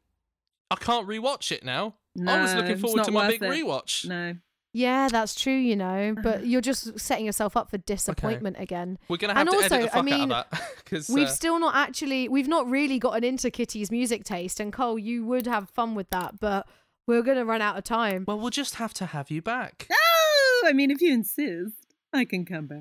I 0.71 0.77
can't 0.77 1.07
rewatch 1.09 1.53
it 1.53 1.65
now. 1.65 1.95
No, 2.15 2.33
I 2.35 2.43
was 2.43 2.55
looking 2.55 2.73
it's 2.73 2.81
forward 2.81 2.97
not 2.99 3.07
to 3.07 3.13
my 3.13 3.29
worth 3.29 3.41
big 3.41 3.43
it. 3.43 3.51
rewatch. 3.65 4.07
No. 4.09 4.37
yeah, 4.73 5.09
that's 5.09 5.35
true, 5.35 5.53
you 5.55 5.77
know, 5.77 6.15
but 6.23 6.47
you're 6.47 6.61
just 6.61 6.99
setting 6.99 7.25
yourself 7.27 7.57
up 7.57 7.71
for 7.71 7.79
disappointment 7.79 8.57
again. 8.59 8.99
We're 9.09 9.19
gonna 9.19 9.35
have 9.35 9.43
And 9.43 9.51
to 9.51 9.57
also, 9.57 9.75
edit 9.77 9.91
the 9.91 9.93
I 9.93 9.99
fuck 9.99 10.05
mean, 10.05 10.33
out 10.33 10.47
of 10.47 10.59
that 10.59 10.63
because 10.85 11.09
We've 11.09 11.29
uh, 11.29 11.31
still 11.31 11.59
not 11.61 11.77
actually, 11.77 12.29
we've 12.29 12.49
not 12.49 12.69
really 12.69 12.99
gotten 12.99 13.23
into 13.25 13.51
Kitty's 13.51 13.91
music 13.91 14.25
taste, 14.25 14.59
and 14.61 14.73
Cole, 14.73 14.99
you 14.99 15.25
would 15.27 15.47
have 15.47 15.69
fun 15.71 15.95
with 15.95 16.11
that, 16.11 16.41
but 16.41 16.67
we're 17.07 17.23
gonna 17.23 17.45
run 17.45 17.61
out 17.63 17.77
of 17.79 17.85
time. 17.85 18.25
well, 18.27 18.39
we'll 18.41 18.51
just 18.51 18.77
have 18.77 18.93
to 18.95 19.07
have 19.07 19.31
you 19.31 19.41
back. 19.43 19.87
Oh, 19.93 20.65
I 20.67 20.73
mean, 20.73 20.91
if 20.91 21.01
you 21.01 21.13
insist, 21.13 21.75
I 22.13 22.25
can 22.25 22.45
come 22.45 22.67
back. 22.67 22.81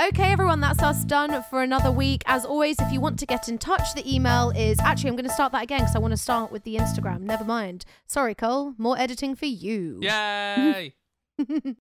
Okay, 0.00 0.30
everyone, 0.30 0.60
that's 0.60 0.80
us 0.80 1.04
done 1.04 1.42
for 1.50 1.60
another 1.60 1.90
week. 1.90 2.22
As 2.26 2.44
always, 2.44 2.78
if 2.78 2.92
you 2.92 3.00
want 3.00 3.18
to 3.18 3.26
get 3.26 3.48
in 3.48 3.58
touch, 3.58 3.94
the 3.96 4.14
email 4.14 4.50
is 4.50 4.78
actually, 4.78 5.10
I'm 5.10 5.16
going 5.16 5.26
to 5.26 5.34
start 5.34 5.50
that 5.50 5.64
again 5.64 5.80
because 5.80 5.96
I 5.96 5.98
want 5.98 6.12
to 6.12 6.16
start 6.16 6.52
with 6.52 6.62
the 6.62 6.76
Instagram. 6.76 7.22
Never 7.22 7.42
mind. 7.42 7.84
Sorry, 8.06 8.36
Cole. 8.36 8.74
More 8.78 8.96
editing 8.96 9.34
for 9.34 9.46
you. 9.46 9.98
Yay! 10.00 10.94